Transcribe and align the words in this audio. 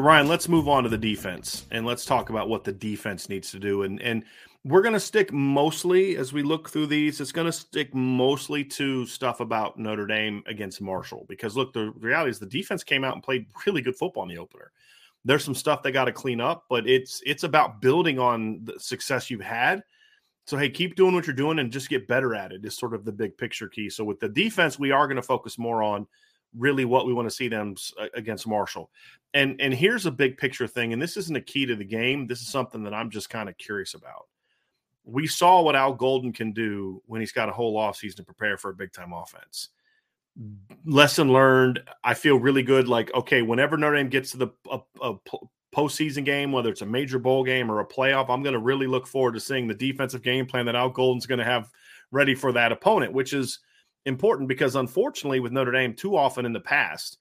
Ryan, 0.00 0.28
let's 0.28 0.48
move 0.48 0.68
on 0.68 0.82
to 0.84 0.88
the 0.88 0.98
defense 0.98 1.66
and 1.70 1.86
let's 1.86 2.04
talk 2.04 2.30
about 2.30 2.48
what 2.48 2.64
the 2.64 2.72
defense 2.72 3.28
needs 3.28 3.50
to 3.52 3.58
do. 3.58 3.82
And 3.82 4.00
and 4.02 4.24
we're 4.64 4.82
going 4.82 4.94
to 4.94 5.00
stick 5.00 5.32
mostly 5.32 6.16
as 6.16 6.34
we 6.34 6.42
look 6.42 6.68
through 6.68 6.86
these. 6.86 7.20
It's 7.20 7.32
going 7.32 7.46
to 7.46 7.52
stick 7.52 7.94
mostly 7.94 8.62
to 8.64 9.06
stuff 9.06 9.40
about 9.40 9.78
Notre 9.78 10.06
Dame 10.06 10.42
against 10.46 10.82
Marshall 10.82 11.24
because 11.28 11.56
look, 11.56 11.72
the 11.72 11.92
reality 11.92 12.30
is 12.30 12.38
the 12.38 12.46
defense 12.46 12.84
came 12.84 13.02
out 13.02 13.14
and 13.14 13.22
played 13.22 13.46
really 13.66 13.80
good 13.80 13.96
football 13.96 14.24
in 14.24 14.28
the 14.28 14.38
opener. 14.38 14.70
There's 15.24 15.44
some 15.44 15.54
stuff 15.54 15.82
they 15.82 15.92
got 15.92 16.06
to 16.06 16.12
clean 16.12 16.40
up, 16.40 16.64
but 16.68 16.88
it's 16.88 17.22
it's 17.24 17.44
about 17.44 17.80
building 17.80 18.18
on 18.18 18.60
the 18.64 18.78
success 18.78 19.30
you've 19.30 19.40
had. 19.40 19.82
So 20.46 20.56
hey, 20.56 20.68
keep 20.68 20.96
doing 20.96 21.14
what 21.14 21.26
you're 21.26 21.36
doing 21.36 21.58
and 21.58 21.72
just 21.72 21.88
get 21.88 22.08
better 22.08 22.34
at 22.34 22.52
it. 22.52 22.64
Is 22.64 22.76
sort 22.76 22.94
of 22.94 23.04
the 23.04 23.12
big 23.12 23.36
picture 23.38 23.68
key. 23.68 23.88
So 23.88 24.04
with 24.04 24.20
the 24.20 24.28
defense, 24.28 24.78
we 24.78 24.90
are 24.90 25.06
going 25.06 25.16
to 25.16 25.22
focus 25.22 25.58
more 25.58 25.82
on 25.82 26.06
really 26.56 26.84
what 26.84 27.06
we 27.06 27.12
want 27.12 27.28
to 27.28 27.34
see 27.34 27.48
them 27.48 27.74
against 28.14 28.46
Marshall. 28.46 28.90
And 29.34 29.60
and 29.60 29.72
here's 29.72 30.06
a 30.06 30.10
big 30.10 30.36
picture 30.36 30.66
thing, 30.66 30.92
and 30.92 31.00
this 31.00 31.16
isn't 31.16 31.36
a 31.36 31.40
key 31.40 31.66
to 31.66 31.76
the 31.76 31.84
game. 31.84 32.26
This 32.26 32.40
is 32.40 32.48
something 32.48 32.82
that 32.84 32.94
I'm 32.94 33.10
just 33.10 33.30
kind 33.30 33.48
of 33.48 33.56
curious 33.58 33.94
about. 33.94 34.26
We 35.04 35.26
saw 35.26 35.62
what 35.62 35.76
Al 35.76 35.94
Golden 35.94 36.32
can 36.32 36.52
do 36.52 37.02
when 37.06 37.20
he's 37.20 37.32
got 37.32 37.48
a 37.48 37.52
whole 37.52 37.76
offseason 37.76 38.16
to 38.16 38.24
prepare 38.24 38.56
for 38.56 38.70
a 38.70 38.74
big 38.74 38.92
time 38.92 39.12
offense. 39.12 39.68
Lesson 40.84 41.32
learned. 41.32 41.82
I 42.02 42.14
feel 42.14 42.38
really 42.38 42.62
good. 42.62 42.88
Like, 42.88 43.12
okay, 43.14 43.42
whenever 43.42 43.76
Notre 43.76 43.96
Dame 43.96 44.08
gets 44.08 44.32
to 44.32 44.36
the 44.38 44.48
a, 44.70 44.80
a 45.00 45.14
postseason 45.74 46.24
game, 46.24 46.50
whether 46.50 46.70
it's 46.70 46.82
a 46.82 46.86
major 46.86 47.18
bowl 47.18 47.44
game 47.44 47.70
or 47.70 47.80
a 47.80 47.86
playoff, 47.86 48.28
I'm 48.28 48.42
going 48.42 48.54
to 48.54 48.58
really 48.58 48.86
look 48.86 49.06
forward 49.06 49.34
to 49.34 49.40
seeing 49.40 49.68
the 49.68 49.74
defensive 49.74 50.22
game 50.22 50.46
plan 50.46 50.66
that 50.66 50.76
Al 50.76 50.90
Golden's 50.90 51.26
going 51.26 51.38
to 51.38 51.44
have 51.44 51.70
ready 52.10 52.34
for 52.34 52.52
that 52.52 52.72
opponent, 52.72 53.12
which 53.12 53.32
is 53.32 53.60
important 54.06 54.48
because 54.48 54.76
unfortunately 54.76 55.40
with 55.40 55.52
Notre 55.52 55.72
Dame 55.72 55.94
too 55.94 56.16
often 56.16 56.46
in 56.46 56.52
the 56.52 56.60
past, 56.60 57.18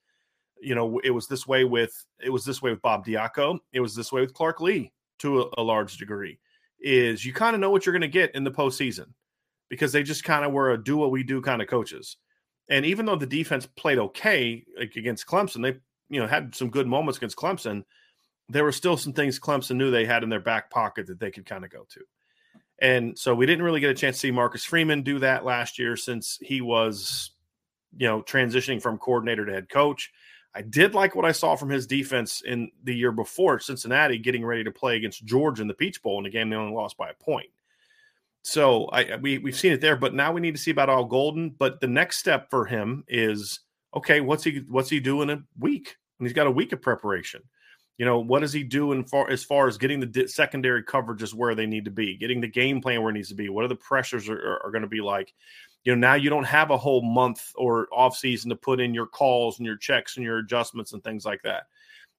you 0.62 0.76
know, 0.76 1.00
it 1.04 1.12
was 1.12 1.28
this 1.28 1.48
way 1.48 1.64
with 1.64 2.06
it 2.20 2.30
was 2.30 2.46
this 2.46 2.62
way 2.62 2.72
with 2.72 2.82
Bob 2.82 3.06
Diaco, 3.06 3.60
it 3.74 3.80
was 3.80 3.96
this 3.96 4.12
way 4.12 4.22
with 4.22 4.34
Clark 4.34 4.62
Lea 4.62 4.92
to 5.20 5.42
a, 5.42 5.50
a 5.58 5.64
large 5.64 5.98
degree. 5.98 6.40
Is 6.80 7.26
you 7.26 7.34
kind 7.34 7.56
of 7.56 7.60
know 7.60 7.70
what 7.70 7.86
you're 7.86 7.94
going 7.94 8.02
to 8.02 8.08
get 8.08 8.34
in 8.36 8.44
the 8.44 8.52
postseason 8.52 9.08
because 9.70 9.92
they 9.92 10.04
just 10.04 10.24
kind 10.24 10.46
of 10.46 10.52
were 10.52 10.72
a 10.72 10.84
do 10.84 10.98
what 10.98 11.12
we 11.12 11.24
do 11.24 11.42
kind 11.42 11.62
of 11.62 11.68
coaches. 11.68 12.18
And 12.70 12.86
even 12.86 13.06
though 13.06 13.16
the 13.16 13.26
defense 13.26 13.66
played 13.66 13.98
okay 13.98 14.64
like 14.78 14.96
against 14.96 15.28
Clemson, 15.28 15.62
they 15.62 15.80
you 16.10 16.20
know 16.20 16.28
had 16.28 16.56
some 16.56 16.70
good 16.70 16.88
moments 16.88 17.18
against 17.18 17.38
Clemson. 17.38 17.84
There 18.48 18.64
were 18.64 18.72
still 18.72 18.98
some 18.98 19.14
things 19.14 19.40
Clemson 19.40 19.76
knew 19.76 19.92
they 19.92 20.06
had 20.06 20.24
in 20.24 20.30
their 20.30 20.40
back 20.40 20.72
pocket 20.72 21.08
that 21.08 21.20
they 21.20 21.32
could 21.32 21.46
kind 21.46 21.64
of 21.64 21.70
go 21.70 21.86
to. 21.90 22.02
And 22.82 23.18
so 23.18 23.36
we 23.36 23.46
didn't 23.46 23.66
really 23.66 23.80
get 23.80 23.90
a 23.90 23.96
chance 23.96 24.18
to 24.18 24.20
see 24.20 24.32
Marcus 24.32 24.64
Freeman 24.64 25.02
do 25.02 25.20
that 25.20 25.46
last 25.46 25.78
year 25.78 25.96
since 25.96 26.40
he 26.42 26.62
was, 26.62 27.32
you 27.98 28.08
know, 28.08 28.22
transitioning 28.22 28.82
from 28.82 28.98
coordinator 28.98 29.46
to 29.46 29.54
head 29.54 29.70
coach. 29.70 30.12
I 30.56 30.62
did 30.62 30.96
like 30.96 31.16
what 31.16 31.26
I 31.26 31.32
saw 31.32 31.56
from 31.56 31.70
his 31.70 31.86
defense 31.86 32.42
in 32.42 32.72
the 32.84 32.96
year 32.96 33.12
before 33.12 33.60
Cincinnati 33.60 34.18
getting 34.18 34.46
ready 34.46 34.64
to 34.64 34.72
play 34.72 34.96
against 34.96 35.26
Georgia 35.26 35.62
in 35.62 35.68
the 35.68 35.74
Peach 35.74 36.02
Bowl 36.02 36.20
in 36.20 36.26
a 36.26 36.30
game 36.30 36.50
they 36.50 36.56
only 36.56 36.74
lost 36.74 36.98
by 36.98 37.10
a 37.10 37.14
point. 37.14 37.50
So 38.42 38.86
I 38.88 39.18
we 39.18 39.38
we've 39.38 39.56
seen 39.56 39.74
it 39.74 39.82
there, 39.82 39.96
but 39.96 40.14
now 40.14 40.32
we 40.32 40.42
need 40.42 40.56
to 40.56 40.62
see 40.62 40.72
about 40.72 40.90
Al 40.90 41.06
Golden. 41.06 41.50
But 41.50 41.82
the 41.82 41.88
next 41.88 42.18
step 42.18 42.50
for 42.50 42.66
him 42.66 43.04
is 43.08 43.60
okay, 43.96 44.22
what's 44.22 44.44
he 44.44 44.64
what's 44.70 44.90
he 44.90 45.00
do 45.00 45.22
in 45.22 45.30
a 45.30 45.44
week? 45.60 45.98
And 46.18 46.28
he's 46.28 46.34
got 46.34 46.48
a 46.48 46.52
week 46.52 46.72
of 46.72 46.82
preparation. 46.82 47.42
You 48.00 48.06
know, 48.06 48.20
what 48.20 48.40
does 48.40 48.54
he 48.54 48.64
do 48.64 48.94
in 48.94 49.04
far 49.04 49.30
as 49.30 49.44
far 49.44 49.68
as 49.68 49.78
getting 49.78 50.00
the 50.00 50.06
di- 50.06 50.28
secondary 50.28 50.82
coverages 50.84 51.34
where 51.34 51.54
they 51.54 51.66
need 51.66 51.84
to 51.84 51.92
be, 51.92 52.16
getting 52.16 52.40
the 52.40 52.48
game 52.48 52.80
plan 52.80 53.02
where 53.02 53.10
it 53.10 53.14
needs 53.14 53.28
to 53.28 53.36
be? 53.36 53.50
What 53.50 53.66
are 53.66 53.68
the 53.68 53.76
pressures 53.76 54.30
are, 54.30 54.40
are, 54.40 54.68
are 54.68 54.72
going 54.72 54.84
to 54.84 54.88
be 54.88 55.02
like? 55.02 55.34
You 55.84 55.94
know, 55.94 56.08
now 56.08 56.14
you 56.14 56.30
don't 56.30 56.46
have 56.46 56.72
a 56.72 56.78
whole 56.78 57.02
month 57.02 57.52
or 57.56 57.90
off 57.92 58.16
season 58.16 58.52
to 58.52 58.56
put 58.56 58.80
in 58.80 58.94
your 58.94 59.06
calls 59.06 59.60
and 59.60 59.66
your 59.66 59.76
checks 59.76 60.16
and 60.16 60.24
your 60.24 60.38
adjustments 60.38 60.94
and 60.94 61.04
things 61.04 61.26
like 61.26 61.42
that. 61.44 61.64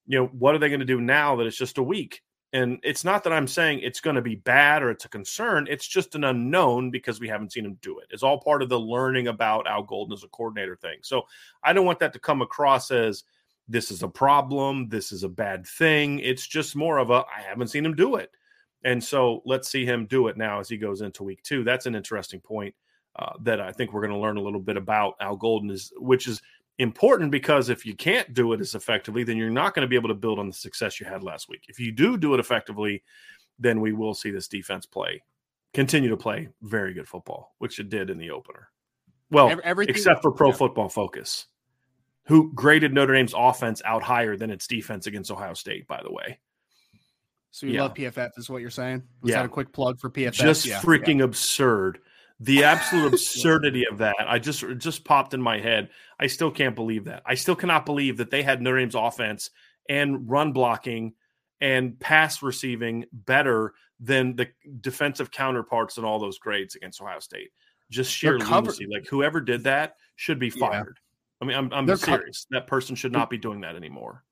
You 0.05 0.19
know, 0.19 0.27
what 0.27 0.53
are 0.53 0.59
they 0.59 0.69
going 0.69 0.81
to 0.81 0.85
do 0.85 1.01
now 1.01 1.35
that 1.37 1.47
it's 1.47 1.57
just 1.57 1.79
a 1.79 1.83
week? 1.83 2.21
And 2.53 2.79
it's 2.83 3.03
not 3.03 3.23
that 3.23 3.33
I'm 3.33 3.47
saying 3.47 3.79
it's 3.79 4.01
going 4.01 4.17
to 4.17 4.21
be 4.21 4.35
bad 4.35 4.83
or 4.83 4.91
it's 4.91 5.05
a 5.05 5.09
concern. 5.09 5.67
It's 5.67 5.87
just 5.87 6.13
an 6.13 6.25
unknown 6.25 6.91
because 6.91 7.19
we 7.19 7.27
haven't 7.27 7.53
seen 7.53 7.65
him 7.65 7.79
do 7.81 7.97
it. 7.99 8.07
It's 8.11 8.23
all 8.23 8.39
part 8.39 8.61
of 8.61 8.69
the 8.69 8.79
learning 8.79 9.29
about 9.29 9.67
Al 9.67 9.81
Golden 9.81 10.13
as 10.13 10.23
a 10.23 10.27
coordinator 10.27 10.75
thing. 10.75 10.99
So 11.01 11.23
I 11.63 11.73
don't 11.73 11.85
want 11.87 11.99
that 11.99 12.13
to 12.13 12.19
come 12.19 12.43
across 12.43 12.91
as 12.91 13.23
this 13.71 13.89
is 13.89 14.03
a 14.03 14.07
problem, 14.07 14.89
this 14.89 15.11
is 15.11 15.23
a 15.23 15.29
bad 15.29 15.65
thing. 15.65 16.19
It's 16.19 16.45
just 16.45 16.75
more 16.75 16.97
of 16.97 17.09
a 17.09 17.23
I 17.35 17.41
haven't 17.47 17.69
seen 17.69 17.85
him 17.85 17.95
do 17.95 18.15
it. 18.15 18.31
And 18.83 19.03
so 19.03 19.41
let's 19.45 19.69
see 19.69 19.85
him 19.85 20.07
do 20.07 20.27
it 20.27 20.37
now 20.37 20.59
as 20.59 20.67
he 20.67 20.77
goes 20.77 21.01
into 21.01 21.23
week 21.23 21.43
two. 21.43 21.63
That's 21.63 21.85
an 21.85 21.95
interesting 21.95 22.39
point 22.39 22.73
uh, 23.15 23.33
that 23.41 23.61
I 23.61 23.71
think 23.71 23.93
we're 23.93 24.01
going 24.01 24.13
to 24.13 24.19
learn 24.19 24.37
a 24.37 24.41
little 24.41 24.59
bit 24.59 24.77
about 24.77 25.15
Al 25.21 25.35
Golden 25.35 25.69
is, 25.69 25.93
which 25.97 26.27
is 26.27 26.41
important 26.79 27.31
because 27.31 27.69
if 27.69 27.85
you 27.85 27.95
can't 27.95 28.33
do 28.33 28.53
it 28.53 28.61
as 28.61 28.75
effectively, 28.75 29.23
then 29.23 29.37
you're 29.37 29.49
not 29.49 29.75
going 29.75 29.85
to 29.85 29.89
be 29.89 29.95
able 29.95 30.09
to 30.09 30.15
build 30.15 30.39
on 30.39 30.47
the 30.47 30.53
success 30.53 30.99
you 30.99 31.05
had 31.05 31.23
last 31.23 31.47
week. 31.47 31.65
If 31.67 31.79
you 31.79 31.91
do 31.91 32.17
do 32.17 32.33
it 32.33 32.39
effectively, 32.39 33.03
then 33.59 33.79
we 33.79 33.93
will 33.93 34.15
see 34.15 34.31
this 34.31 34.47
defense 34.47 34.85
play, 34.85 35.21
continue 35.73 36.09
to 36.09 36.17
play 36.17 36.49
very 36.63 36.93
good 36.93 37.07
football, 37.07 37.53
which 37.59 37.79
it 37.79 37.89
did 37.89 38.09
in 38.09 38.17
the 38.17 38.31
opener. 38.31 38.69
Well, 39.29 39.59
Everything, 39.63 39.95
except 39.95 40.21
for 40.21 40.31
Pro 40.31 40.49
yeah. 40.49 40.55
Football 40.55 40.89
Focus 40.89 41.45
who 42.25 42.51
graded 42.53 42.93
Notre 42.93 43.13
Dame's 43.13 43.33
offense 43.35 43.81
out 43.85 44.03
higher 44.03 44.37
than 44.37 44.51
its 44.51 44.67
defense 44.67 45.07
against 45.07 45.31
Ohio 45.31 45.53
State, 45.53 45.87
by 45.87 46.01
the 46.03 46.11
way. 46.11 46.39
So 47.51 47.65
you 47.65 47.73
yeah. 47.73 47.81
love 47.83 47.93
PFF, 47.93 48.31
is 48.37 48.49
what 48.49 48.61
you're 48.61 48.69
saying? 48.69 49.03
Was 49.21 49.31
yeah. 49.31 49.37
that 49.37 49.45
a 49.45 49.49
quick 49.49 49.73
plug 49.73 49.99
for 49.99 50.09
PFF? 50.09 50.31
Just 50.31 50.65
yeah. 50.65 50.79
freaking 50.79 51.19
yeah. 51.19 51.25
absurd. 51.25 51.99
The 52.39 52.63
absolute 52.63 53.13
absurdity 53.13 53.85
of 53.91 53.97
that. 53.99 54.15
I 54.19 54.39
just 54.39 54.63
just 54.77 55.03
popped 55.03 55.33
in 55.33 55.41
my 55.41 55.59
head. 55.59 55.89
I 56.19 56.27
still 56.27 56.49
can't 56.49 56.75
believe 56.75 57.05
that. 57.05 57.23
I 57.25 57.35
still 57.35 57.55
cannot 57.55 57.85
believe 57.85 58.17
that 58.17 58.31
they 58.31 58.41
had 58.41 58.61
Notre 58.61 58.79
Dame's 58.79 58.95
offense 58.95 59.49
and 59.89 60.29
run 60.29 60.53
blocking 60.53 61.13
and 61.59 61.99
pass 61.99 62.41
receiving 62.41 63.05
better 63.11 63.73
than 63.99 64.35
the 64.35 64.47
defensive 64.79 65.29
counterparts 65.29 65.97
in 65.97 66.05
all 66.05 66.19
those 66.19 66.39
grades 66.39 66.75
against 66.75 67.01
Ohio 67.01 67.19
State. 67.19 67.51
Just 67.89 68.11
sheer 68.11 68.39
lunacy. 68.39 68.87
Like 68.89 69.05
whoever 69.07 69.41
did 69.41 69.65
that 69.65 69.97
should 70.15 70.39
be 70.39 70.49
fired. 70.49 70.99
I 71.41 71.45
mean, 71.45 71.57
I'm, 71.57 71.73
I'm 71.73 71.97
serious. 71.97 72.45
Co- 72.49 72.57
that 72.57 72.67
person 72.67 72.95
should 72.95 73.11
not 73.11 73.29
be 73.29 73.37
doing 73.37 73.61
that 73.61 73.75
anymore. 73.75 74.23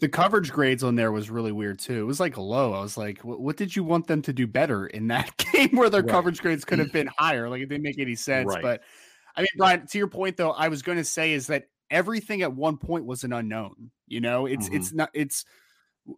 The 0.00 0.08
coverage 0.08 0.50
grades 0.50 0.82
on 0.82 0.96
there 0.96 1.12
was 1.12 1.30
really 1.30 1.52
weird 1.52 1.78
too. 1.78 2.00
It 2.00 2.04
was 2.04 2.20
like 2.20 2.36
low. 2.36 2.72
I 2.72 2.80
was 2.80 2.96
like, 2.96 3.20
what, 3.20 3.56
did 3.56 3.74
you 3.76 3.84
want 3.84 4.06
them 4.06 4.22
to 4.22 4.32
do 4.32 4.46
better 4.46 4.86
in 4.86 5.08
that 5.08 5.36
game 5.52 5.70
where 5.72 5.90
their 5.90 6.02
right. 6.02 6.10
coverage 6.10 6.40
grades 6.40 6.64
could 6.64 6.78
have 6.78 6.92
been 6.92 7.08
higher? 7.18 7.48
Like 7.48 7.62
it 7.62 7.66
didn't 7.66 7.84
make 7.84 7.98
any 7.98 8.14
sense. 8.14 8.48
Right. 8.48 8.62
But 8.62 8.82
I 9.36 9.42
mean, 9.42 9.48
Brian, 9.56 9.86
to 9.86 9.98
your 9.98 10.08
point 10.08 10.36
though, 10.36 10.50
I 10.50 10.68
was 10.68 10.82
going 10.82 10.98
to 10.98 11.04
say 11.04 11.32
is 11.32 11.46
that 11.48 11.64
everything 11.90 12.42
at 12.42 12.52
one 12.52 12.76
point 12.76 13.04
was 13.04 13.24
an 13.24 13.32
unknown. 13.32 13.90
You 14.06 14.20
know, 14.20 14.46
it's 14.46 14.66
mm-hmm. 14.66 14.76
it's 14.76 14.92
not 14.92 15.10
it's 15.14 15.44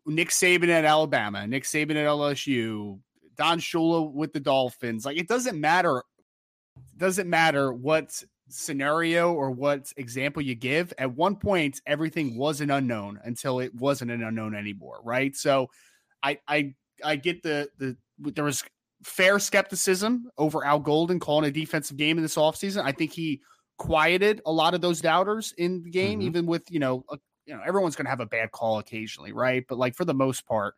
Nick 0.06 0.30
Saban 0.30 0.68
at 0.68 0.84
Alabama, 0.84 1.46
Nick 1.46 1.64
Saban 1.64 1.90
at 1.90 2.06
LSU, 2.06 2.98
Don 3.36 3.58
Shula 3.58 4.10
with 4.12 4.32
the 4.32 4.40
Dolphins. 4.40 5.04
Like 5.04 5.18
it 5.18 5.28
doesn't 5.28 5.60
matter. 5.60 5.98
It 5.98 6.98
doesn't 6.98 7.28
matter 7.28 7.72
what 7.72 8.22
scenario 8.48 9.32
or 9.32 9.50
what 9.50 9.92
example 9.96 10.42
you 10.42 10.54
give. 10.54 10.92
At 10.98 11.14
one 11.14 11.36
point, 11.36 11.80
everything 11.86 12.36
was 12.36 12.60
an 12.60 12.70
unknown 12.70 13.18
until 13.24 13.60
it 13.60 13.74
wasn't 13.74 14.10
an 14.10 14.22
unknown 14.22 14.54
anymore, 14.54 15.00
right? 15.02 15.34
So, 15.36 15.70
I 16.22 16.38
I 16.48 16.74
I 17.04 17.16
get 17.16 17.42
the 17.42 17.68
the 17.78 17.96
there 18.18 18.44
was 18.44 18.64
fair 19.04 19.38
skepticism 19.38 20.30
over 20.38 20.64
Al 20.64 20.80
Golden 20.80 21.20
calling 21.20 21.48
a 21.48 21.52
defensive 21.52 21.96
game 21.96 22.16
in 22.18 22.22
this 22.22 22.36
offseason. 22.36 22.82
I 22.82 22.92
think 22.92 23.12
he 23.12 23.40
quieted 23.78 24.40
a 24.46 24.52
lot 24.52 24.74
of 24.74 24.80
those 24.80 25.00
doubters 25.00 25.52
in 25.58 25.82
the 25.82 25.90
game, 25.90 26.20
mm-hmm. 26.20 26.28
even 26.28 26.46
with 26.46 26.62
you 26.70 26.80
know 26.80 27.04
a, 27.10 27.18
you 27.46 27.54
know 27.54 27.62
everyone's 27.66 27.96
going 27.96 28.06
to 28.06 28.10
have 28.10 28.20
a 28.20 28.26
bad 28.26 28.50
call 28.50 28.78
occasionally, 28.78 29.32
right? 29.32 29.64
But 29.68 29.78
like 29.78 29.94
for 29.94 30.04
the 30.04 30.14
most 30.14 30.46
part, 30.46 30.74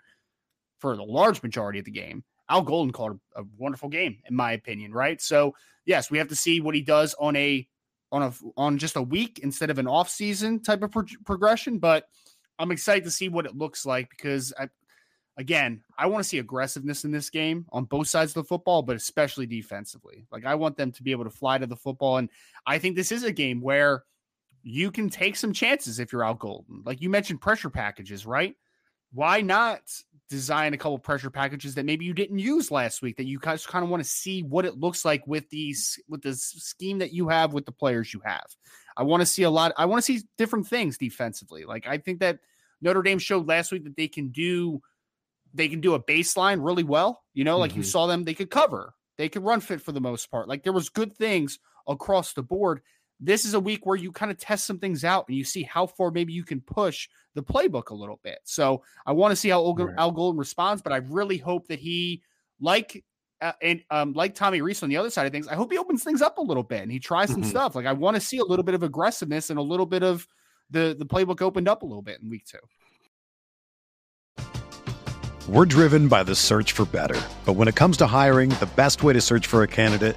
for 0.79 0.97
the 0.97 1.05
large 1.05 1.43
majority 1.43 1.79
of 1.79 1.85
the 1.85 1.91
game, 1.91 2.25
Al 2.49 2.63
Golden 2.63 2.93
called 2.93 3.19
a, 3.37 3.45
wonderful 3.57 3.89
game, 3.89 4.19
in 4.29 4.35
my 4.35 4.53
opinion, 4.53 4.93
right? 4.93 5.21
So 5.21 5.55
yes, 5.85 6.11
we 6.11 6.19
have 6.19 6.29
to 6.29 6.37
see 6.37 6.61
what 6.61 6.75
he 6.75 6.83
does 6.83 7.15
on 7.19 7.37
a 7.37 7.67
on 8.11 8.23
a 8.23 8.33
on 8.57 8.79
just 8.79 8.97
a 8.97 9.03
week 9.03 9.41
instead 9.43 9.71
of 9.71 9.79
an 9.79 9.87
off 9.87 10.09
season 10.09 10.63
type 10.63 10.83
of 10.83 10.91
pro- 10.91 11.05
progression. 11.25 11.79
But 11.79 12.05
I'm 12.59 12.71
excited 12.71 13.05
to 13.05 13.11
see 13.11 13.29
what 13.29 13.47
it 13.47 13.57
looks 13.57 13.85
like 13.85 14.11
because 14.11 14.53
I, 14.59 14.69
again, 15.37 15.83
I 15.97 16.07
want 16.07 16.23
to 16.23 16.29
see 16.29 16.39
aggressiveness 16.39 17.05
in 17.05 17.11
this 17.11 17.31
game 17.31 17.67
on 17.71 17.85
both 17.85 18.09
sides 18.09 18.31
of 18.31 18.43
the 18.43 18.49
football, 18.49 18.83
but 18.83 18.97
especially 18.97 19.47
defensively. 19.47 20.27
Like 20.33 20.47
I 20.47 20.55
want 20.55 20.77
them 20.77 20.93
to 20.93 21.03
be 21.03 21.11
able 21.11 21.25
to 21.25 21.31
fly 21.31 21.59
to 21.59 21.67
the 21.67 21.77
football, 21.77 22.17
and 22.17 22.31
I 22.67 22.79
think 22.79 22.97
this 22.97 23.13
is 23.13 23.25
a 23.25 23.33
game 23.33 23.61
where 23.61 24.05
you 24.63 24.91
can 24.91 25.09
take 25.09 25.37
some 25.37 25.53
chances 25.53 25.99
if 25.99 26.13
you're 26.13 26.25
Al 26.25 26.35
Golden. 26.35 26.83
Like 26.85 27.01
you 27.01 27.09
mentioned, 27.11 27.41
pressure 27.41 27.71
packages, 27.71 28.27
right? 28.27 28.57
Why 29.13 29.41
not 29.41 29.81
design 30.29 30.75
a 30.75 30.77
couple 30.77 30.99
pressure 30.99 31.31
packages 31.31 31.75
that 31.75 31.87
maybe 31.87 32.05
you 32.05 32.13
didn't 32.13 32.39
use 32.39 32.71
last 32.71 33.01
week 33.01 33.17
that 33.17 33.27
you 33.27 33.39
guys 33.39 33.67
kind 33.67 33.83
of 33.83 33.91
want 33.91 34.03
to 34.03 34.09
see 34.09 34.43
what 34.43 34.67
it 34.67 34.79
looks 34.79 35.05
like 35.05 35.27
with 35.27 35.49
these 35.49 35.99
with 36.09 36.23
the 36.23 36.35
scheme 36.35 36.99
that 36.99 37.13
you 37.13 37.29
have 37.29 37.53
with 37.53 37.65
the 37.65 37.73
players 37.73 38.13
you 38.13 38.21
have. 38.25 38.47
I 38.97 39.05
want 39.05 39.21
to 39.23 39.27
see 39.27 39.45
a 39.45 39.51
lot. 39.51 39.73
I 39.77 39.87
want 39.87 40.05
to 40.05 40.13
see 40.13 40.25
different 40.37 40.67
things 40.67 40.99
defensively. 40.99 41.65
Like 41.65 41.87
I 41.87 41.99
think 41.99 42.21
that 42.21 42.41
Notre 42.81 43.03
Dame 43.03 43.19
showed 43.19 43.49
last 43.49 43.73
week 43.73 43.85
that 43.85 43.97
they 43.97 44.09
can 44.09 44.29
do 44.29 44.83
they 45.55 45.69
can 45.69 45.81
do 45.81 45.95
a 45.95 46.03
baseline 46.03 46.65
really 46.65 46.85
well. 46.85 47.23
You 47.33 47.45
know, 47.45 47.59
like 47.59 47.71
mm-hmm. 47.71 47.79
you 47.79 47.85
saw 47.85 48.07
them, 48.07 48.25
they 48.25 48.35
could 48.35 48.51
cover, 48.51 48.95
they 49.17 49.29
could 49.29 49.45
run 49.45 49.61
fit 49.61 49.81
for 49.81 49.93
the 49.93 50.01
most 50.01 50.31
part. 50.31 50.49
Like 50.49 50.63
there 50.63 50.73
was 50.73 50.91
good 50.91 51.17
things 51.17 51.59
across 51.87 52.35
the 52.35 52.43
board 52.43 52.83
this 53.21 53.45
is 53.45 53.55
a 53.55 53.61
week 53.61 53.85
where 53.85 53.97
you 53.97 54.13
kind 54.13 54.31
of 54.31 54.39
test 54.39 54.67
some 54.67 54.79
things 54.79 55.05
out 55.05 55.27
and 55.29 55.37
you 55.37 55.45
see 55.45 55.63
how 55.63 55.87
far 55.87 56.11
maybe 56.11 56.33
you 56.33 56.45
can 56.45 56.61
push 56.61 57.09
the 57.35 57.43
playbook 57.43 57.91
a 57.91 57.95
little 57.95 58.21
bit. 58.23 58.39
So 58.45 58.83
I 59.05 59.13
want 59.13 59.33
to 59.33 59.37
see 59.37 59.49
how 59.49 59.73
right. 59.73 59.95
Al 59.99 60.13
Golden 60.13 60.39
responds, 60.39 60.83
but 60.83 60.93
I 60.93 60.99
really 60.99 61.37
hope 61.37 61.69
that 61.69 61.79
he, 61.79 62.23
like 62.61 63.05
uh, 63.41 63.53
and 63.63 63.83
um, 63.91 64.13
like 64.13 64.35
Tommy 64.35 64.61
Rees 64.61 64.83
on 64.83 64.89
the 64.89 64.97
other 64.97 65.11
side 65.11 65.27
of 65.27 65.33
things, 65.33 65.49
I 65.49 65.55
hope 65.55 65.71
he 65.71 65.79
opens 65.79 66.03
things 66.03 66.23
up 66.23 66.39
a 66.39 66.43
little 66.43 66.63
bit 66.63 66.83
and 66.83 66.91
he 66.91 66.99
tries 66.99 67.31
some 67.31 67.43
mm-hmm. 67.43 67.51
stuff. 67.51 67.75
Like 67.75 67.87
I 67.87 67.93
want 67.93 68.17
to 68.17 68.21
see 68.21 68.39
a 68.39 68.45
little 68.45 68.65
bit 68.65 68.75
of 68.75 68.83
aggressiveness 68.83 69.51
and 69.51 69.59
a 69.59 69.63
little 69.63 69.87
bit 69.87 70.03
of 70.03 70.27
the 70.71 70.95
the 70.99 71.07
playbook 71.07 71.41
opened 71.41 71.69
up 71.69 71.83
a 71.83 71.87
little 71.87 72.03
bit 72.03 72.21
in 72.21 72.29
week 72.29 72.45
two. 72.47 72.59
We're 75.49 75.67
driven 75.67 76.09
by 76.09 76.25
the 76.25 76.35
search 76.35 76.73
for 76.73 76.85
better, 76.85 77.19
but 77.47 77.55
when 77.55 77.69
it 77.69 77.75
comes 77.75 77.97
to 77.99 78.07
hiring, 78.07 78.51
the 78.51 78.69
best 78.77 79.03
way 79.03 79.15
to 79.15 79.21
search 79.21 79.47
for 79.47 79.63
a 79.63 79.67
candidate 79.67 80.17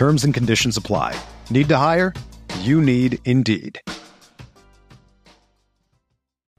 Terms 0.00 0.24
and 0.24 0.32
conditions 0.32 0.78
apply. 0.78 1.14
Need 1.50 1.68
to 1.68 1.76
hire? 1.76 2.14
You 2.60 2.80
need 2.80 3.18
Indeed. 3.26 3.82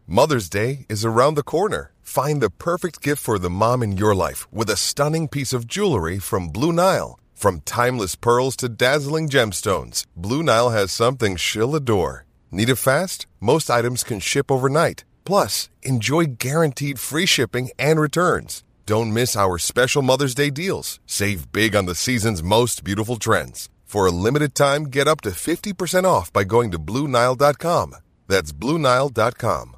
Mother's 0.06 0.48
Day 0.48 0.86
is 0.88 1.04
around 1.04 1.34
the 1.34 1.42
corner. 1.42 1.92
Find 2.04 2.40
the 2.40 2.52
perfect 2.52 3.02
gift 3.02 3.24
for 3.24 3.40
the 3.40 3.50
mom 3.50 3.82
in 3.82 3.98
your 3.98 4.14
life 4.14 4.46
with 4.54 4.70
a 4.70 4.78
stunning 4.78 5.28
piece 5.28 5.54
of 5.54 5.66
jewelry 5.66 6.20
from 6.20 6.50
Blue 6.50 6.72
Nile. 6.72 7.18
From 7.34 7.62
timeless 7.62 8.16
pearls 8.16 8.56
to 8.58 8.70
dazzling 8.70 9.28
gemstones, 9.28 10.06
Blue 10.16 10.44
Nile 10.44 10.70
has 10.70 10.92
something 10.92 11.36
she'll 11.36 11.76
adore. 11.76 12.26
Need 12.52 12.70
it 12.70 12.76
fast? 12.76 13.26
Most 13.40 13.72
items 13.72 14.04
can 14.04 14.20
ship 14.20 14.52
overnight. 14.52 15.04
Plus, 15.26 15.68
enjoy 15.82 16.26
guaranteed 16.38 17.00
free 17.00 17.26
shipping 17.26 17.72
and 17.80 18.00
returns. 18.00 18.64
Don't 18.92 19.14
miss 19.14 19.38
our 19.38 19.58
special 19.58 20.02
Mother's 20.02 20.36
Day 20.36 20.50
deals. 20.50 21.00
Save 21.06 21.54
big 21.54 21.78
on 21.78 21.86
the 21.86 21.96
season's 21.96 22.44
most 22.44 22.84
beautiful 22.84 23.16
trends. 23.16 23.70
For 23.86 24.06
a 24.06 24.12
limited 24.12 24.54
time, 24.54 24.88
get 24.88 25.08
up 25.08 25.22
to 25.22 25.30
50% 25.30 26.04
off 26.04 26.34
by 26.34 26.44
going 26.44 26.72
to 26.72 26.78
Bluenile.com. 26.78 27.96
That's 28.28 28.52
Bluenile.com. 28.52 29.78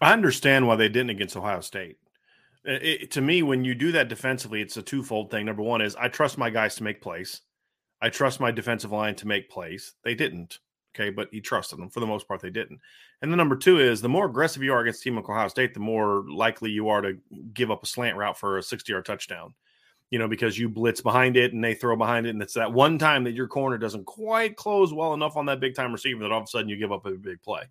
I 0.00 0.12
understand 0.12 0.68
why 0.68 0.76
they 0.76 0.88
didn't 0.88 1.10
against 1.10 1.36
Ohio 1.36 1.62
State. 1.62 1.96
It, 2.62 3.10
to 3.10 3.22
me, 3.22 3.42
when 3.42 3.64
you 3.64 3.74
do 3.74 3.90
that 3.90 4.08
defensively, 4.08 4.62
it's 4.62 4.76
a 4.76 4.82
twofold 4.82 5.32
thing. 5.32 5.46
Number 5.46 5.62
one 5.62 5.80
is 5.80 5.96
I 5.96 6.06
trust 6.06 6.38
my 6.38 6.50
guys 6.50 6.76
to 6.76 6.84
make 6.84 7.02
plays. 7.02 7.40
I 8.00 8.10
trust 8.10 8.38
my 8.38 8.52
defensive 8.52 8.92
line 8.92 9.16
to 9.16 9.26
make 9.26 9.50
plays. 9.50 9.94
They 10.04 10.14
didn't. 10.14 10.60
Okay, 10.98 11.10
but 11.10 11.28
he 11.30 11.40
trusted 11.40 11.78
them. 11.78 11.90
For 11.90 12.00
the 12.00 12.06
most 12.06 12.26
part, 12.26 12.40
they 12.40 12.50
didn't. 12.50 12.80
And 13.22 13.32
the 13.32 13.36
number 13.36 13.56
two 13.56 13.78
is 13.78 14.00
the 14.00 14.08
more 14.08 14.26
aggressive 14.26 14.62
you 14.62 14.72
are 14.72 14.80
against 14.80 15.02
Team 15.02 15.18
of 15.18 15.24
Ohio 15.24 15.48
State, 15.48 15.74
the 15.74 15.80
more 15.80 16.24
likely 16.28 16.70
you 16.70 16.88
are 16.88 17.00
to 17.02 17.18
give 17.54 17.70
up 17.70 17.82
a 17.82 17.86
slant 17.86 18.16
route 18.16 18.38
for 18.38 18.58
a 18.58 18.62
60 18.62 18.92
yard 18.92 19.04
touchdown 19.04 19.54
you 20.10 20.18
know, 20.18 20.28
because 20.28 20.58
you 20.58 20.68
blitz 20.68 21.00
behind 21.00 21.36
it 21.36 21.52
and 21.52 21.62
they 21.62 21.74
throw 21.74 21.96
behind 21.96 22.26
it. 22.26 22.30
And 22.30 22.42
it's 22.42 22.54
that 22.54 22.72
one 22.72 22.98
time 22.98 23.24
that 23.24 23.34
your 23.34 23.46
corner 23.46 23.76
doesn't 23.76 24.06
quite 24.06 24.56
close 24.56 24.92
well 24.92 25.14
enough 25.14 25.36
on 25.36 25.46
that 25.46 25.60
big 25.60 25.74
time 25.74 25.92
receiver 25.92 26.22
that 26.22 26.32
all 26.32 26.38
of 26.38 26.44
a 26.44 26.48
sudden 26.48 26.68
you 26.68 26.76
give 26.76 26.92
up 26.92 27.04
a 27.06 27.10
big 27.10 27.42
play. 27.42 27.62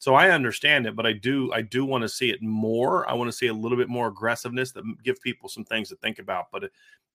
So 0.00 0.14
I 0.14 0.30
understand 0.30 0.86
it, 0.86 0.96
but 0.96 1.06
I 1.06 1.12
do 1.12 1.52
I 1.52 1.60
do 1.60 1.84
want 1.84 2.02
to 2.02 2.08
see 2.08 2.30
it 2.30 2.42
more. 2.42 3.08
I 3.08 3.12
want 3.12 3.28
to 3.28 3.36
see 3.36 3.48
a 3.48 3.54
little 3.54 3.76
bit 3.76 3.90
more 3.90 4.08
aggressiveness 4.08 4.72
that 4.72 4.82
give 5.04 5.20
people 5.20 5.48
some 5.48 5.64
things 5.64 5.90
to 5.90 5.96
think 5.96 6.18
about. 6.18 6.46
But 6.50 6.64
uh, 6.64 6.68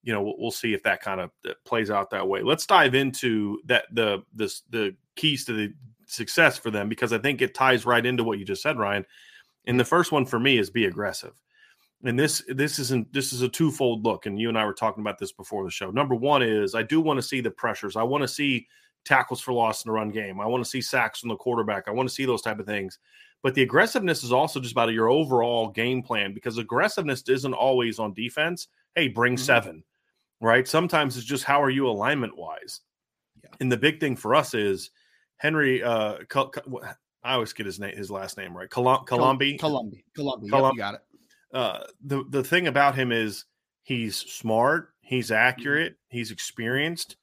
you 0.03 0.13
know, 0.13 0.21
we'll, 0.21 0.35
we'll, 0.37 0.51
see 0.51 0.75
if 0.75 0.83
that 0.83 1.01
kind 1.01 1.19
of 1.19 1.31
uh, 1.49 1.53
plays 1.65 1.89
out 1.89 2.11
that 2.11 2.27
way. 2.27 2.43
Let's 2.43 2.67
dive 2.67 2.93
into 2.93 3.59
that 3.65 3.85
the 3.91 4.23
this 4.33 4.61
the 4.69 4.95
keys 5.15 5.45
to 5.45 5.53
the 5.53 5.73
success 6.05 6.59
for 6.59 6.69
them 6.69 6.87
because 6.87 7.11
I 7.11 7.17
think 7.17 7.41
it 7.41 7.55
ties 7.55 7.87
right 7.87 8.05
into 8.05 8.23
what 8.23 8.37
you 8.37 8.45
just 8.45 8.61
said, 8.61 8.77
Ryan. 8.77 9.03
And 9.65 9.79
the 9.79 9.83
first 9.83 10.11
one 10.11 10.27
for 10.27 10.39
me 10.39 10.59
is 10.59 10.69
be 10.69 10.85
aggressive 10.85 11.33
and 12.03 12.19
this 12.19 12.43
this 12.49 12.77
isn't 12.77 13.11
this 13.13 13.33
is 13.33 13.41
a 13.41 13.49
twofold 13.49 14.03
look 14.03 14.25
and 14.25 14.39
you 14.39 14.49
and 14.49 14.57
i 14.57 14.65
were 14.65 14.73
talking 14.73 15.01
about 15.01 15.17
this 15.17 15.31
before 15.31 15.63
the 15.63 15.71
show 15.71 15.89
number 15.91 16.15
one 16.15 16.43
is 16.43 16.75
i 16.75 16.83
do 16.83 17.01
want 17.01 17.17
to 17.17 17.23
see 17.23 17.41
the 17.41 17.49
pressures 17.49 17.95
i 17.95 18.03
want 18.03 18.21
to 18.21 18.27
see 18.27 18.67
tackles 19.05 19.41
for 19.41 19.53
loss 19.53 19.83
in 19.83 19.89
the 19.89 19.93
run 19.93 20.09
game 20.09 20.39
i 20.39 20.45
want 20.45 20.63
to 20.63 20.69
see 20.69 20.81
sacks 20.81 21.19
from 21.19 21.29
the 21.29 21.35
quarterback 21.35 21.87
i 21.87 21.91
want 21.91 22.07
to 22.07 22.13
see 22.13 22.25
those 22.25 22.41
type 22.41 22.59
of 22.59 22.65
things 22.65 22.99
but 23.43 23.53
the 23.53 23.61
aggressiveness 23.61 24.23
is 24.23 24.31
also 24.31 24.59
just 24.59 24.71
about 24.71 24.91
your 24.91 25.09
overall 25.09 25.69
game 25.69 26.01
plan 26.01 26.33
because 26.33 26.57
aggressiveness 26.57 27.23
isn't 27.27 27.53
always 27.53 27.99
on 27.99 28.13
defense 28.13 28.67
hey 28.95 29.07
bring 29.07 29.35
mm-hmm. 29.35 29.43
seven 29.43 29.83
right 30.41 30.67
sometimes 30.67 31.17
it's 31.17 31.25
just 31.25 31.43
how 31.43 31.61
are 31.61 31.69
you 31.69 31.87
alignment 31.87 32.35
wise 32.37 32.81
yeah. 33.43 33.49
and 33.59 33.71
the 33.71 33.77
big 33.77 33.99
thing 33.99 34.15
for 34.15 34.35
us 34.35 34.53
is 34.53 34.91
henry 35.37 35.83
uh 35.83 36.17
I 37.23 37.33
always 37.33 37.53
get 37.53 37.65
his 37.65 37.79
name, 37.79 37.97
his 37.97 38.11
last 38.11 38.37
name 38.37 38.55
right. 38.55 38.69
Colum- 38.69 39.03
Colombi. 39.05 39.57
Colombi. 39.57 40.05
Colombi. 40.15 40.47
Colum- 40.47 40.65
yep, 40.65 40.73
you 40.73 40.77
got 40.77 40.93
it 40.93 41.01
uh, 41.55 41.85
the 42.03 42.23
the 42.29 42.43
thing 42.43 42.67
about 42.67 42.95
him 42.95 43.11
is 43.11 43.45
he's 43.83 44.17
smart, 44.17 44.89
he's 44.99 45.27
mm-hmm. 45.27 45.35
accurate, 45.35 45.95
he's 46.09 46.29
experienced, 46.29 47.15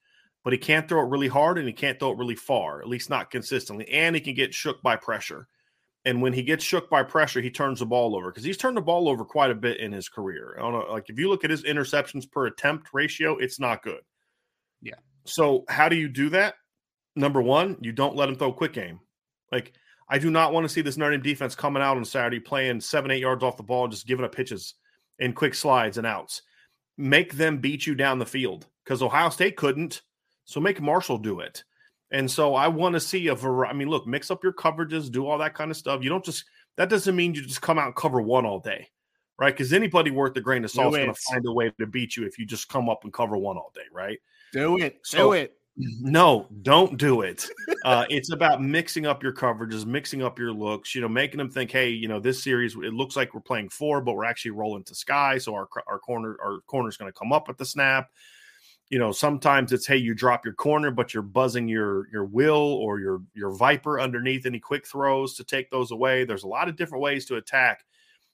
but 0.45 0.53
he 0.53 0.59
can't 0.59 0.89
throw 0.89 1.03
it 1.03 1.09
really 1.09 1.29
hard 1.29 1.59
and 1.59 1.67
he 1.67 1.73
can't 1.73 1.99
throw 1.99 2.13
it 2.13 2.19
really 2.19 2.35
far, 2.35 2.81
at 2.81 2.89
least 2.89 3.11
not 3.11 3.31
consistently. 3.31 3.89
And 3.89 4.15
he 4.15 4.21
can 4.21 4.35
get 4.35 4.55
shook 4.55 4.83
by 4.83 4.97
pressure. 4.97 5.49
And 6.05 6.21
when 6.21 6.33
he 6.33 6.43
gets 6.43 6.65
shook 6.65 6.91
by 6.91 7.05
pressure, 7.05 7.41
he 7.41 7.51
turns 7.51 7.79
the 7.79 7.87
ball 7.87 8.17
over 8.17 8.31
because 8.31 8.43
he's 8.43 8.57
turned 8.57 8.77
the 8.77 8.83
ball 8.83 9.09
over 9.09 9.25
quite 9.25 9.53
a 9.53 9.55
bit 9.55 9.79
in 9.79 9.93
his 9.93 10.09
career. 10.09 10.57
I 10.59 10.63
don't 10.63 10.73
know, 10.73 10.93
like 10.93 11.09
if 11.09 11.19
you 11.19 11.29
look 11.29 11.45
at 11.45 11.51
his 11.51 11.63
interceptions 11.63 12.29
per 12.31 12.47
attempt 12.47 12.89
ratio, 12.93 13.37
it's 13.39 13.61
not 13.61 13.85
good. 13.85 14.01
Yeah. 14.81 14.97
So 15.25 15.65
how 15.69 15.89
do 15.89 15.95
you 15.97 16.09
do 16.09 16.29
that? 16.31 16.55
Number 17.15 17.41
one, 17.41 17.77
you 17.81 17.93
don't 17.93 18.17
let 18.17 18.29
him 18.29 18.35
throw 18.35 18.51
a 18.51 18.55
quick 18.55 18.73
game. 18.73 18.99
Like 19.53 19.73
I 20.09 20.19
do 20.19 20.31
not 20.31 20.53
want 20.53 20.65
to 20.65 20.69
see 20.69 20.81
this 20.81 20.97
Notre 20.97 21.13
Dame 21.13 21.23
defense 21.23 21.55
coming 21.55 21.83
out 21.83 21.97
on 21.97 22.05
Saturday 22.05 22.41
playing 22.41 22.81
seven, 22.81 23.11
eight 23.13 23.21
yards 23.21 23.45
off 23.45 23.57
the 23.57 23.63
ball, 23.63 23.87
just 23.87 24.07
giving 24.07 24.25
up 24.25 24.35
pitches 24.35 24.75
and 25.21 25.37
quick 25.37 25.55
slides 25.55 25.99
and 25.99 26.07
outs. 26.07 26.43
Make 26.99 27.35
them 27.35 27.59
beat 27.59 27.87
you 27.87 27.95
down 27.95 28.19
the 28.19 28.27
field 28.27 28.67
because 28.85 29.03
Ohio 29.03 29.31
State 29.31 29.57
couldn't. 29.57 30.03
So 30.45 30.61
make 30.61 30.81
Marshall 30.81 31.19
do 31.19 31.41
it. 31.41 31.65
And 32.13 32.31
so 32.31 32.55
I 32.55 32.69
want 32.69 32.93
to 32.93 33.01
see 33.01 33.29
a 33.29 33.35
variety. 33.35 33.75
I 33.75 33.77
mean, 33.77 33.89
look, 33.89 34.07
mix 34.07 34.31
up 34.31 34.45
your 34.45 34.53
coverages, 34.53 35.11
do 35.11 35.27
all 35.27 35.39
that 35.39 35.55
kind 35.55 35.71
of 35.71 35.77
stuff. 35.77 36.03
You 36.03 36.11
don't 36.11 36.25
just, 36.25 36.45
that 36.77 36.91
doesn't 36.91 37.17
mean 37.17 37.35
you 37.35 37.43
just 37.43 37.63
come 37.63 37.79
out 37.79 37.87
and 37.87 37.97
cover 37.97 38.21
one 38.21 38.45
all 38.45 38.61
day, 38.61 38.89
right? 39.39 39.53
Because 39.53 39.73
anybody 39.73 40.11
worth 40.11 40.37
a 40.37 40.41
grain 40.41 40.63
of 40.65 40.71
salt 40.71 40.95
is 40.95 40.99
going 40.99 41.15
to 41.15 41.21
find 41.33 41.45
a 41.47 41.53
way 41.53 41.73
to 41.81 41.87
beat 41.87 42.17
you 42.17 42.27
if 42.27 42.39
you 42.39 42.45
just 42.45 42.69
come 42.69 42.91
up 42.91 43.05
and 43.05 43.13
cover 43.13 43.37
one 43.39 43.57
all 43.57 43.73
day, 43.75 43.87
right? 43.91 44.19
Do 44.53 44.79
it. 44.79 45.01
So, 45.03 45.19
do 45.19 45.33
it. 45.33 45.57
No, 46.03 46.49
don't 46.61 46.99
do 46.99 47.23
it. 47.23 47.49
Uh, 47.83 48.05
it's 48.11 48.31
about 48.31 48.63
mixing 48.63 49.07
up 49.07 49.23
your 49.23 49.33
coverages, 49.33 49.87
mixing 49.87 50.23
up 50.23 50.39
your 50.39 50.53
looks. 50.53 50.95
You 50.95 51.01
know, 51.01 51.09
making 51.09 51.39
them 51.39 51.49
think, 51.49 51.71
hey, 51.71 51.89
you 51.89 52.09
know, 52.09 52.21
this 52.21 52.45
series 52.45 52.75
it 52.75 52.93
looks 52.93 53.17
like 53.17 53.33
we're 53.33 53.41
playing 53.41 53.71
four, 53.71 54.03
but 54.03 54.13
we're 54.13 54.27
actually 54.27 54.51
rolling 54.51 54.85
to 54.85 54.95
sky, 54.95 55.39
so 55.39 55.55
our 55.55 55.67
our 55.87 55.99
corner 55.99 56.37
our 56.45 56.61
corner's 56.67 56.99
going 56.99 57.11
to 57.11 57.19
come 57.19 57.33
up 57.33 57.49
at 57.49 57.57
the 57.57 57.65
snap 57.65 58.11
you 58.93 58.99
know 58.99 59.11
sometimes 59.11 59.73
it's 59.73 59.87
hey 59.87 59.97
you 59.97 60.15
drop 60.15 60.45
your 60.45 60.53
corner 60.55 60.91
but 60.91 61.15
you're 61.15 61.23
buzzing 61.23 61.67
your 61.67 62.09
your 62.13 62.27
will 62.27 62.75
or 62.75 63.01
your 63.01 63.23
your 63.35 63.51
viper 63.51 63.99
underneath 63.99 64.45
any 64.45 64.61
quick 64.61 64.87
throws 64.87 65.35
to 65.35 65.43
take 65.43 65.71
those 65.71 65.91
away 65.93 66.25
there's 66.25 66.43
a 66.43 66.49
lot 66.49 66.69
of 66.69 66.77
different 66.77 67.03
ways 67.03 67.25
to 67.25 67.37
attack 67.37 67.87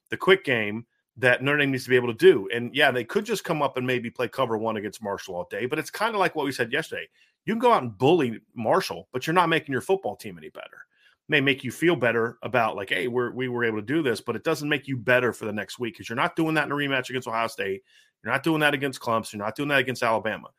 the 0.09 0.17
quick 0.17 0.43
game 0.43 0.85
that 1.19 1.43
Notre 1.43 1.57
Dame 1.57 1.71
needs 1.71 1.83
to 1.83 1.89
be 1.89 1.97
able 1.97 2.07
to 2.07 2.13
do. 2.13 2.47
And 2.53 2.73
yeah, 2.73 2.91
they 2.91 3.03
could 3.03 3.25
just 3.25 3.43
come 3.43 3.61
up 3.61 3.77
and 3.77 3.85
maybe 3.85 4.09
play 4.09 4.27
cover 4.27 4.57
one 4.57 4.77
against 4.77 5.03
Marshall 5.03 5.35
all 5.35 5.47
day, 5.51 5.65
but 5.65 5.77
it's 5.77 5.89
kind 5.89 6.15
of 6.15 6.19
like 6.19 6.35
what 6.35 6.45
we 6.45 6.51
said 6.51 6.71
yesterday. 6.71 7.07
You 7.45 7.53
can 7.53 7.59
go 7.59 7.73
out 7.73 7.83
and 7.83 7.97
bully 7.97 8.39
Marshall, 8.55 9.09
but 9.11 9.27
you're 9.27 9.33
not 9.33 9.49
making 9.49 9.73
your 9.73 9.81
football 9.81 10.15
team 10.15 10.37
any 10.37 10.49
better. 10.49 10.65
It 10.65 11.29
may 11.29 11.41
make 11.41 11.63
you 11.63 11.71
feel 11.71 11.95
better 11.95 12.37
about 12.41 12.75
like, 12.75 12.89
hey, 12.89 13.07
we're 13.07 13.31
we 13.31 13.49
were 13.49 13.65
able 13.65 13.79
to 13.79 13.85
do 13.85 14.01
this, 14.01 14.21
but 14.21 14.35
it 14.35 14.43
doesn't 14.43 14.69
make 14.69 14.87
you 14.87 14.97
better 14.97 15.33
for 15.33 15.45
the 15.45 15.53
next 15.53 15.77
week 15.77 15.95
because 15.95 16.07
you're 16.07 16.15
not 16.15 16.35
doing 16.35 16.55
that 16.55 16.65
in 16.65 16.71
a 16.71 16.75
rematch 16.75 17.09
against 17.09 17.27
Ohio 17.27 17.47
State. 17.47 17.83
You're 18.23 18.33
not 18.33 18.43
doing 18.43 18.59
that 18.61 18.73
against 18.73 18.99
Clemson. 18.99 19.33
You're 19.33 19.45
not 19.45 19.55
doing 19.55 19.69
that 19.69 19.79
against 19.79 20.03
Alabama. 20.03 20.49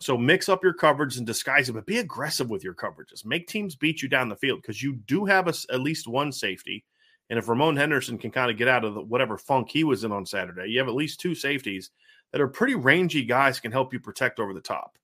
So 0.00 0.16
mix 0.16 0.48
up 0.48 0.64
your 0.64 0.72
coverage 0.72 1.18
and 1.18 1.26
disguise 1.26 1.68
it, 1.68 1.74
but 1.74 1.86
be 1.86 1.98
aggressive 1.98 2.48
with 2.48 2.64
your 2.64 2.74
coverages. 2.74 3.24
Make 3.24 3.46
teams 3.46 3.76
beat 3.76 4.02
you 4.02 4.08
down 4.08 4.30
the 4.30 4.36
field 4.36 4.62
because 4.62 4.82
you 4.82 4.94
do 4.94 5.26
have 5.26 5.46
a, 5.46 5.54
at 5.70 5.80
least 5.80 6.08
one 6.08 6.32
safety. 6.32 6.84
And 7.28 7.38
if 7.38 7.48
Ramon 7.48 7.76
Henderson 7.76 8.18
can 8.18 8.30
kind 8.30 8.50
of 8.50 8.56
get 8.56 8.66
out 8.66 8.84
of 8.84 8.94
the, 8.94 9.02
whatever 9.02 9.36
funk 9.36 9.68
he 9.70 9.84
was 9.84 10.02
in 10.02 10.10
on 10.10 10.24
Saturday, 10.24 10.70
you 10.70 10.78
have 10.78 10.88
at 10.88 10.94
least 10.94 11.20
two 11.20 11.34
safeties 11.34 11.90
that 12.32 12.40
are 12.40 12.48
pretty 12.48 12.74
rangy 12.74 13.24
guys 13.24 13.60
can 13.60 13.72
help 13.72 13.92
you 13.92 14.00
protect 14.00 14.40
over 14.40 14.54
the 14.54 14.60
top. 14.60 14.96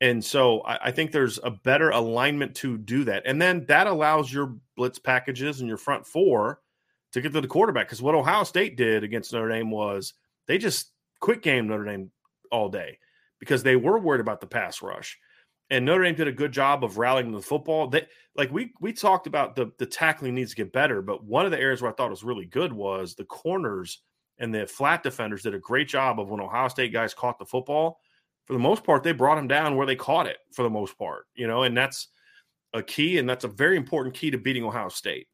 And 0.00 0.24
so 0.24 0.60
I, 0.62 0.86
I, 0.86 0.90
think 0.90 1.12
there's 1.12 1.38
a 1.42 1.50
better 1.50 1.90
alignment 1.90 2.54
to 2.56 2.78
do 2.78 3.04
that. 3.04 3.24
And 3.26 3.40
then 3.40 3.66
that 3.66 3.86
allows 3.86 4.32
your 4.32 4.54
blitz 4.76 4.98
packages 4.98 5.60
and 5.60 5.68
your 5.68 5.76
front 5.76 6.06
four 6.06 6.60
to 7.12 7.20
get 7.20 7.32
to 7.32 7.40
the 7.40 7.48
quarterback. 7.48 7.86
Because 7.86 8.00
what 8.02 8.14
Ohio 8.14 8.44
State 8.44 8.76
did 8.76 9.04
against 9.04 9.32
Notre 9.32 9.48
Dame 9.48 9.70
was 9.70 10.14
they 10.46 10.56
just 10.58 10.89
quick 11.20 11.42
game 11.42 11.68
Notre 11.68 11.84
Dame 11.84 12.10
all 12.50 12.68
day 12.68 12.98
because 13.38 13.62
they 13.62 13.76
were 13.76 13.98
worried 13.98 14.20
about 14.20 14.40
the 14.40 14.46
pass 14.46 14.82
rush. 14.82 15.18
And 15.70 15.84
Notre 15.84 16.02
Dame 16.02 16.16
did 16.16 16.28
a 16.28 16.32
good 16.32 16.52
job 16.52 16.82
of 16.82 16.98
rallying 16.98 17.30
the 17.30 17.40
football. 17.40 17.86
They 17.86 18.06
like 18.36 18.50
we 18.50 18.72
we 18.80 18.92
talked 18.92 19.26
about 19.26 19.54
the 19.54 19.70
the 19.78 19.86
tackling 19.86 20.34
needs 20.34 20.50
to 20.50 20.56
get 20.56 20.72
better, 20.72 21.00
but 21.00 21.24
one 21.24 21.44
of 21.44 21.52
the 21.52 21.60
areas 21.60 21.80
where 21.80 21.90
I 21.90 21.94
thought 21.94 22.10
was 22.10 22.24
really 22.24 22.46
good 22.46 22.72
was 22.72 23.14
the 23.14 23.24
corners 23.24 24.02
and 24.38 24.54
the 24.54 24.66
flat 24.66 25.02
defenders 25.02 25.42
did 25.42 25.54
a 25.54 25.58
great 25.58 25.86
job 25.86 26.18
of 26.18 26.30
when 26.30 26.40
Ohio 26.40 26.68
State 26.68 26.92
guys 26.92 27.14
caught 27.14 27.38
the 27.38 27.44
football. 27.44 28.00
For 28.46 28.54
the 28.54 28.58
most 28.58 28.82
part, 28.82 29.04
they 29.04 29.12
brought 29.12 29.36
them 29.36 29.46
down 29.46 29.76
where 29.76 29.86
they 29.86 29.96
caught 29.96 30.26
it. 30.26 30.38
For 30.52 30.62
the 30.62 30.70
most 30.70 30.98
part, 30.98 31.26
you 31.34 31.46
know, 31.46 31.62
and 31.62 31.76
that's 31.76 32.08
a 32.72 32.82
key, 32.82 33.18
and 33.18 33.28
that's 33.28 33.44
a 33.44 33.48
very 33.48 33.76
important 33.76 34.14
key 34.14 34.30
to 34.30 34.38
beating 34.38 34.64
Ohio 34.64 34.88
State. 34.88 35.28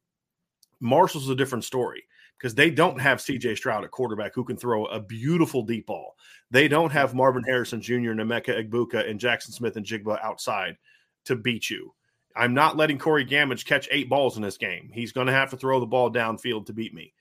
Marshall's 0.80 1.30
a 1.30 1.34
different 1.34 1.64
story 1.64 2.04
because 2.38 2.54
they 2.54 2.70
don't 2.70 3.00
have 3.00 3.18
CJ 3.18 3.56
Stroud 3.56 3.84
at 3.84 3.90
quarterback 3.90 4.34
who 4.34 4.44
can 4.44 4.56
throw 4.56 4.84
a 4.86 5.00
beautiful 5.00 5.62
deep 5.62 5.86
ball. 5.86 6.16
They 6.50 6.68
don't 6.68 6.92
have 6.92 7.14
Marvin 7.14 7.42
Harrison 7.42 7.80
Jr., 7.80 8.12
Emeka 8.12 8.68
Egbuka, 8.68 9.08
and 9.08 9.18
Jackson 9.18 9.52
Smith-Njigba 9.52 10.22
outside 10.22 10.76
to 11.24 11.36
beat 11.36 11.70
you. 11.70 11.92
I'm 12.36 12.54
not 12.54 12.76
letting 12.76 12.98
Corey 12.98 13.24
Gammage 13.24 13.64
catch 13.64 13.88
eight 13.90 14.10
balls 14.10 14.36
in 14.36 14.42
this 14.42 14.58
game. 14.58 14.90
He's 14.92 15.12
going 15.12 15.26
to 15.26 15.32
have 15.32 15.50
to 15.50 15.56
throw 15.56 15.80
the 15.80 15.86
ball 15.86 16.12
downfield 16.12 16.66
to 16.66 16.72
beat 16.72 16.94
me. 16.94 17.14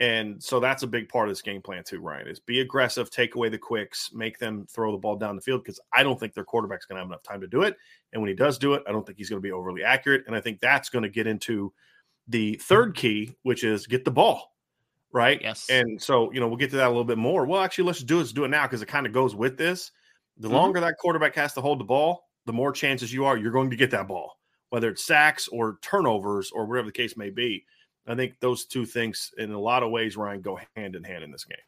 And 0.00 0.40
so 0.40 0.60
that's 0.60 0.84
a 0.84 0.86
big 0.86 1.08
part 1.08 1.28
of 1.28 1.32
this 1.32 1.42
game 1.42 1.60
plan 1.60 1.82
too, 1.82 2.00
Ryan, 2.00 2.28
is 2.28 2.38
be 2.38 2.60
aggressive, 2.60 3.10
take 3.10 3.34
away 3.34 3.48
the 3.48 3.58
quicks, 3.58 4.12
make 4.12 4.38
them 4.38 4.64
throw 4.70 4.92
the 4.92 4.98
ball 4.98 5.16
down 5.16 5.34
the 5.34 5.42
field 5.42 5.64
because 5.64 5.80
I 5.92 6.04
don't 6.04 6.20
think 6.20 6.34
their 6.34 6.44
quarterback's 6.44 6.86
going 6.86 6.96
to 6.96 7.00
have 7.00 7.08
enough 7.08 7.24
time 7.24 7.40
to 7.40 7.48
do 7.48 7.62
it. 7.62 7.76
And 8.12 8.22
when 8.22 8.28
he 8.28 8.34
does 8.34 8.58
do 8.58 8.74
it, 8.74 8.84
I 8.86 8.92
don't 8.92 9.04
think 9.04 9.18
he's 9.18 9.28
going 9.28 9.42
to 9.42 9.46
be 9.46 9.50
overly 9.50 9.82
accurate. 9.82 10.22
And 10.28 10.36
I 10.36 10.40
think 10.40 10.60
that's 10.60 10.88
going 10.88 11.02
to 11.02 11.08
get 11.08 11.26
into 11.26 11.72
the 12.28 12.54
third 12.62 12.94
key, 12.94 13.34
which 13.42 13.64
is 13.64 13.88
get 13.88 14.04
the 14.04 14.12
ball 14.12 14.52
right? 15.12 15.40
Yes. 15.40 15.66
And 15.70 16.00
so, 16.00 16.32
you 16.32 16.40
know, 16.40 16.48
we'll 16.48 16.56
get 16.56 16.70
to 16.70 16.76
that 16.76 16.86
a 16.86 16.90
little 16.90 17.04
bit 17.04 17.18
more. 17.18 17.46
Well, 17.46 17.62
actually, 17.62 17.84
let's 17.84 18.02
do 18.02 18.16
it. 18.16 18.18
Let's 18.18 18.32
do 18.32 18.44
it 18.44 18.48
now 18.48 18.66
because 18.66 18.82
it 18.82 18.88
kind 18.88 19.06
of 19.06 19.12
goes 19.12 19.34
with 19.34 19.56
this. 19.56 19.90
The 20.36 20.48
mm-hmm. 20.48 20.56
longer 20.56 20.80
that 20.80 20.98
quarterback 20.98 21.34
has 21.34 21.52
to 21.54 21.60
hold 21.60 21.80
the 21.80 21.84
ball, 21.84 22.24
the 22.46 22.52
more 22.52 22.72
chances 22.72 23.12
you 23.12 23.24
are 23.24 23.36
you're 23.36 23.52
going 23.52 23.70
to 23.70 23.76
get 23.76 23.90
that 23.90 24.08
ball, 24.08 24.32
whether 24.70 24.90
it's 24.90 25.04
sacks 25.04 25.48
or 25.48 25.78
turnovers 25.82 26.50
or 26.52 26.66
whatever 26.66 26.86
the 26.86 26.92
case 26.92 27.16
may 27.16 27.30
be. 27.30 27.64
I 28.06 28.14
think 28.14 28.40
those 28.40 28.64
two 28.64 28.86
things, 28.86 29.30
in 29.36 29.52
a 29.52 29.60
lot 29.60 29.82
of 29.82 29.90
ways, 29.90 30.16
Ryan, 30.16 30.40
go 30.40 30.58
hand 30.76 30.96
in 30.96 31.04
hand 31.04 31.22
in 31.22 31.30
this 31.30 31.44
game. 31.44 31.58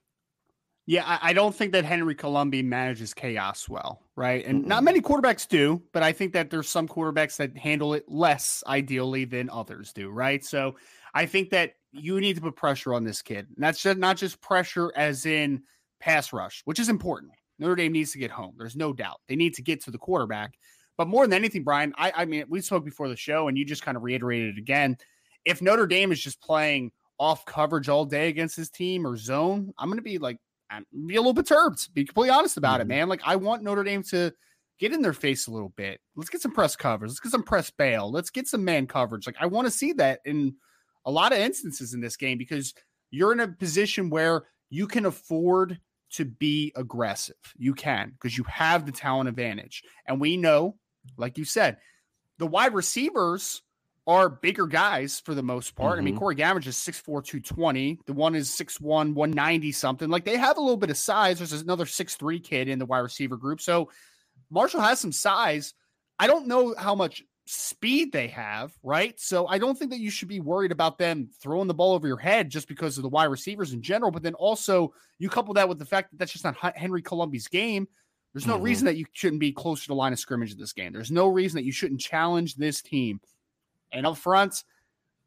Yeah, 0.87 1.05
I, 1.07 1.31
I 1.31 1.33
don't 1.35 1.55
think 1.55 1.73
that 1.73 1.85
Henry 1.85 2.15
Colombi 2.15 2.63
manages 2.63 3.13
chaos 3.13 3.69
well, 3.69 4.01
right? 4.17 4.45
And 4.45 4.67
not 4.67 4.83
many 4.83 5.01
quarterbacks 5.01 5.47
do, 5.47 5.83
but 5.93 6.03
I 6.03 6.13
think 6.13 6.33
that 6.33 6.51
there's 6.51 6.69
some 6.69 6.89
quarterbacks 6.89 7.37
that 7.37 7.57
handle 7.57 7.93
it 7.95 8.07
less 8.09 8.65
ideally 8.67 9.25
than 9.25 9.51
others 9.51 9.93
do, 9.93 10.09
right? 10.09 10.43
So 10.45 10.77
I 11.15 11.27
think 11.27 11.51
that 11.51 11.75
you 11.93 12.21
need 12.21 12.37
to 12.37 12.43
put 12.43 12.57
pressure 12.57 12.95
on 12.95 13.05
this 13.05 13.23
kid. 13.23 13.47
And 13.55 13.65
that's 13.65 13.83
just 13.83 13.99
not 13.99 14.17
just 14.17 14.41
pressure 14.41 14.93
as 14.97 15.27
in 15.27 15.63
pass 16.01 16.33
rush, 16.33 16.63
which 16.65 16.79
is 16.79 16.89
important. 16.89 17.33
Notre 17.59 17.77
Dame 17.77 17.93
needs 17.93 18.13
to 18.13 18.19
get 18.19 18.31
home. 18.31 18.55
There's 18.57 18.77
no 18.77 18.93
doubt. 18.93 19.21
They 19.29 19.37
need 19.37 19.55
to 19.55 19.63
get 19.63 19.83
to 19.85 19.91
the 19.91 19.99
quarterback. 19.99 20.55
But 20.97 21.09
more 21.09 21.27
than 21.27 21.35
anything, 21.35 21.65
Brian, 21.65 21.93
I, 21.97 22.13
I 22.15 22.25
mean, 22.25 22.45
we 22.49 22.61
spoke 22.61 22.85
before 22.85 23.09
the 23.09 23.17
show 23.17 23.49
and 23.49 23.57
you 23.57 23.65
just 23.65 23.83
kind 23.83 23.97
of 23.97 24.03
reiterated 24.03 24.57
it 24.57 24.59
again. 24.59 24.97
If 25.45 25.63
Notre 25.63 25.87
Dame 25.87 26.13
is 26.13 26.21
just 26.21 26.41
playing 26.41 26.93
off 27.19 27.45
coverage 27.45 27.89
all 27.89 28.05
day 28.05 28.29
against 28.29 28.57
his 28.57 28.71
team 28.71 29.07
or 29.07 29.17
zone, 29.17 29.73
I'm 29.79 29.89
going 29.89 29.99
to 29.99 30.03
be 30.03 30.19
like, 30.19 30.39
I'm 30.71 30.87
be 31.07 31.17
a 31.17 31.21
little 31.21 31.35
perturbed. 31.35 31.93
Be 31.95 32.05
completely 32.05 32.31
honest 32.31 32.57
about 32.57 32.81
mm-hmm. 32.81 32.91
it, 32.91 32.95
man. 32.95 33.09
Like 33.09 33.23
I 33.25 33.37
want 33.37 33.63
Notre 33.63 33.85
Dame 33.85 34.03
to 34.05 34.33
get 34.79 34.93
in 34.93 35.03
their 35.03 35.13
face 35.13 35.47
a 35.47 35.51
little 35.51 35.73
bit. 35.77 36.01
Let's 36.17 36.31
get 36.31 36.41
some 36.41 36.53
press 36.53 36.77
coverage. 36.77 37.11
Let's 37.11 37.21
get 37.21 37.33
some 37.33 37.43
press 37.43 37.71
bail. 37.71 38.11
Let's 38.11 38.31
get 38.31 38.47
some 38.47 38.65
man 38.65 38.87
coverage. 38.87 39.27
Like 39.27 39.37
I 39.41 39.47
want 39.47 39.67
to 39.67 39.71
see 39.71 39.93
that 39.95 40.21
in 40.25 40.55
a 41.05 41.11
lot 41.11 41.33
of 41.33 41.39
instances 41.39 41.95
in 41.95 42.01
this 42.01 42.17
game 42.17 42.39
because 42.39 42.75
you're 43.11 43.33
in 43.33 43.41
a 43.41 43.49
position 43.49 44.11
where 44.11 44.45
you 44.69 44.87
can 44.87 45.07
afford 45.07 45.79
to 46.13 46.25
be 46.25 46.73
aggressive. 46.77 47.37
You 47.57 47.75
can 47.75 48.11
because 48.11 48.37
you 48.37 48.45
have 48.45 48.87
the 48.87 48.93
talent 48.93 49.29
advantage. 49.29 49.83
And 50.07 50.21
we 50.21 50.37
know, 50.37 50.77
like 51.17 51.39
you 51.39 51.45
said, 51.45 51.79
the 52.39 52.47
wide 52.47 52.75
receivers 52.75 53.63
are 54.07 54.29
bigger 54.29 54.67
guys 54.67 55.21
for 55.21 55.35
the 55.35 55.43
most 55.43 55.77
part. 55.77 55.93
Mm-hmm. 55.93 56.01
I 56.01 56.05
mean, 56.05 56.15
mm-hmm. 56.15 56.21
Corey 56.21 56.37
Gammage 56.37 56.67
is 56.67 56.77
6'4, 56.77 57.05
220. 57.25 58.01
The 58.07 58.13
one 58.13 58.35
is 58.35 58.49
6'1, 58.51 58.81
190 59.15 59.73
something. 59.73 60.09
Like 60.09 60.25
they 60.25 60.37
have 60.37 60.57
a 60.57 60.61
little 60.61 60.77
bit 60.77 60.91
of 60.91 60.97
size. 60.97 61.39
There's 61.39 61.53
another 61.53 61.85
6'3 61.85 62.43
kid 62.43 62.69
in 62.69 62.79
the 62.79 62.87
wide 62.87 63.01
receiver 63.01 63.37
group. 63.37 63.61
So 63.61 63.91
Marshall 64.51 64.81
has 64.81 64.99
some 64.99 65.13
size. 65.13 65.75
I 66.19 66.27
don't 66.27 66.49
know 66.49 66.75
how 66.77 66.95
much 66.95 67.23
speed 67.51 68.13
they 68.13 68.29
have, 68.29 68.73
right? 68.83 69.19
So 69.19 69.47
I 69.49 69.59
don't 69.59 69.77
think 69.77 69.91
that 69.91 69.99
you 69.99 70.11
should 70.11 70.29
be 70.29 70.39
worried 70.39 70.71
about 70.71 70.99
them 70.99 71.29
throwing 71.41 71.67
the 71.67 71.75
ball 71.75 71.95
over 71.95 72.07
your 72.07 72.17
head 72.17 72.49
just 72.49 72.69
because 72.69 72.97
of 72.97 73.03
the 73.03 73.09
wide 73.09 73.25
receivers 73.25 73.73
in 73.73 73.83
general. 73.83 74.13
But 74.13 74.23
then 74.23 74.35
also 74.35 74.93
you 75.19 75.29
couple 75.29 75.55
that 75.55 75.69
with 75.69 75.79
the 75.79 75.85
fact 75.85 76.11
that 76.11 76.19
that's 76.19 76.33
just 76.33 76.45
not 76.45 76.57
Henry 76.77 77.03
Colombi's 77.03 77.49
game. 77.49 77.89
There's 78.33 78.47
no 78.47 78.55
mm-hmm. 78.55 78.63
reason 78.63 78.87
that 78.87 78.97
you 78.97 79.05
shouldn't 79.13 79.41
be 79.41 79.51
closer 79.51 79.87
to 79.89 79.95
line 79.95 80.13
of 80.13 80.21
scrimmage 80.21 80.53
in 80.53 80.59
this 80.59 80.73
game. 80.73 80.93
There's 80.93 81.11
no 81.11 81.27
reason 81.27 81.57
that 81.57 81.65
you 81.65 81.73
shouldn't 81.73 82.01
challenge 82.01 82.55
this 82.55 82.81
team. 82.81 83.21
And 83.91 84.07
up 84.07 84.17
front, 84.17 84.63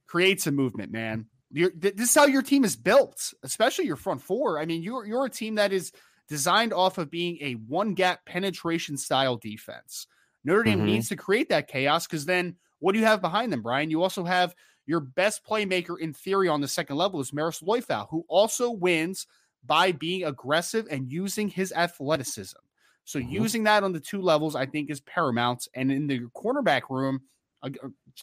create 0.08 0.42
some 0.42 0.56
movement, 0.56 0.94
man. 0.94 1.26
You're, 1.52 1.72
this 1.76 2.10
is 2.10 2.16
how 2.16 2.26
your 2.26 2.42
team 2.42 2.64
is 2.64 2.78
built, 2.78 3.34
especially 3.44 3.86
your 3.86 3.98
front 3.98 4.22
four. 4.22 4.60
I 4.60 4.66
mean, 4.66 4.82
you're 4.82 5.06
you're 5.06 5.26
a 5.26 5.30
team 5.30 5.56
that 5.56 5.74
is 5.74 5.92
designed 6.30 6.72
off 6.72 6.98
of 6.98 7.12
being 7.12 7.38
a 7.42 7.54
one 7.54 7.94
gap 7.94 8.26
penetration 8.26 8.96
style 8.96 9.36
defense. 9.36 10.08
Notre 10.44 10.64
Dame 10.64 10.80
mm-hmm. 10.80 10.86
needs 10.86 11.10
to 11.10 11.16
create 11.16 11.50
that 11.50 11.68
chaos 11.68 12.06
because 12.06 12.26
then 12.26 12.56
what 12.80 12.94
do 12.94 13.00
you 13.00 13.06
have 13.06 13.22
behind 13.22 13.52
them, 13.52 13.62
Brian? 13.62 13.90
You 13.90 14.04
also 14.04 14.24
have 14.24 14.54
your 14.86 15.00
best 15.00 15.46
playmaker 15.46 15.98
in 15.98 16.14
theory 16.14 16.50
on 16.50 16.62
the 16.62 16.68
second 16.68 16.98
level 16.98 17.22
is 17.22 17.32
Marist 17.32 17.64
Liufau, 17.64 18.08
who 18.10 18.26
also 18.28 18.70
wins 18.72 19.28
by 19.66 19.94
being 19.94 20.26
aggressive 20.26 20.88
and 20.92 21.10
using 21.10 21.48
his 21.48 21.72
athleticism. 21.72 22.58
So 23.06 23.20
mm-hmm. 23.20 23.32
using 23.32 23.64
that 23.64 23.84
on 23.84 23.94
the 23.94 24.00
two 24.00 24.22
levels, 24.22 24.56
I 24.56 24.66
think, 24.66 24.90
is 24.90 25.00
paramount. 25.02 25.68
And 25.74 25.92
in 25.92 26.08
the 26.08 26.22
cornerback 26.36 26.84
room, 26.90 27.22
uh, 27.62 27.70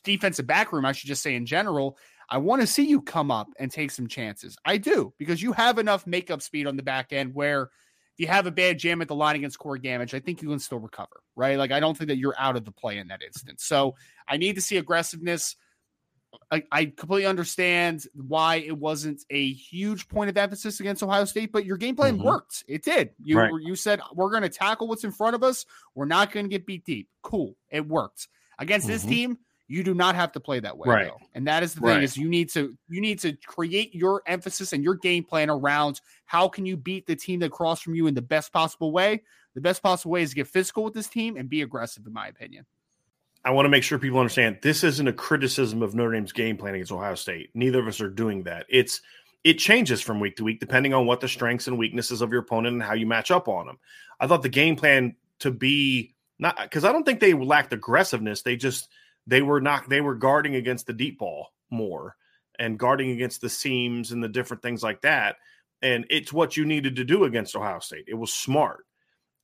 defensive 0.05 0.47
back 0.47 0.73
room, 0.73 0.85
I 0.85 0.93
should 0.93 1.09
just 1.09 1.23
say 1.23 1.35
in 1.35 1.47
general, 1.47 1.97
I 2.29 2.39
want 2.39 2.61
to 2.61 2.67
see 2.67 2.87
you 2.87 3.00
come 3.00 3.31
up 3.31 3.49
and 3.59 3.71
take 3.71 3.91
some 3.91 4.07
chances. 4.07 4.57
I 4.65 4.77
do 4.77 5.12
because 5.19 5.43
you 5.43 5.53
have 5.53 5.79
enough 5.79 6.07
makeup 6.07 6.43
speed 6.43 6.67
on 6.67 6.77
the 6.77 6.83
back 6.83 7.12
end 7.12 7.35
where 7.35 7.71
you 8.21 8.27
have 8.27 8.47
a 8.47 8.50
bad 8.50 8.79
jam 8.79 9.00
at 9.00 9.09
the 9.09 9.15
line 9.15 9.35
against 9.35 9.59
Corey 9.59 9.81
Gammage, 9.81 10.12
I 10.12 10.21
think 10.21 10.43
you 10.43 10.49
can 10.50 10.59
still 10.59 10.79
recover, 10.79 11.23
right? 11.37 11.57
Like 11.57 11.73
I 11.73 11.81
don't 11.81 11.97
think 11.97 12.09
that 12.09 12.19
you're 12.19 12.35
out 12.39 12.55
of 12.55 12.67
the 12.67 12.71
play 12.71 12.99
in 12.99 13.09
that 13.09 13.23
instance. 13.23 13.65
So 13.65 13.95
I 14.29 14.37
need 14.37 14.57
to 14.57 14.61
see 14.61 14.77
aggressiveness. 14.77 15.57
I, 16.50 16.62
I, 16.71 16.85
completely 16.85 17.27
understand 17.27 18.05
why 18.15 18.57
it 18.57 18.77
wasn't 18.79 19.25
a 19.31 19.53
huge 19.53 20.07
point 20.07 20.31
of 20.31 20.37
emphasis 20.37 20.79
against 20.79 21.03
Ohio 21.03 21.25
State, 21.25 21.50
but 21.50 21.65
your 21.65 21.77
game 21.77 21.97
plan 21.97 22.19
mm-hmm. 22.19 22.27
worked. 22.27 22.62
It 22.69 22.85
did. 22.85 23.11
You 23.21 23.39
right. 23.39 23.50
you 23.61 23.75
said 23.75 24.00
we're 24.15 24.31
going 24.31 24.43
to 24.43 24.49
tackle 24.49 24.87
what's 24.87 25.03
in 25.03 25.11
front 25.11 25.35
of 25.35 25.43
us. 25.43 25.67
We're 25.97 26.05
not 26.05 26.31
going 26.31 26.45
to 26.45 26.50
get 26.50 26.67
beat 26.67 26.85
deep. 26.85 27.09
Cool. 27.23 27.57
It 27.71 27.89
worked. 27.89 28.29
Against 28.61 28.87
mm-hmm. 28.87 28.93
this 28.93 29.05
team, 29.05 29.39
you 29.71 29.85
do 29.85 29.95
not 29.95 30.17
have 30.17 30.33
to 30.33 30.41
play 30.41 30.59
that 30.59 30.77
way. 30.77 30.89
Right. 30.89 31.07
Though. 31.07 31.21
And 31.35 31.47
that 31.47 31.62
is 31.62 31.75
the 31.75 31.81
thing 31.81 31.91
right. 31.91 32.03
is 32.03 32.17
you 32.17 32.29
need 32.29 32.50
to 32.50 32.77
you 32.89 33.00
need 33.00 33.21
to 33.21 33.35
create 33.47 33.95
your 33.95 34.21
emphasis 34.27 34.73
and 34.73 34.83
your 34.83 34.97
game 34.97 35.23
plan 35.23 35.49
around 35.49 36.00
how 36.27 36.49
can 36.49 36.67
you 36.67 36.77
beat 36.77 37.07
the 37.07 37.15
team 37.15 37.39
that 37.41 37.53
crossed 37.53 37.85
from 37.85 37.95
you 37.95 38.09
in 38.09 38.15
the 38.15 38.23
best 38.23 38.53
possible 38.53 38.91
way. 38.91 39.23
The 39.55 39.61
best 39.61 39.81
possible 39.81 40.11
way 40.11 40.23
is 40.23 40.31
to 40.31 40.37
get 40.37 40.49
physical 40.49 40.83
with 40.83 40.95
this 40.95 41.07
team 41.07 41.37
and 41.37 41.49
be 41.49 41.62
aggressive, 41.62 42.05
in 42.05 42.12
my 42.12 42.27
opinion. 42.27 42.67
I 43.45 43.53
want 43.53 43.65
to 43.65 43.71
make 43.71 43.85
sure 43.85 43.97
people 43.99 44.19
understand 44.19 44.59
this 44.61 44.83
isn't 44.83 45.07
a 45.07 45.12
criticism 45.12 45.83
of 45.83 45.95
Notre 45.95 46.12
Dame's 46.12 46.33
game 46.33 46.57
plan 46.57 46.75
against 46.75 46.91
Ohio 46.91 47.15
State. 47.15 47.50
Neither 47.55 47.79
of 47.79 47.87
us 47.87 48.00
are 48.00 48.11
doing 48.11 48.43
that. 48.43 48.67
It's 48.69 49.00
it 49.45 49.55
changes 49.55 50.00
from 50.00 50.19
week 50.19 50.37
to 50.37 50.45
week 50.45 50.59
depending 50.59 50.95
on 50.95 51.07
what 51.07 51.21
the 51.21 51.29
strengths 51.29 51.69
and 51.69 51.79
weaknesses 51.79 52.23
of 52.23 52.33
your 52.33 52.41
opponent 52.41 52.75
and 52.75 52.83
how 52.83 52.95
you 52.95 53.07
match 53.07 53.31
up 53.31 53.47
on 53.47 53.67
them. 53.67 53.79
I 54.19 54.27
thought 54.27 54.43
the 54.43 54.49
game 54.49 54.75
plan 54.75 55.15
to 55.39 55.53
be 55.53 56.17
not 56.41 56.59
because 56.61 56.85
I 56.85 56.91
don't 56.91 57.05
think 57.05 57.21
they 57.21 57.35
lacked 57.35 57.73
aggressiveness. 57.73 58.43
They 58.43 58.57
just 58.57 58.89
they 59.27 59.43
were 59.43 59.61
not 59.61 59.89
they 59.89 60.00
were 60.00 60.15
guarding 60.15 60.57
against 60.57 60.87
the 60.87 60.93
deep 60.93 61.19
ball 61.19 61.49
more 61.71 62.17
and 62.59 62.79
guarding 62.79 63.11
against 63.11 63.41
the 63.41 63.49
seams 63.49 64.12
and 64.12 64.23
the 64.23 64.29
different 64.29 64.62
things 64.62 64.83
like 64.83 65.00
that. 65.03 65.37
And 65.83 66.05
it's 66.11 66.33
what 66.33 66.57
you 66.57 66.67
needed 66.67 66.97
to 66.97 67.05
do 67.05 67.25
against 67.25 67.57
Ohio 67.57 67.79
State. 67.79 68.05
It 68.07 68.15
was 68.15 68.33
smart. 68.33 68.85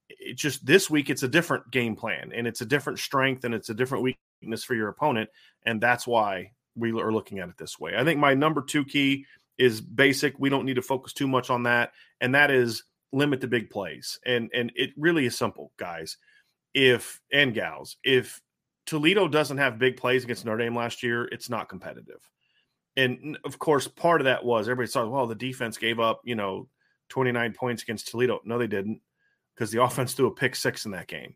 It 0.09 0.37
just 0.37 0.65
this 0.67 0.91
week 0.91 1.09
it's 1.09 1.23
a 1.23 1.29
different 1.29 1.71
game 1.71 1.97
plan 1.97 2.31
and 2.35 2.47
it's 2.47 2.61
a 2.61 2.67
different 2.67 2.99
strength 2.99 3.45
and 3.45 3.55
it's 3.55 3.71
a 3.71 3.75
different 3.75 4.05
weakness 4.05 4.65
for 4.65 4.75
your 4.75 4.89
opponent. 4.89 5.31
And 5.65 5.81
that's 5.81 6.07
why 6.07 6.53
we 6.77 6.93
are 7.01 7.13
looking 7.13 7.39
at 7.39 7.49
it 7.49 7.57
this 7.57 7.81
way. 7.81 7.97
I 7.97 8.05
think 8.05 8.21
my 8.21 8.35
number 8.35 8.61
two 8.61 8.85
key 8.85 9.25
is 9.59 9.81
basic. 9.81 10.39
We 10.39 10.51
don't 10.51 10.67
need 10.67 10.77
to 10.77 10.83
focus 10.83 11.13
too 11.15 11.27
much 11.27 11.49
on 11.49 11.63
that. 11.65 11.93
And 12.21 12.35
that 12.35 12.51
is 12.51 12.85
limit 13.13 13.41
the 13.41 13.49
big 13.49 13.71
plays. 13.71 14.21
And 14.27 14.51
and 14.55 14.71
it 14.75 14.91
really 14.97 15.27
is 15.27 15.37
simple, 15.37 15.73
guys. 15.79 16.19
If 16.75 17.21
and 17.33 17.55
gals, 17.55 17.97
if 18.05 18.43
Toledo 18.87 19.29
doesn't 19.29 19.59
have 19.59 19.79
big 19.79 19.97
plays 19.97 20.25
against 20.25 20.45
Notre 20.45 20.59
Dame 20.59 20.77
last 20.77 21.03
year, 21.03 21.25
it's 21.27 21.51
not 21.51 21.69
competitive. 21.69 22.21
And 22.97 23.39
of 23.45 23.59
course, 23.59 23.87
part 23.87 24.21
of 24.21 24.25
that 24.25 24.45
was 24.45 24.69
everybody 24.69 24.91
thought, 24.91 25.11
well, 25.11 25.27
the 25.27 25.35
defense 25.35 25.77
gave 25.77 26.01
up, 26.01 26.23
you 26.25 26.35
know, 26.35 26.69
29 27.11 27.53
points 27.53 27.83
against 27.83 28.09
Toledo. 28.09 28.41
No, 28.45 28.59
they 28.59 28.67
didn't, 28.67 29.01
because 29.55 29.71
the 29.71 29.83
offense 29.83 30.15
threw 30.15 30.29
a 30.29 30.35
pick 30.35 30.57
six 30.57 30.87
in 30.87 30.93
that 30.93 31.09
game. 31.09 31.35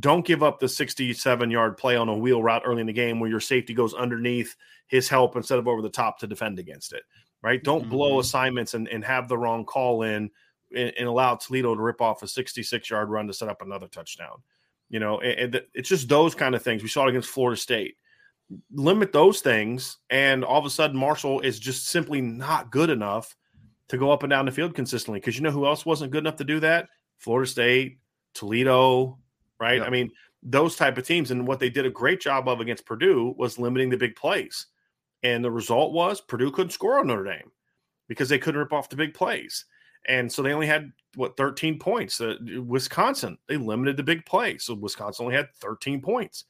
Don't 0.00 0.26
give 0.26 0.42
up 0.42 0.58
the 0.58 0.68
67 0.68 1.50
yard 1.50 1.78
play 1.78 1.96
on 1.96 2.10
a 2.10 2.16
wheel 2.16 2.42
route 2.42 2.62
early 2.66 2.82
in 2.82 2.86
the 2.86 2.92
game 2.92 3.20
where 3.20 3.30
your 3.30 3.40
safety 3.40 3.72
goes 3.72 3.94
underneath 3.94 4.54
his 4.88 5.08
help 5.08 5.34
instead 5.34 5.58
of 5.58 5.66
over 5.66 5.80
the 5.80 5.88
top 5.88 6.18
to 6.18 6.26
defend 6.26 6.58
against 6.58 6.92
it. 6.92 7.04
Right? 7.42 7.62
Don't 7.62 7.82
mm-hmm. 7.82 7.90
blow 7.90 8.20
assignments 8.20 8.74
and, 8.74 8.86
and 8.88 9.02
have 9.04 9.28
the 9.28 9.38
wrong 9.38 9.64
call 9.64 10.02
in 10.02 10.30
and, 10.76 10.92
and 10.98 11.08
allow 11.08 11.36
Toledo 11.36 11.74
to 11.74 11.80
rip 11.80 12.02
off 12.02 12.22
a 12.22 12.28
66 12.28 12.90
yard 12.90 13.08
run 13.08 13.28
to 13.28 13.32
set 13.32 13.48
up 13.48 13.62
another 13.62 13.88
touchdown. 13.88 14.42
You 14.90 15.00
know, 15.00 15.20
and, 15.20 15.54
and 15.54 15.62
it's 15.74 15.88
just 15.88 16.08
those 16.08 16.34
kind 16.34 16.54
of 16.54 16.62
things. 16.62 16.82
We 16.82 16.88
saw 16.88 17.06
it 17.06 17.10
against 17.10 17.30
Florida 17.30 17.60
State. 17.60 17.96
Limit 18.72 19.12
those 19.12 19.40
things, 19.40 19.98
and 20.08 20.42
all 20.44 20.58
of 20.58 20.64
a 20.64 20.70
sudden, 20.70 20.96
Marshall 20.96 21.40
is 21.40 21.58
just 21.58 21.88
simply 21.88 22.22
not 22.22 22.70
good 22.70 22.88
enough 22.88 23.36
to 23.88 23.98
go 23.98 24.10
up 24.10 24.22
and 24.22 24.30
down 24.30 24.46
the 24.46 24.52
field 24.52 24.74
consistently. 24.74 25.20
Because 25.20 25.36
you 25.36 25.42
know 25.42 25.50
who 25.50 25.66
else 25.66 25.84
wasn't 25.84 26.12
good 26.12 26.22
enough 26.24 26.36
to 26.36 26.44
do 26.44 26.60
that? 26.60 26.88
Florida 27.18 27.50
State, 27.50 27.98
Toledo, 28.34 29.18
right? 29.60 29.82
I 29.82 29.90
mean, 29.90 30.10
those 30.42 30.76
type 30.76 30.98
of 30.98 31.06
teams. 31.06 31.30
And 31.30 31.46
what 31.46 31.60
they 31.60 31.70
did 31.70 31.86
a 31.86 31.90
great 31.90 32.20
job 32.20 32.48
of 32.48 32.60
against 32.60 32.86
Purdue 32.86 33.34
was 33.36 33.58
limiting 33.58 33.90
the 33.90 33.96
big 33.96 34.16
plays. 34.16 34.66
And 35.22 35.44
the 35.44 35.50
result 35.50 35.92
was 35.92 36.20
Purdue 36.20 36.50
couldn't 36.50 36.70
score 36.70 37.00
on 37.00 37.08
Notre 37.08 37.24
Dame 37.24 37.50
because 38.06 38.28
they 38.28 38.38
couldn't 38.38 38.60
rip 38.60 38.72
off 38.72 38.88
the 38.88 38.96
big 38.96 39.14
plays. 39.14 39.64
And 40.06 40.30
so 40.30 40.42
they 40.42 40.52
only 40.52 40.66
had 40.66 40.92
what 41.14 41.36
13 41.36 41.78
points. 41.78 42.20
Uh, 42.20 42.36
Wisconsin, 42.64 43.38
they 43.48 43.56
limited 43.56 43.96
the 43.96 44.02
big 44.02 44.24
play. 44.24 44.58
So 44.58 44.74
Wisconsin 44.74 45.24
only 45.24 45.36
had 45.36 45.54
13 45.56 46.00
points. 46.00 46.44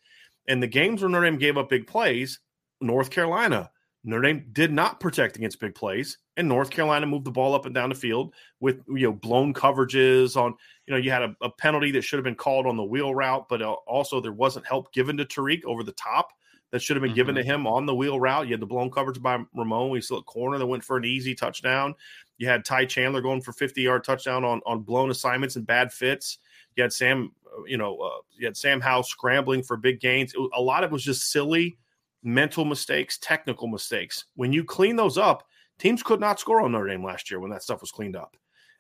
And 0.46 0.62
the 0.62 0.66
games 0.66 1.02
where 1.02 1.10
Notre 1.10 1.26
Dame 1.26 1.38
gave 1.38 1.58
up 1.58 1.68
big 1.68 1.86
plays, 1.86 2.40
North 2.80 3.10
Carolina, 3.10 3.70
Notre 4.04 4.22
Dame 4.22 4.46
did 4.52 4.72
not 4.72 5.00
protect 5.00 5.36
against 5.36 5.60
big 5.60 5.74
plays, 5.74 6.18
and 6.36 6.48
North 6.48 6.70
Carolina 6.70 7.06
moved 7.06 7.24
the 7.24 7.30
ball 7.30 7.54
up 7.54 7.66
and 7.66 7.74
down 7.74 7.88
the 7.88 7.94
field 7.94 8.32
with 8.60 8.80
you 8.88 9.08
know 9.08 9.12
blown 9.12 9.52
coverages 9.52 10.36
on. 10.36 10.54
You 10.86 10.94
know, 10.94 11.00
you 11.00 11.10
had 11.10 11.22
a, 11.22 11.36
a 11.42 11.50
penalty 11.50 11.90
that 11.90 12.02
should 12.02 12.16
have 12.16 12.24
been 12.24 12.34
called 12.34 12.66
on 12.66 12.76
the 12.76 12.84
wheel 12.84 13.14
route, 13.14 13.46
but 13.48 13.60
uh, 13.60 13.72
also 13.86 14.20
there 14.20 14.32
wasn't 14.32 14.66
help 14.66 14.92
given 14.92 15.16
to 15.18 15.24
Tariq 15.24 15.64
over 15.64 15.82
the 15.82 15.92
top 15.92 16.30
that 16.70 16.80
should 16.80 16.96
have 16.96 17.02
been 17.02 17.10
mm-hmm. 17.10 17.16
given 17.16 17.34
to 17.34 17.42
mm-hmm. 17.42 17.50
him 17.50 17.66
on 17.66 17.86
the 17.86 17.94
wheel 17.94 18.20
route. 18.20 18.46
You 18.46 18.52
had 18.52 18.60
the 18.60 18.66
blown 18.66 18.90
coverage 18.90 19.20
by 19.20 19.42
Ramon. 19.54 19.90
We 19.90 20.00
saw 20.00 20.18
a 20.18 20.22
corner 20.22 20.58
that 20.58 20.66
went 20.66 20.84
for 20.84 20.96
an 20.96 21.04
easy 21.04 21.34
touchdown. 21.34 21.94
You 22.38 22.48
had 22.48 22.64
Ty 22.64 22.86
Chandler 22.86 23.20
going 23.20 23.42
for 23.42 23.52
50 23.52 23.82
yard 23.82 24.04
touchdown 24.04 24.44
on, 24.44 24.60
on 24.64 24.80
blown 24.80 25.10
assignments 25.10 25.56
and 25.56 25.66
bad 25.66 25.92
fits. 25.92 26.38
You 26.76 26.82
had 26.82 26.92
Sam, 26.92 27.32
uh, 27.46 27.64
you 27.64 27.76
know, 27.76 27.98
uh, 27.98 28.20
you 28.36 28.46
had 28.46 28.56
Sam 28.56 28.80
Howell 28.80 29.02
scrambling 29.02 29.62
for 29.62 29.76
big 29.76 30.00
gains. 30.00 30.32
A 30.56 30.60
lot 30.60 30.84
of 30.84 30.90
it 30.90 30.92
was 30.92 31.04
just 31.04 31.30
silly 31.30 31.76
mental 32.22 32.64
mistakes, 32.64 33.18
technical 33.18 33.68
mistakes. 33.68 34.24
When 34.36 34.52
you 34.52 34.64
clean 34.64 34.96
those 34.96 35.18
up, 35.18 35.46
teams 35.78 36.02
could 36.02 36.20
not 36.20 36.40
score 36.40 36.62
on 36.62 36.72
Notre 36.72 36.88
Dame 36.88 37.04
last 37.04 37.30
year 37.30 37.40
when 37.40 37.50
that 37.50 37.62
stuff 37.62 37.80
was 37.80 37.90
cleaned 37.90 38.16
up. 38.16 38.36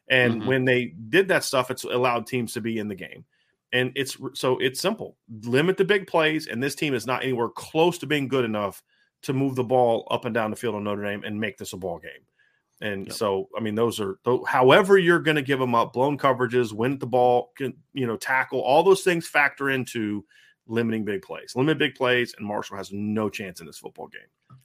And 0.08 0.36
mm-hmm. 0.36 0.48
when 0.48 0.64
they 0.64 0.94
did 1.08 1.28
that 1.28 1.44
stuff, 1.44 1.70
it's 1.70 1.84
allowed 1.84 2.26
teams 2.26 2.52
to 2.54 2.60
be 2.60 2.78
in 2.78 2.88
the 2.88 2.94
game. 2.94 3.24
And 3.72 3.92
it's 3.94 4.16
so 4.32 4.56
it's 4.58 4.80
simple. 4.80 5.16
Limit 5.42 5.76
the 5.76 5.84
big 5.84 6.06
plays, 6.06 6.46
and 6.46 6.62
this 6.62 6.74
team 6.74 6.94
is 6.94 7.06
not 7.06 7.22
anywhere 7.22 7.50
close 7.50 7.98
to 7.98 8.06
being 8.06 8.26
good 8.26 8.46
enough 8.46 8.82
to 9.22 9.34
move 9.34 9.56
the 9.56 9.64
ball 9.64 10.06
up 10.10 10.24
and 10.24 10.32
down 10.32 10.50
the 10.50 10.56
field 10.56 10.74
on 10.74 10.84
Notre 10.84 11.02
Dame 11.04 11.22
and 11.24 11.38
make 11.38 11.58
this 11.58 11.74
a 11.74 11.76
ball 11.76 11.98
game. 11.98 12.24
And 12.80 13.06
yep. 13.06 13.14
so, 13.14 13.48
I 13.56 13.60
mean, 13.60 13.74
those 13.74 13.98
are 13.98 14.18
however 14.46 14.98
you're 14.98 15.18
going 15.18 15.36
to 15.36 15.42
give 15.42 15.58
them 15.58 15.74
up, 15.74 15.92
blown 15.92 16.16
coverages, 16.16 16.72
win 16.72 16.98
the 16.98 17.06
ball, 17.06 17.50
can, 17.56 17.74
you 17.92 18.06
know, 18.06 18.16
tackle, 18.16 18.60
all 18.60 18.82
those 18.84 19.02
things 19.02 19.26
factor 19.26 19.70
into 19.70 20.24
limiting 20.68 21.04
big 21.04 21.22
plays. 21.22 21.54
Limit 21.56 21.78
big 21.78 21.94
plays, 21.94 22.34
and 22.38 22.46
Marshall 22.46 22.76
has 22.76 22.92
no 22.92 23.28
chance 23.28 23.60
in 23.60 23.66
this 23.66 23.78
football 23.78 24.06
game. 24.06 24.58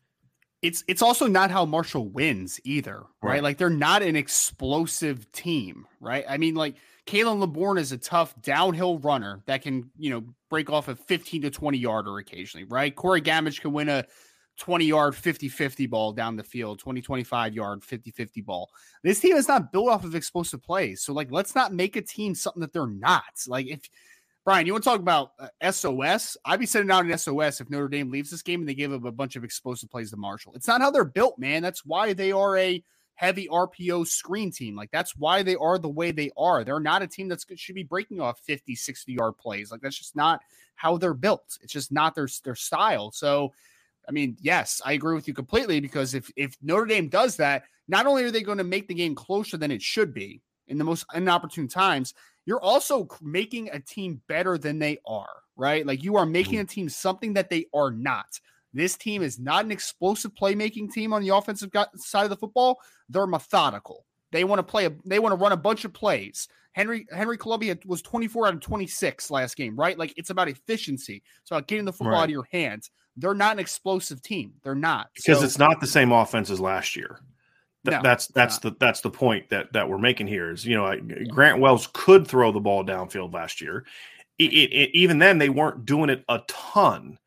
It's 0.61 0.83
it's 0.87 1.01
also 1.01 1.27
not 1.27 1.51
how 1.51 1.65
Marshall 1.65 2.07
wins 2.07 2.59
either, 2.63 3.03
right? 3.21 3.31
right? 3.31 3.43
Like 3.43 3.57
they're 3.57 3.69
not 3.69 4.01
an 4.01 4.15
explosive 4.15 5.29
team, 5.33 5.85
right? 5.99 6.23
I 6.29 6.37
mean, 6.37 6.55
like 6.55 6.75
Khalan 7.05 7.39
Laborn 7.39 7.77
is 7.77 7.91
a 7.91 7.97
tough 7.97 8.33
downhill 8.41 8.97
runner 8.99 9.41
that 9.45 9.61
can, 9.61 9.89
you 9.97 10.09
know, 10.09 10.23
break 10.49 10.69
off 10.69 10.87
a 10.87 10.95
15 10.95 11.41
to 11.41 11.49
20 11.49 11.77
yarder 11.77 12.17
occasionally, 12.17 12.65
right? 12.65 12.95
Corey 12.95 13.21
Gammage 13.21 13.59
can 13.59 13.73
win 13.73 13.89
a 13.89 14.05
20 14.57 14.85
yard 14.85 15.15
50 15.15 15.49
50 15.49 15.87
ball 15.87 16.13
down 16.13 16.35
the 16.35 16.43
field, 16.43 16.79
20 16.79 17.01
25 17.01 17.53
yard 17.53 17.83
50 17.83 18.11
50 18.11 18.41
ball. 18.41 18.69
This 19.03 19.19
team 19.19 19.35
is 19.35 19.47
not 19.47 19.71
built 19.71 19.89
off 19.89 20.03
of 20.03 20.15
explosive 20.15 20.61
plays. 20.61 21.01
So, 21.01 21.13
like, 21.13 21.31
let's 21.31 21.55
not 21.55 21.73
make 21.73 21.95
a 21.95 22.01
team 22.01 22.35
something 22.35 22.61
that 22.61 22.73
they're 22.73 22.87
not. 22.87 23.23
Like, 23.47 23.67
if 23.67 23.89
Brian, 24.45 24.65
you 24.67 24.73
want 24.73 24.83
to 24.83 24.89
talk 24.89 24.99
about 24.99 25.31
uh, 25.39 25.71
SOS? 25.71 26.37
I'd 26.45 26.59
be 26.59 26.65
sending 26.65 26.91
out 26.91 27.05
an 27.05 27.17
SOS 27.17 27.61
if 27.61 27.69
Notre 27.69 27.87
Dame 27.87 28.11
leaves 28.11 28.29
this 28.29 28.41
game 28.41 28.59
and 28.59 28.69
they 28.69 28.73
give 28.73 28.91
up 28.91 29.05
a 29.05 29.11
bunch 29.11 29.35
of 29.35 29.43
explosive 29.43 29.89
plays 29.89 30.11
to 30.11 30.17
Marshall. 30.17 30.53
It's 30.53 30.67
not 30.67 30.81
how 30.81 30.91
they're 30.91 31.05
built, 31.05 31.39
man. 31.39 31.61
That's 31.61 31.85
why 31.85 32.13
they 32.13 32.31
are 32.33 32.57
a 32.57 32.83
heavy 33.15 33.47
RPO 33.47 34.05
screen 34.05 34.51
team. 34.51 34.75
Like, 34.75 34.91
that's 34.91 35.15
why 35.15 35.43
they 35.43 35.55
are 35.55 35.77
the 35.77 35.89
way 35.89 36.11
they 36.11 36.29
are. 36.37 36.63
They're 36.63 36.81
not 36.81 37.01
a 37.01 37.07
team 37.07 37.29
that 37.29 37.43
should 37.55 37.75
be 37.75 37.83
breaking 37.83 38.19
off 38.19 38.39
50, 38.39 38.75
60 38.75 39.13
yard 39.13 39.37
plays. 39.37 39.71
Like, 39.71 39.81
that's 39.81 39.97
just 39.97 40.15
not 40.15 40.41
how 40.75 40.97
they're 40.97 41.13
built. 41.13 41.57
It's 41.61 41.73
just 41.73 41.91
not 41.91 42.13
their, 42.13 42.27
their 42.43 42.55
style. 42.55 43.11
So, 43.11 43.53
I 44.07 44.11
mean, 44.11 44.37
yes, 44.41 44.81
I 44.85 44.93
agree 44.93 45.15
with 45.15 45.27
you 45.27 45.33
completely 45.33 45.79
because 45.79 46.13
if 46.13 46.31
if 46.35 46.57
Notre 46.61 46.85
Dame 46.85 47.09
does 47.09 47.37
that, 47.37 47.63
not 47.87 48.05
only 48.05 48.23
are 48.23 48.31
they 48.31 48.41
going 48.41 48.57
to 48.57 48.63
make 48.63 48.87
the 48.87 48.93
game 48.93 49.15
closer 49.15 49.57
than 49.57 49.71
it 49.71 49.81
should 49.81 50.13
be 50.13 50.41
in 50.67 50.77
the 50.77 50.83
most 50.83 51.05
inopportune 51.13 51.67
times, 51.67 52.13
you're 52.45 52.61
also 52.61 53.07
making 53.21 53.69
a 53.71 53.79
team 53.79 54.21
better 54.27 54.57
than 54.57 54.79
they 54.79 54.97
are, 55.07 55.35
right? 55.55 55.85
Like 55.85 56.03
you 56.03 56.15
are 56.17 56.25
making 56.25 56.55
mm-hmm. 56.55 56.63
a 56.63 56.67
team 56.67 56.89
something 56.89 57.33
that 57.33 57.49
they 57.49 57.65
are 57.73 57.91
not. 57.91 58.39
This 58.73 58.97
team 58.97 59.21
is 59.21 59.39
not 59.39 59.65
an 59.65 59.71
explosive 59.71 60.33
playmaking 60.33 60.91
team 60.91 61.13
on 61.13 61.21
the 61.21 61.29
offensive 61.29 61.69
side 61.95 62.23
of 62.23 62.29
the 62.29 62.35
football. 62.35 62.79
They're 63.07 63.27
methodical. 63.27 64.05
They 64.31 64.43
want 64.43 64.59
to 64.59 64.63
play. 64.63 64.85
A, 64.85 64.93
they 65.05 65.19
want 65.19 65.33
to 65.33 65.41
run 65.41 65.51
a 65.51 65.57
bunch 65.57 65.85
of 65.85 65.93
plays. 65.93 66.47
Henry 66.73 67.07
Henry 67.11 67.37
Colombi 67.37 67.73
was 67.85 68.01
24 68.01 68.47
out 68.47 68.53
of 68.55 68.59
26 68.59 69.31
last 69.31 69.55
game, 69.55 69.75
right? 69.75 69.97
Like 69.97 70.13
it's 70.17 70.31
about 70.31 70.49
efficiency. 70.49 71.23
It's 71.41 71.51
about 71.51 71.67
getting 71.67 71.85
the 71.85 71.93
football 71.93 72.13
right. 72.13 72.21
out 72.21 72.25
of 72.25 72.31
your 72.31 72.47
hands. 72.51 72.91
They're 73.15 73.35
not 73.35 73.53
an 73.53 73.59
explosive 73.59 74.21
team. 74.21 74.53
They're 74.63 74.75
not 74.75 75.09
because 75.15 75.39
so, 75.39 75.45
it's 75.45 75.59
not 75.59 75.79
the 75.79 75.87
same 75.87 76.11
offense 76.11 76.49
as 76.49 76.59
last 76.59 76.95
year. 76.95 77.19
Th- 77.85 77.97
no, 77.97 78.01
that's 78.01 78.27
that's 78.27 78.57
the 78.59 78.75
that's 78.79 79.01
the 79.01 79.11
point 79.11 79.49
that 79.49 79.71
that 79.73 79.87
we're 79.87 79.99
making 79.99 80.27
here 80.27 80.51
is 80.51 80.65
you 80.65 80.75
know 80.75 80.85
I, 80.85 80.99
Grant 80.99 81.59
Wells 81.59 81.89
could 81.93 82.27
throw 82.27 82.51
the 82.51 82.59
ball 82.59 82.83
downfield 82.83 83.33
last 83.33 83.61
year. 83.61 83.85
It, 84.39 84.51
it, 84.51 84.73
it, 84.73 84.89
even 84.93 85.19
then, 85.19 85.37
they 85.37 85.49
weren't 85.49 85.85
doing 85.85 86.09
it 86.09 86.23
a 86.27 86.41
ton. 86.47 87.19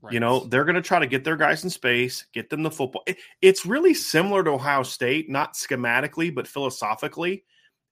Right. 0.00 0.12
You 0.12 0.20
know, 0.20 0.40
they're 0.40 0.64
going 0.64 0.76
to 0.76 0.82
try 0.82 0.98
to 1.00 1.06
get 1.06 1.24
their 1.24 1.36
guys 1.36 1.64
in 1.64 1.70
space, 1.70 2.26
get 2.32 2.50
them 2.50 2.62
the 2.62 2.70
football. 2.70 3.02
It, 3.06 3.18
it's 3.42 3.66
really 3.66 3.94
similar 3.94 4.44
to 4.44 4.50
Ohio 4.50 4.84
State, 4.84 5.28
not 5.28 5.54
schematically, 5.54 6.32
but 6.32 6.46
philosophically, 6.46 7.44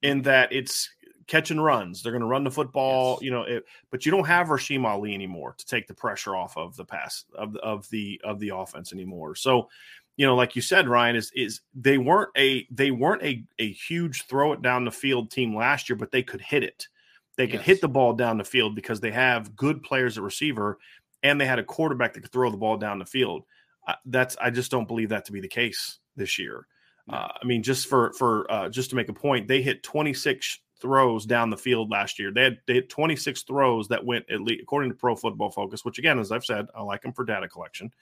in 0.02 0.18
mm-hmm. 0.18 0.24
that 0.24 0.52
it's 0.52 0.88
catch 1.26 1.50
and 1.50 1.62
runs. 1.62 2.02
They're 2.02 2.12
going 2.12 2.20
to 2.20 2.28
run 2.28 2.44
the 2.44 2.50
football, 2.50 3.14
yes. 3.14 3.22
you 3.22 3.30
know, 3.30 3.42
it, 3.42 3.64
but 3.90 4.06
you 4.06 4.12
don't 4.12 4.26
have 4.26 4.48
Rasheen 4.48 4.84
Ali 4.84 5.14
anymore 5.14 5.54
to 5.58 5.66
take 5.66 5.86
the 5.86 5.94
pressure 5.94 6.36
off 6.36 6.56
of 6.56 6.76
the 6.76 6.84
pass 6.84 7.24
of, 7.34 7.56
of 7.56 7.88
the 7.90 8.20
of 8.24 8.38
the 8.38 8.50
offense 8.50 8.92
anymore. 8.92 9.34
So, 9.34 9.68
you 10.16 10.26
know, 10.26 10.34
like 10.36 10.56
you 10.56 10.62
said, 10.62 10.88
Ryan 10.88 11.16
is 11.16 11.30
is 11.34 11.60
they 11.74 11.98
weren't 11.98 12.30
a 12.36 12.66
they 12.70 12.90
weren't 12.90 13.22
a 13.22 13.44
a 13.58 13.72
huge 13.72 14.26
throw 14.26 14.52
it 14.52 14.62
down 14.62 14.84
the 14.84 14.90
field 14.90 15.30
team 15.30 15.54
last 15.54 15.88
year, 15.88 15.96
but 15.96 16.12
they 16.12 16.22
could 16.22 16.40
hit 16.40 16.62
it. 16.62 16.88
They 17.36 17.46
could 17.46 17.60
yes. 17.60 17.66
hit 17.66 17.80
the 17.80 17.88
ball 17.88 18.14
down 18.14 18.38
the 18.38 18.44
field 18.44 18.74
because 18.74 19.00
they 19.00 19.10
have 19.10 19.54
good 19.54 19.82
players 19.82 20.16
at 20.16 20.24
receiver 20.24 20.78
and 21.22 21.40
they 21.40 21.44
had 21.46 21.58
a 21.58 21.64
quarterback 21.64 22.14
that 22.14 22.20
could 22.20 22.32
throw 22.32 22.50
the 22.50 22.56
ball 22.56 22.78
down 22.78 22.98
the 22.98 23.04
field. 23.04 23.44
Uh, 23.86 23.94
that's 24.06 24.36
I 24.40 24.50
just 24.50 24.70
don't 24.70 24.88
believe 24.88 25.10
that 25.10 25.26
to 25.26 25.32
be 25.32 25.40
the 25.40 25.48
case 25.48 25.98
this 26.16 26.38
year. 26.38 26.66
Uh, 27.08 27.28
I 27.40 27.44
mean, 27.44 27.62
just 27.62 27.86
for 27.88 28.12
for 28.14 28.50
uh, 28.50 28.68
just 28.68 28.90
to 28.90 28.96
make 28.96 29.08
a 29.08 29.12
point, 29.12 29.48
they 29.48 29.62
hit 29.62 29.82
26 29.82 30.60
throws 30.80 31.26
down 31.26 31.50
the 31.50 31.56
field 31.56 31.90
last 31.90 32.18
year. 32.18 32.30
They 32.30 32.44
had 32.44 32.58
they 32.66 32.76
had 32.76 32.88
26 32.88 33.42
throws 33.42 33.88
that 33.88 34.04
went 34.04 34.28
at 34.30 34.40
least 34.40 34.62
according 34.62 34.90
to 34.90 34.96
Pro 34.96 35.16
Football 35.16 35.50
Focus, 35.50 35.84
which 35.84 35.98
again, 35.98 36.18
as 36.18 36.32
I've 36.32 36.44
said, 36.44 36.66
I 36.74 36.82
like 36.82 37.02
them 37.02 37.12
for 37.12 37.24
data 37.24 37.48
collection. 37.48 37.92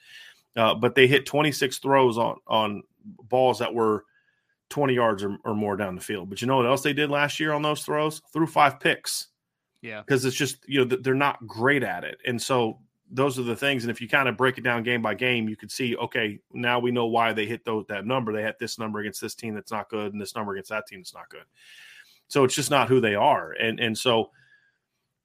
Uh, 0.55 0.73
but 0.73 0.95
they 0.95 1.07
hit 1.07 1.25
26 1.25 1.79
throws 1.79 2.17
on 2.17 2.37
on 2.47 2.83
balls 3.29 3.59
that 3.59 3.73
were 3.73 4.05
20 4.69 4.93
yards 4.93 5.23
or, 5.23 5.37
or 5.45 5.53
more 5.53 5.75
down 5.75 5.95
the 5.95 6.01
field. 6.01 6.29
But 6.29 6.41
you 6.41 6.47
know 6.47 6.57
what 6.57 6.65
else 6.65 6.81
they 6.81 6.93
did 6.93 7.09
last 7.09 7.39
year 7.39 7.51
on 7.51 7.61
those 7.61 7.83
throws? 7.83 8.21
Threw 8.33 8.47
five 8.47 8.79
picks. 8.79 9.27
Yeah, 9.81 10.01
because 10.01 10.25
it's 10.25 10.35
just 10.35 10.67
you 10.67 10.83
know 10.83 10.97
they're 10.97 11.13
not 11.13 11.45
great 11.45 11.83
at 11.83 12.03
it, 12.03 12.17
and 12.25 12.41
so 12.41 12.79
those 13.11 13.37
are 13.37 13.43
the 13.43 13.55
things. 13.55 13.83
And 13.83 13.91
if 13.91 14.01
you 14.01 14.09
kind 14.09 14.27
of 14.27 14.37
break 14.37 14.57
it 14.57 14.63
down 14.63 14.83
game 14.83 15.01
by 15.01 15.13
game, 15.13 15.47
you 15.47 15.55
could 15.55 15.71
see, 15.71 15.95
okay, 15.95 16.39
now 16.53 16.79
we 16.79 16.91
know 16.91 17.05
why 17.05 17.33
they 17.33 17.45
hit 17.45 17.63
those, 17.63 17.85
that 17.87 18.05
number. 18.05 18.33
They 18.33 18.41
had 18.41 18.55
this 18.59 18.79
number 18.79 18.99
against 18.99 19.21
this 19.21 19.35
team 19.35 19.53
that's 19.53 19.71
not 19.71 19.89
good, 19.89 20.13
and 20.13 20.21
this 20.21 20.35
number 20.35 20.53
against 20.53 20.71
that 20.71 20.87
team 20.87 20.99
that's 20.99 21.13
not 21.13 21.29
good. 21.29 21.43
So 22.27 22.43
it's 22.43 22.55
just 22.55 22.71
not 22.71 22.89
who 22.89 23.01
they 23.01 23.15
are. 23.15 23.51
And 23.51 23.79
and 23.79 23.97
so, 23.97 24.31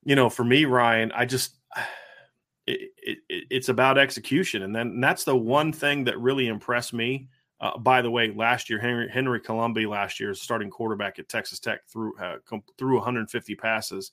you 0.05 0.17
know, 0.17 0.31
for 0.31 0.45
me, 0.45 0.65
Ryan, 0.65 1.13
I 1.13 1.25
just 1.25 1.57
it, 2.67 2.91
it, 3.03 3.19
it's 3.29 3.69
about 3.69 3.99
execution, 3.99 4.63
and 4.63 4.75
then 4.75 4.89
and 4.89 5.05
that's 5.05 5.25
the 5.25 5.37
one 5.37 5.73
thing 5.73 6.05
that 6.05 6.19
really 6.19 6.49
impressed 6.49 6.93
me. 6.93 7.29
Uh, 7.61 7.77
by 7.77 8.01
the 8.01 8.11
way, 8.11 8.33
last 8.35 8.71
year 8.71 8.79
Henry 8.79 9.09
Henry 9.11 9.41
Colombi 9.41 9.87
last 9.87 10.19
year 10.19 10.33
starting 10.35 10.71
quarterback 10.71 11.19
at 11.19 11.29
Texas 11.29 11.59
Tech 11.59 11.81
through 11.89 12.17
uh, 12.19 12.37
threw 12.79 12.97
150 12.97 13.55
passes. 13.57 14.13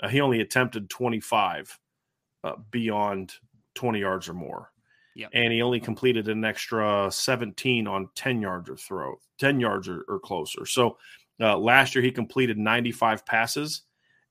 Uh, 0.00 0.08
he 0.08 0.20
only 0.20 0.40
attempted 0.40 0.90
25 0.90 1.78
uh, 2.44 2.52
beyond 2.70 3.34
20 3.74 4.00
yards 4.00 4.28
or 4.28 4.34
more. 4.34 4.70
Yep. 5.16 5.30
And 5.32 5.52
he 5.52 5.62
only 5.62 5.80
completed 5.80 6.28
an 6.28 6.44
extra 6.44 7.08
17 7.10 7.86
on 7.86 8.08
10 8.14 8.40
yards 8.40 8.68
or 8.68 8.76
throw, 8.76 9.14
10 9.38 9.60
yards 9.60 9.88
or, 9.88 10.04
or 10.08 10.18
closer. 10.18 10.66
So 10.66 10.98
uh, 11.40 11.58
last 11.58 11.94
year 11.94 12.02
he 12.02 12.10
completed 12.10 12.58
95 12.58 13.26
passes, 13.26 13.82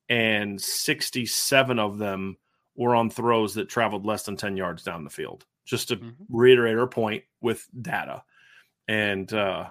and 0.09 0.59
67 0.59 1.79
of 1.79 1.97
them 1.97 2.37
were 2.75 2.95
on 2.95 3.09
throws 3.09 3.53
that 3.55 3.69
traveled 3.69 4.05
less 4.05 4.23
than 4.23 4.35
10 4.35 4.57
yards 4.57 4.83
down 4.83 5.03
the 5.03 5.09
field. 5.09 5.45
Just 5.65 5.89
to 5.89 5.95
mm-hmm. 5.95 6.09
reiterate 6.29 6.77
our 6.77 6.87
point 6.87 7.23
with 7.41 7.65
data. 7.81 8.23
And 8.87 9.31
uh, 9.31 9.69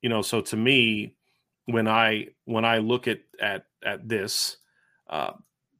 you 0.00 0.08
know, 0.08 0.22
so 0.22 0.40
to 0.40 0.56
me, 0.56 1.16
when 1.64 1.88
I 1.88 2.28
when 2.44 2.64
I 2.64 2.78
look 2.78 3.08
at 3.08 3.20
at 3.40 3.64
at 3.84 4.08
this, 4.08 4.56
uh, 5.10 5.32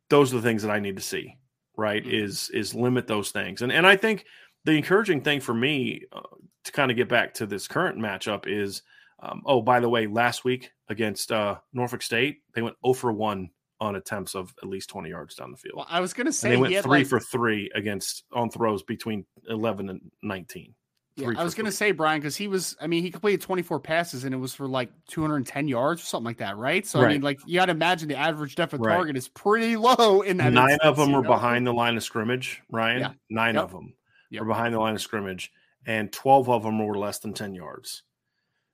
those 0.09 0.33
are 0.33 0.37
the 0.37 0.42
things 0.42 0.62
that 0.62 0.72
I 0.72 0.81
need 0.81 0.96
to 0.96 1.03
see 1.03 1.37
right 1.77 2.03
mm-hmm. 2.03 2.14
is 2.14 2.51
is 2.51 2.75
limit 2.75 3.07
those 3.07 3.31
things 3.31 3.62
and 3.62 3.70
and 3.70 3.87
i 3.87 3.96
think 3.96 4.25
the 4.64 4.72
encouraging 4.72 5.20
thing 5.20 5.40
for 5.40 5.55
me 5.55 6.03
uh, 6.12 6.20
to 6.64 6.72
kind 6.72 6.90
of 6.90 6.96
get 6.96 7.09
back 7.09 7.35
to 7.35 7.46
this 7.46 7.68
current 7.68 7.99
matchup 7.99 8.46
is 8.46 8.83
um, 9.21 9.43
oh 9.47 9.61
by 9.61 9.81
the 9.81 9.89
way 9.89 10.07
last 10.07 10.45
week 10.45 10.71
against 10.89 11.33
uh, 11.33 11.57
norfolk 11.73 12.03
state 12.03 12.39
they 12.55 12.63
went 12.63 12.77
0 12.85 12.95
for 12.95 13.13
1 13.13 13.51
on 13.79 13.97
attempts 13.97 14.35
of 14.35 14.55
at 14.63 14.69
least 14.69 14.89
20 14.89 15.11
yards 15.11 15.35
down 15.35 15.51
the 15.51 15.57
field 15.57 15.77
well, 15.77 15.87
i 15.89 16.01
was 16.01 16.13
going 16.13 16.27
to 16.27 16.33
say 16.33 16.55
and 16.55 16.65
they 16.65 16.71
went 16.71 16.85
three 16.85 16.99
like... 17.01 17.07
for 17.07 17.21
three 17.21 17.71
against 17.75 18.25
on 18.33 18.51
throws 18.51 18.83
between 18.83 19.25
11 19.49 19.91
and 19.91 20.01
19 20.23 20.75
yeah, 21.17 21.33
I 21.39 21.45
was 21.45 21.55
going 21.55 21.65
to 21.65 21.73
say 21.73 21.93
Brian 21.93 22.21
because 22.21 22.37
he 22.37 22.47
was. 22.47 22.77
I 22.79 22.87
mean, 22.87 23.03
he 23.03 23.11
completed 23.11 23.41
24 23.41 23.81
passes 23.81 24.25
and 24.25 24.35
it 24.35 24.37
was 24.37 24.55
for 24.55 24.69
like 24.69 24.91
210 25.09 25.67
yards 25.67 26.03
or 26.03 26.05
something 26.05 26.27
like 26.27 26.37
that, 26.39 26.59
right? 26.59 26.87
So 26.87 27.01
right. 27.01 27.09
I 27.09 27.13
mean, 27.15 27.23
like 27.23 27.41
you 27.47 27.55
got 27.55 27.67
to 27.67 27.73
imagine 27.73 28.09
the 28.09 28.17
average 28.17 28.55
depth 28.55 28.75
of 28.75 28.81
right. 28.81 28.95
target 28.95 29.17
is 29.17 29.27
pretty 29.29 29.77
low 29.79 30.21
in 30.21 30.37
that. 30.37 30.53
Nine 30.53 30.73
instance, 30.73 30.85
of 30.85 30.97
them 30.99 31.13
were 31.13 31.23
know? 31.23 31.29
behind 31.31 31.67
the 31.67 31.73
line 31.73 31.97
of 31.97 32.03
scrimmage, 32.03 32.61
Ryan. 32.71 33.01
Yeah. 33.01 33.13
Nine 33.31 33.55
yep. 33.55 33.65
of 33.65 33.73
them 33.73 33.95
yep. 34.31 34.43
were 34.43 34.49
behind 34.49 34.75
the 34.75 34.79
line 34.79 34.95
of 34.95 35.01
scrimmage, 35.01 35.51
and 35.87 36.13
12 36.13 36.51
of 36.51 36.63
them 36.63 36.85
were 36.85 36.99
less 36.99 37.19
than 37.19 37.33
10 37.33 37.55
yards. 37.55 38.03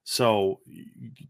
So, 0.04 0.60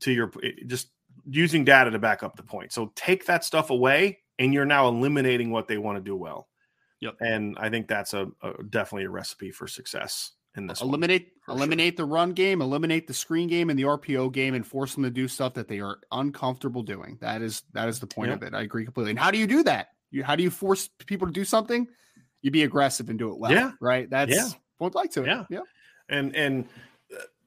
to 0.00 0.12
your 0.12 0.32
just 0.66 0.88
using 1.28 1.64
data 1.64 1.90
to 1.90 1.98
back 1.98 2.22
up 2.22 2.37
the 2.37 2.42
point. 2.42 2.72
So 2.72 2.92
take 2.94 3.26
that 3.26 3.44
stuff 3.44 3.70
away, 3.70 4.18
and 4.38 4.52
you're 4.52 4.64
now 4.64 4.88
eliminating 4.88 5.50
what 5.50 5.68
they 5.68 5.78
want 5.78 5.98
to 5.98 6.02
do 6.02 6.16
well. 6.16 6.48
Yep. 7.00 7.16
And 7.20 7.56
I 7.58 7.68
think 7.68 7.88
that's 7.88 8.14
a, 8.14 8.28
a 8.42 8.62
definitely 8.62 9.04
a 9.04 9.11
recipe 9.11 9.50
for 9.50 9.66
success 9.66 10.32
in 10.56 10.66
this. 10.66 10.80
Eliminate 10.80 11.32
eliminate 11.48 11.96
sure. 11.96 12.06
the 12.06 12.12
run 12.12 12.32
game, 12.32 12.62
eliminate 12.62 13.06
the 13.06 13.14
screen 13.14 13.48
game 13.48 13.70
and 13.70 13.78
the 13.78 13.85
RPO 13.85 14.32
game, 14.32 14.54
and 14.54 14.66
force 14.66 14.94
them 14.94 15.02
to 15.02 15.11
do 15.11 15.26
stuff 15.26 15.54
that 15.54 15.68
they 15.68 15.80
are 15.80 15.98
uncomfortable 16.12 16.82
doing. 16.82 17.18
That 17.20 17.42
is 17.42 17.62
that 17.72 17.88
is 17.88 17.98
the 17.98 18.06
point 18.06 18.30
yep. 18.30 18.42
of 18.42 18.48
it. 18.48 18.54
I 18.54 18.62
agree 18.62 18.85
completely. 18.85 19.11
And 19.11 19.18
how 19.18 19.30
do 19.30 19.38
you 19.38 19.46
do 19.46 19.64
that? 19.64 19.88
You 20.11 20.22
how 20.22 20.37
do 20.37 20.42
you 20.42 20.50
force 20.50 20.88
people 21.06 21.26
to 21.26 21.32
do 21.32 21.44
something? 21.44 21.88
You 22.40 22.50
be 22.50 22.62
aggressive 22.62 23.08
and 23.08 23.18
do 23.18 23.30
it 23.30 23.38
well. 23.38 23.52
Yeah. 23.52 23.72
Right. 23.80 24.08
That's 24.08 24.35
yeah. 24.35 24.48
would 24.78 24.94
like 24.94 25.11
to. 25.12 25.24
Yeah. 25.24 25.44
Yeah. 25.50 25.61
And 26.08 26.37
and 26.37 26.68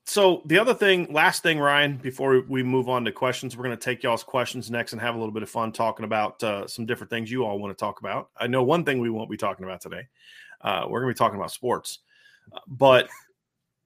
so 0.06 0.44
the 0.46 0.60
other 0.60 0.76
thing, 0.76 1.12
last 1.12 1.42
thing, 1.42 1.58
Ryan, 1.58 1.98
before 1.98 2.42
we 2.48 2.62
move 2.62 2.90
on 2.90 3.04
to 3.06 3.12
questions, 3.12 3.58
we're 3.58 3.64
going 3.64 3.78
to 3.78 3.84
take 3.84 4.04
y'all's 4.04 4.24
questions 4.24 4.70
next 4.70 4.94
and 4.94 5.02
have 5.02 5.16
a 5.16 5.18
little 5.18 5.34
bit 5.34 5.42
of 5.42 5.50
fun 5.50 5.72
talking 5.72 6.06
about 6.06 6.44
uh, 6.44 6.68
some 6.68 6.86
different 6.86 7.10
things 7.10 7.32
you 7.32 7.44
all 7.44 7.58
want 7.58 7.76
to 7.76 7.80
talk 7.80 8.00
about. 8.00 8.30
I 8.38 8.46
know 8.46 8.62
one 8.62 8.84
thing 8.84 9.00
we 9.00 9.10
won't 9.10 9.32
be 9.32 9.38
talking 9.38 9.66
about 9.66 9.82
today. 9.82 10.08
Uh, 10.62 10.86
we're 10.88 11.02
going 11.02 11.12
to 11.12 11.16
be 11.16 11.18
talking 11.18 11.40
about 11.40 11.52
sports, 11.52 12.00
uh, 12.54 12.60
but 12.68 13.10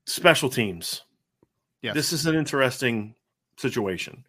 special 0.06 0.50
teams. 0.50 1.04
Yes. 1.82 1.94
This 1.94 2.12
is 2.12 2.26
an 2.26 2.36
interesting 2.36 3.16
situation. 3.56 4.26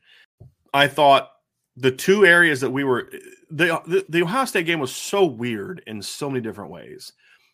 I 0.73 0.87
thought 0.87 1.33
the 1.77 1.91
two 1.91 2.25
areas 2.25 2.61
that 2.61 2.71
we 2.71 2.85
were 2.85 3.11
the, 3.51 3.83
the, 3.87 4.07
the 4.09 4.23
Ohio 4.23 4.45
State 4.45 4.67
game 4.67 4.79
was 4.79 4.95
so 4.95 5.25
weird 5.25 5.83
in 5.89 6.03
so 6.03 6.31
many 6.31 6.41
different 6.41 6.71
ways. 6.71 7.13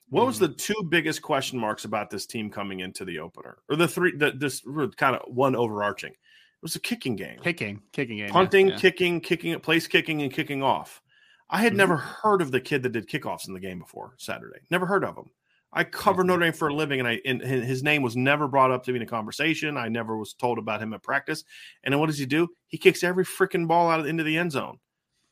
What 0.08 0.20
mm-hmm. 0.20 0.26
was 0.28 0.38
the 0.38 0.48
two 0.48 0.86
biggest 0.88 1.22
question 1.22 1.58
marks 1.58 1.84
about 1.84 2.10
this 2.10 2.26
team 2.26 2.50
coming 2.50 2.80
into 2.80 3.04
the 3.04 3.18
opener, 3.18 3.58
or 3.68 3.76
the 3.76 3.88
three? 3.88 4.16
that 4.18 4.38
this 4.38 4.62
kind 4.96 5.16
of 5.16 5.22
one 5.26 5.56
overarching. 5.56 6.12
It 6.12 6.62
was 6.62 6.76
a 6.76 6.80
kicking 6.80 7.16
game, 7.16 7.40
kicking, 7.42 7.82
kicking 7.92 8.18
game, 8.18 8.30
punting, 8.30 8.68
yeah. 8.68 8.76
kicking, 8.76 9.20
kicking, 9.20 9.58
place 9.60 9.86
kicking, 9.86 10.22
and 10.22 10.32
kicking 10.32 10.62
off. 10.62 11.02
I 11.50 11.60
had 11.60 11.72
mm-hmm. 11.72 11.78
never 11.78 11.96
heard 11.96 12.40
of 12.40 12.50
the 12.50 12.60
kid 12.60 12.82
that 12.84 12.90
did 12.90 13.08
kickoffs 13.08 13.48
in 13.48 13.54
the 13.54 13.60
game 13.60 13.78
before 13.78 14.14
Saturday. 14.16 14.60
Never 14.70 14.86
heard 14.86 15.04
of 15.04 15.16
him. 15.16 15.30
I 15.72 15.84
cover 15.84 16.22
mm-hmm. 16.22 16.28
Notre 16.28 16.44
Dame 16.44 16.52
for 16.52 16.68
a 16.68 16.74
living, 16.74 17.00
and 17.00 17.08
I 17.08 17.20
and 17.24 17.42
his 17.42 17.82
name 17.82 18.02
was 18.02 18.16
never 18.16 18.48
brought 18.48 18.70
up 18.70 18.84
to 18.84 18.92
me 18.92 18.96
in 18.96 19.02
a 19.02 19.06
conversation. 19.06 19.76
I 19.76 19.88
never 19.88 20.16
was 20.16 20.32
told 20.32 20.58
about 20.58 20.80
him 20.80 20.94
at 20.94 21.02
practice. 21.02 21.44
And 21.84 21.92
then 21.92 22.00
what 22.00 22.06
does 22.06 22.18
he 22.18 22.26
do? 22.26 22.48
He 22.68 22.78
kicks 22.78 23.02
every 23.02 23.24
freaking 23.24 23.66
ball 23.66 23.90
out 23.90 24.00
of, 24.00 24.06
into 24.06 24.22
the 24.22 24.38
end 24.38 24.52
zone. 24.52 24.78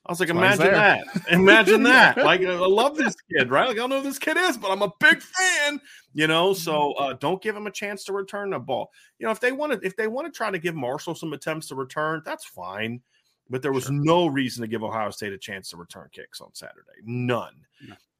I 0.07 0.13
was 0.13 0.21
like, 0.21 0.29
That's 0.29 0.59
imagine 0.59 0.73
that. 0.73 1.07
Imagine 1.31 1.83
that. 1.85 2.19
Like, 2.19 2.43
I 2.43 2.55
love 2.55 2.97
this 2.97 3.15
kid, 3.33 3.51
right? 3.51 3.67
Like, 3.67 3.77
I 3.77 3.81
don't 3.81 3.91
know 3.91 3.99
who 3.99 4.09
this 4.09 4.19
kid 4.19 4.37
is, 4.37 4.59
but 4.59 4.71
I'm 4.71 4.83
a 4.83 4.93
big 5.01 5.23
fan, 5.23 5.81
you 6.13 6.27
know. 6.27 6.53
So 6.53 6.73
mm-hmm. 6.73 7.03
uh, 7.03 7.13
don't 7.15 7.41
give 7.41 7.57
him 7.57 7.67
a 7.67 7.71
chance 7.71 8.05
to 8.05 8.13
return 8.13 8.51
the 8.51 8.59
ball. 8.59 8.91
You 9.19 9.27
know, 9.27 9.33
if 9.33 9.41
they 9.41 9.53
want 9.53 9.73
to, 9.73 9.87
if 9.87 9.97
they 9.97 10.07
want 10.07 10.27
to 10.27 10.37
try 10.37 10.51
to 10.51 10.59
give 10.59 10.75
Marshall 10.75 11.15
some 11.15 11.33
attempts 11.33 11.69
to 11.69 11.75
return, 11.75 12.21
that's 12.25 12.45
fine. 12.45 13.01
But 13.49 13.63
there 13.63 13.73
was 13.73 13.85
sure. 13.85 13.95
no 13.95 14.27
reason 14.27 14.63
to 14.63 14.69
give 14.69 14.83
Ohio 14.83 15.11
State 15.11 15.33
a 15.33 15.39
chance 15.39 15.71
to 15.71 15.77
return 15.77 16.09
kicks 16.13 16.41
on 16.41 16.55
Saturday. 16.55 17.01
None. 17.05 17.55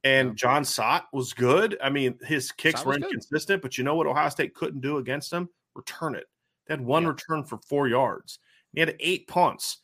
And 0.03 0.29
yeah. 0.29 0.33
Jon 0.35 0.65
Sot 0.65 1.05
was 1.13 1.33
good. 1.33 1.77
I 1.83 1.89
mean, 1.89 2.17
his 2.25 2.51
kicks 2.51 2.85
were 2.85 2.93
inconsistent, 2.93 3.61
good. 3.61 3.67
but 3.67 3.77
you 3.77 3.83
know 3.83 3.95
what 3.95 4.07
Ohio 4.07 4.29
State 4.29 4.53
couldn't 4.53 4.81
do 4.81 4.97
against 4.97 5.33
him? 5.33 5.49
Return 5.73 6.15
it. 6.15 6.25
They 6.67 6.73
had 6.73 6.81
one 6.81 7.03
yeah. 7.03 7.09
return 7.09 7.43
for 7.43 7.57
four 7.67 7.87
yards. 7.87 8.39
He 8.73 8.79
had 8.79 8.95
eight 8.99 9.27
punts. 9.27 9.79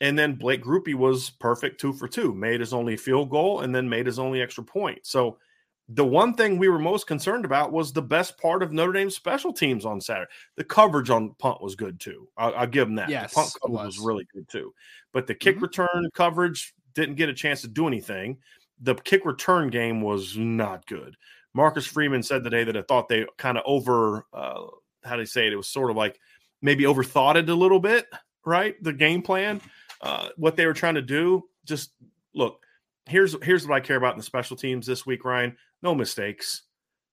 And 0.00 0.18
then 0.18 0.34
Blake 0.34 0.62
Grupe 0.62 0.94
was 0.94 1.30
perfect 1.30 1.80
two 1.80 1.92
for 1.92 2.08
two, 2.08 2.34
made 2.34 2.60
his 2.60 2.72
only 2.72 2.96
field 2.96 3.30
goal 3.30 3.60
and 3.60 3.74
then 3.74 3.88
made 3.88 4.06
his 4.06 4.18
only 4.18 4.40
extra 4.40 4.64
point. 4.64 5.00
So 5.02 5.38
the 5.88 6.04
one 6.04 6.34
thing 6.34 6.56
we 6.56 6.68
were 6.68 6.78
most 6.78 7.06
concerned 7.06 7.44
about 7.44 7.72
was 7.72 7.92
the 7.92 8.00
best 8.00 8.38
part 8.38 8.62
of 8.62 8.72
Notre 8.72 8.92
Dame's 8.92 9.16
special 9.16 9.52
teams 9.52 9.84
on 9.84 10.00
Saturday. 10.00 10.30
The 10.56 10.64
coverage 10.64 11.10
on 11.10 11.34
punt 11.38 11.60
was 11.60 11.74
good 11.74 12.00
too. 12.00 12.28
I'll, 12.36 12.54
I'll 12.54 12.66
give 12.66 12.86
them 12.88 12.94
that. 12.96 13.10
Yes, 13.10 13.32
the 13.32 13.40
punt 13.40 13.52
coverage 13.60 13.86
was. 13.86 13.98
was. 13.98 14.06
really 14.06 14.26
good 14.32 14.48
too. 14.48 14.72
But 15.12 15.26
the 15.26 15.34
kick 15.34 15.56
mm-hmm. 15.56 15.64
return 15.64 16.10
coverage 16.14 16.74
didn't 16.94 17.16
get 17.16 17.28
a 17.28 17.34
chance 17.34 17.60
to 17.60 17.68
do 17.68 17.86
anything 17.86 18.38
the 18.80 18.94
kick 18.94 19.24
return 19.24 19.68
game 19.68 20.00
was 20.00 20.36
not 20.36 20.86
good. 20.86 21.16
Marcus 21.54 21.86
Freeman 21.86 22.22
said 22.22 22.44
today 22.44 22.64
that 22.64 22.76
I 22.76 22.82
thought 22.82 23.08
they 23.08 23.26
kind 23.36 23.58
of 23.58 23.64
over, 23.66 24.24
uh, 24.32 24.62
how 25.04 25.16
do 25.16 25.20
you 25.20 25.26
say 25.26 25.46
it? 25.46 25.52
It 25.52 25.56
was 25.56 25.68
sort 25.68 25.90
of 25.90 25.96
like 25.96 26.18
maybe 26.62 26.84
overthought 26.84 27.36
it 27.36 27.48
a 27.48 27.54
little 27.54 27.80
bit, 27.80 28.06
right? 28.44 28.82
The 28.82 28.92
game 28.92 29.22
plan, 29.22 29.60
uh, 30.00 30.28
what 30.36 30.56
they 30.56 30.66
were 30.66 30.72
trying 30.72 30.94
to 30.94 31.02
do. 31.02 31.44
Just 31.64 31.92
look, 32.34 32.60
here's 33.06 33.36
here's 33.42 33.66
what 33.66 33.76
I 33.76 33.80
care 33.80 33.96
about 33.96 34.14
in 34.14 34.18
the 34.18 34.24
special 34.24 34.56
teams 34.56 34.86
this 34.86 35.06
week, 35.06 35.24
Ryan. 35.24 35.56
No 35.82 35.94
mistakes. 35.94 36.62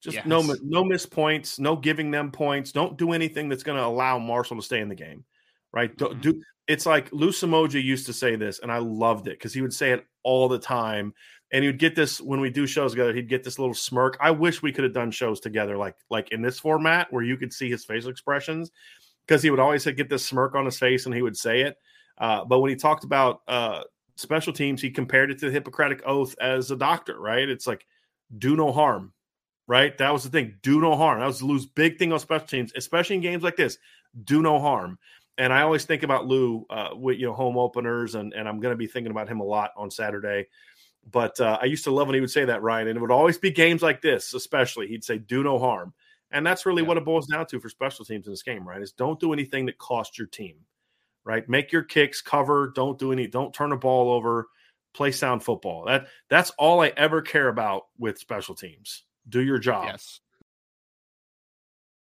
Just 0.01 0.15
yes. 0.15 0.25
no 0.25 0.41
no 0.63 0.83
missed 0.83 1.11
points, 1.11 1.59
no 1.59 1.75
giving 1.75 2.11
them 2.11 2.31
points. 2.31 2.71
Don't 2.71 2.97
do 2.97 3.13
anything 3.13 3.49
that's 3.49 3.63
going 3.63 3.77
to 3.77 3.85
allow 3.85 4.19
Marshall 4.19 4.57
to 4.57 4.63
stay 4.63 4.79
in 4.79 4.89
the 4.89 4.95
game. 4.95 5.25
Right? 5.73 5.95
Mm-hmm. 5.95 6.21
Do, 6.21 6.33
do 6.33 6.41
it's 6.67 6.85
like 6.85 7.11
Lou 7.13 7.29
Somogyi 7.29 7.81
used 7.81 8.05
to 8.07 8.13
say 8.13 8.35
this, 8.35 8.59
and 8.59 8.71
I 8.71 8.77
loved 8.77 9.27
it 9.27 9.39
because 9.39 9.53
he 9.53 9.61
would 9.61 9.73
say 9.73 9.91
it 9.91 10.05
all 10.23 10.47
the 10.47 10.59
time. 10.59 11.13
And 11.53 11.63
he 11.63 11.69
would 11.69 11.79
get 11.79 11.95
this 11.95 12.19
when 12.19 12.41
we 12.41 12.49
do 12.49 12.67
shows 12.67 12.91
together. 12.91 13.13
He'd 13.13 13.29
get 13.29 13.41
this 13.41 13.57
little 13.57 13.73
smirk. 13.73 14.17
I 14.19 14.31
wish 14.31 14.61
we 14.61 14.73
could 14.73 14.83
have 14.83 14.93
done 14.93 15.11
shows 15.11 15.39
together, 15.39 15.77
like 15.77 15.95
like 16.09 16.31
in 16.31 16.41
this 16.41 16.59
format 16.59 17.11
where 17.11 17.23
you 17.23 17.37
could 17.37 17.53
see 17.53 17.69
his 17.69 17.85
facial 17.85 18.09
expressions, 18.09 18.69
because 19.25 19.41
he 19.41 19.49
would 19.49 19.59
always 19.59 19.85
get 19.85 20.09
this 20.09 20.25
smirk 20.25 20.55
on 20.55 20.65
his 20.65 20.77
face 20.77 21.05
and 21.05 21.15
he 21.15 21.21
would 21.21 21.37
say 21.37 21.61
it. 21.61 21.77
Uh, 22.17 22.45
but 22.45 22.59
when 22.59 22.69
he 22.69 22.75
talked 22.75 23.03
about 23.03 23.41
uh, 23.47 23.83
special 24.15 24.53
teams, 24.53 24.81
he 24.81 24.89
compared 24.89 25.31
it 25.31 25.39
to 25.39 25.47
the 25.47 25.51
Hippocratic 25.51 26.01
Oath 26.05 26.35
as 26.39 26.71
a 26.71 26.75
doctor. 26.75 27.19
Right? 27.19 27.47
It's 27.47 27.67
like 27.67 27.85
do 28.37 28.55
no 28.55 28.71
harm. 28.71 29.13
Right? 29.67 29.97
That 29.97 30.13
was 30.13 30.23
the 30.23 30.29
thing. 30.29 30.55
Do 30.61 30.79
no 30.79 30.95
harm. 30.95 31.19
That 31.19 31.25
was 31.25 31.43
Lou's 31.43 31.65
big 31.65 31.99
thing 31.99 32.13
on 32.13 32.19
special 32.19 32.47
teams, 32.47 32.71
especially 32.75 33.17
in 33.17 33.21
games 33.21 33.43
like 33.43 33.57
this. 33.57 33.77
Do 34.23 34.41
no 34.41 34.59
harm 34.59 34.97
and 35.37 35.53
I 35.53 35.61
always 35.61 35.85
think 35.85 36.03
about 36.03 36.25
Lou 36.25 36.65
uh, 36.69 36.89
with 36.95 37.19
you 37.19 37.27
know 37.27 37.33
home 37.33 37.57
openers, 37.57 38.15
and 38.15 38.33
and 38.33 38.47
I'm 38.47 38.59
going 38.59 38.73
to 38.73 38.77
be 38.77 38.87
thinking 38.87 39.11
about 39.11 39.29
him 39.29 39.39
a 39.39 39.45
lot 39.45 39.71
on 39.77 39.91
Saturday. 39.91 40.47
But 41.09 41.39
uh, 41.39 41.57
I 41.61 41.65
used 41.65 41.85
to 41.85 41.91
love 41.91 42.07
when 42.07 42.15
he 42.15 42.21
would 42.21 42.31
say 42.31 42.45
that, 42.45 42.61
Ryan, 42.61 42.89
and 42.89 42.97
it 42.97 43.01
would 43.01 43.11
always 43.11 43.37
be 43.37 43.51
games 43.51 43.81
like 43.81 44.01
this, 44.01 44.33
especially 44.33 44.87
he'd 44.87 45.03
say, 45.03 45.17
"Do 45.19 45.43
no 45.43 45.59
harm," 45.59 45.93
and 46.31 46.45
that's 46.45 46.65
really 46.65 46.81
yeah. 46.81 46.87
what 46.87 46.97
it 46.97 47.05
boils 47.05 47.27
down 47.27 47.45
to 47.47 47.59
for 47.59 47.69
special 47.69 48.03
teams 48.03 48.25
in 48.25 48.33
this 48.33 48.43
game, 48.43 48.67
right? 48.67 48.81
Is 48.81 48.91
don't 48.91 49.19
do 49.19 49.31
anything 49.31 49.67
that 49.67 49.77
costs 49.77 50.17
your 50.17 50.27
team, 50.27 50.55
right? 51.27 51.47
Make 51.49 51.71
your 51.71 51.83
kicks, 51.83 52.21
cover, 52.21 52.71
don't 52.73 52.97
do 52.97 53.11
any, 53.11 53.27
don't 53.27 53.53
turn 53.53 53.71
the 53.71 53.75
ball 53.75 54.11
over, 54.11 54.47
play 54.93 55.11
sound 55.11 55.43
football. 55.43 55.85
That 55.85 56.07
that's 56.29 56.51
all 56.57 56.81
I 56.81 56.93
ever 56.95 57.21
care 57.21 57.49
about 57.49 57.83
with 57.99 58.17
special 58.17 58.55
teams. 58.55 59.03
Do 59.27 59.41
your 59.41 59.59
job. 59.59 59.85
Yes. 59.87 60.21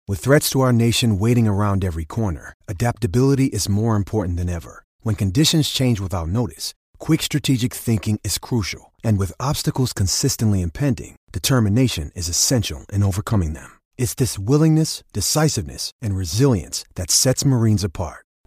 With 0.08 0.18
threats 0.18 0.50
to 0.50 0.60
our 0.62 0.72
nation 0.72 1.18
waiting 1.18 1.46
around 1.46 1.84
every 1.84 2.06
corner, 2.06 2.54
adaptability 2.66 3.46
is 3.46 3.68
more 3.68 3.94
important 3.94 4.38
than 4.38 4.48
ever. 4.48 4.84
When 5.02 5.14
conditions 5.14 5.68
change 5.70 6.00
without 6.00 6.28
notice, 6.28 6.74
quick 6.98 7.22
strategic 7.22 7.72
thinking 7.74 8.18
is 8.24 8.38
crucial. 8.38 8.92
And 9.04 9.18
with 9.18 9.32
obstacles 9.38 9.92
consistently 9.92 10.62
impending, 10.62 11.16
determination 11.30 12.10
is 12.16 12.28
essential 12.28 12.86
in 12.92 13.04
overcoming 13.04 13.52
them. 13.52 13.78
It's 13.98 14.14
this 14.14 14.38
willingness, 14.38 15.04
decisiveness, 15.12 15.92
and 16.02 16.16
resilience 16.16 16.84
that 16.96 17.10
sets 17.10 17.44
Marines 17.44 17.84
apart. 17.84 18.24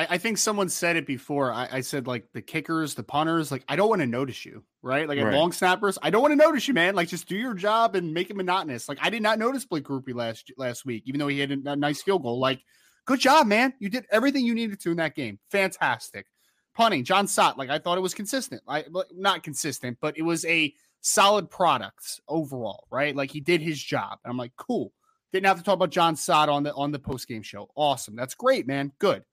I, 0.00 0.14
I 0.14 0.18
think 0.18 0.38
someone 0.38 0.70
said 0.70 0.96
it 0.96 1.06
before. 1.06 1.52
I, 1.52 1.68
I, 1.70 1.80
said 1.82 2.06
like 2.06 2.26
the 2.32 2.40
kickers, 2.40 2.94
the 2.94 3.02
punters, 3.02 3.52
like 3.52 3.64
I 3.68 3.76
don't 3.76 3.90
want 3.90 4.00
to 4.00 4.06
notice 4.06 4.46
you, 4.46 4.64
right? 4.82 5.06
Like 5.06 5.20
right. 5.20 5.34
long 5.34 5.52
snappers, 5.52 5.98
I 6.02 6.08
don't 6.08 6.22
want 6.22 6.32
to 6.32 6.36
notice 6.36 6.66
you, 6.66 6.72
man. 6.72 6.94
Like 6.94 7.08
just 7.08 7.28
do 7.28 7.36
your 7.36 7.52
job 7.52 7.94
and 7.94 8.14
make 8.14 8.30
it 8.30 8.36
monotonous. 8.36 8.88
Like 8.88 8.98
I 9.02 9.10
did 9.10 9.22
not 9.22 9.38
notice 9.38 9.66
Blake 9.66 9.84
Grupe 9.84 10.14
last 10.14 10.50
last 10.56 10.86
week, 10.86 11.02
even 11.04 11.18
though 11.18 11.28
he 11.28 11.38
had 11.38 11.52
a, 11.52 11.72
a 11.72 11.76
nice 11.76 12.00
field 12.00 12.22
goal. 12.22 12.40
Like 12.40 12.62
good 13.04 13.20
job, 13.20 13.46
man. 13.46 13.74
You 13.78 13.90
did 13.90 14.06
everything 14.10 14.46
you 14.46 14.54
needed 14.54 14.80
to 14.80 14.90
in 14.90 14.96
that 14.96 15.14
game. 15.14 15.38
Fantastic. 15.50 16.26
Punting, 16.74 17.04
Jon 17.04 17.26
Sot, 17.26 17.58
like 17.58 17.68
I 17.68 17.78
thought 17.78 17.98
it 17.98 18.02
was 18.02 18.14
consistent. 18.14 18.62
I 18.66 18.84
not 19.14 19.42
consistent, 19.42 19.98
but 20.00 20.16
it 20.16 20.22
was 20.22 20.46
a 20.46 20.72
solid 21.02 21.50
product 21.50 22.22
overall, 22.26 22.86
right? 22.90 23.14
Like 23.14 23.30
he 23.30 23.40
did 23.40 23.60
his 23.60 23.82
job. 23.82 24.18
And 24.24 24.30
I'm 24.30 24.38
like, 24.38 24.52
cool. 24.56 24.92
Didn't 25.30 25.46
have 25.46 25.58
to 25.58 25.62
talk 25.62 25.74
about 25.74 25.90
Jon 25.90 26.16
Sot 26.16 26.48
on 26.48 26.62
the 26.62 26.72
on 26.74 26.90
the 26.90 26.98
post 26.98 27.28
game 27.28 27.42
show. 27.42 27.68
Awesome. 27.76 28.16
That's 28.16 28.34
great, 28.34 28.66
man. 28.66 28.92
Good. 28.98 29.24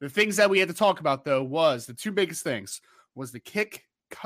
The 0.00 0.08
things 0.08 0.36
that 0.36 0.50
we 0.50 0.58
had 0.58 0.68
to 0.68 0.74
talk 0.74 1.00
about 1.00 1.24
though 1.24 1.42
was 1.42 1.86
the 1.86 1.94
two 1.94 2.12
biggest 2.12 2.42
things 2.42 2.80
was 3.14 3.32
the 3.32 3.40
kick 3.40 3.84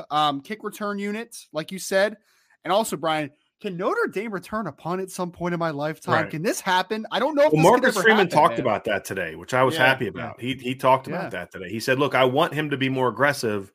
um 0.09 0.41
kick 0.41 0.63
return 0.63 0.99
unit, 0.99 1.37
like 1.51 1.71
you 1.71 1.79
said, 1.79 2.17
and 2.63 2.71
also 2.71 2.97
Brian. 2.97 3.31
Can 3.61 3.77
Notre 3.77 4.07
Dame 4.07 4.33
return 4.33 4.67
a 4.67 4.71
punt 4.71 5.01
at 5.01 5.09
some 5.09 5.31
point 5.31 5.53
in 5.53 5.59
my 5.59 5.71
lifetime? 5.71 6.23
Right. 6.23 6.29
Can 6.29 6.43
this 6.43 6.59
happen? 6.59 7.05
I 7.09 7.19
don't 7.19 7.35
know. 7.35 7.49
well, 7.51 7.63
Marcus 7.63 7.95
Freeman 7.95 8.27
happen, 8.27 8.29
talked 8.29 8.57
man. 8.57 8.59
about 8.59 8.83
that 8.83 9.05
today, 9.05 9.35
which 9.35 9.53
I 9.53 9.63
was 9.63 9.75
yeah, 9.75 9.85
happy 9.85 10.07
about. 10.07 10.35
Yeah. 10.37 10.55
He 10.55 10.61
he 10.61 10.75
talked 10.75 11.07
about 11.07 11.23
yeah. 11.23 11.29
that 11.29 11.51
today. 11.51 11.69
He 11.69 11.79
said, 11.79 11.97
"Look, 11.97 12.15
I 12.15 12.25
want 12.25 12.53
him 12.53 12.69
to 12.71 12.77
be 12.77 12.89
more 12.89 13.07
aggressive, 13.07 13.71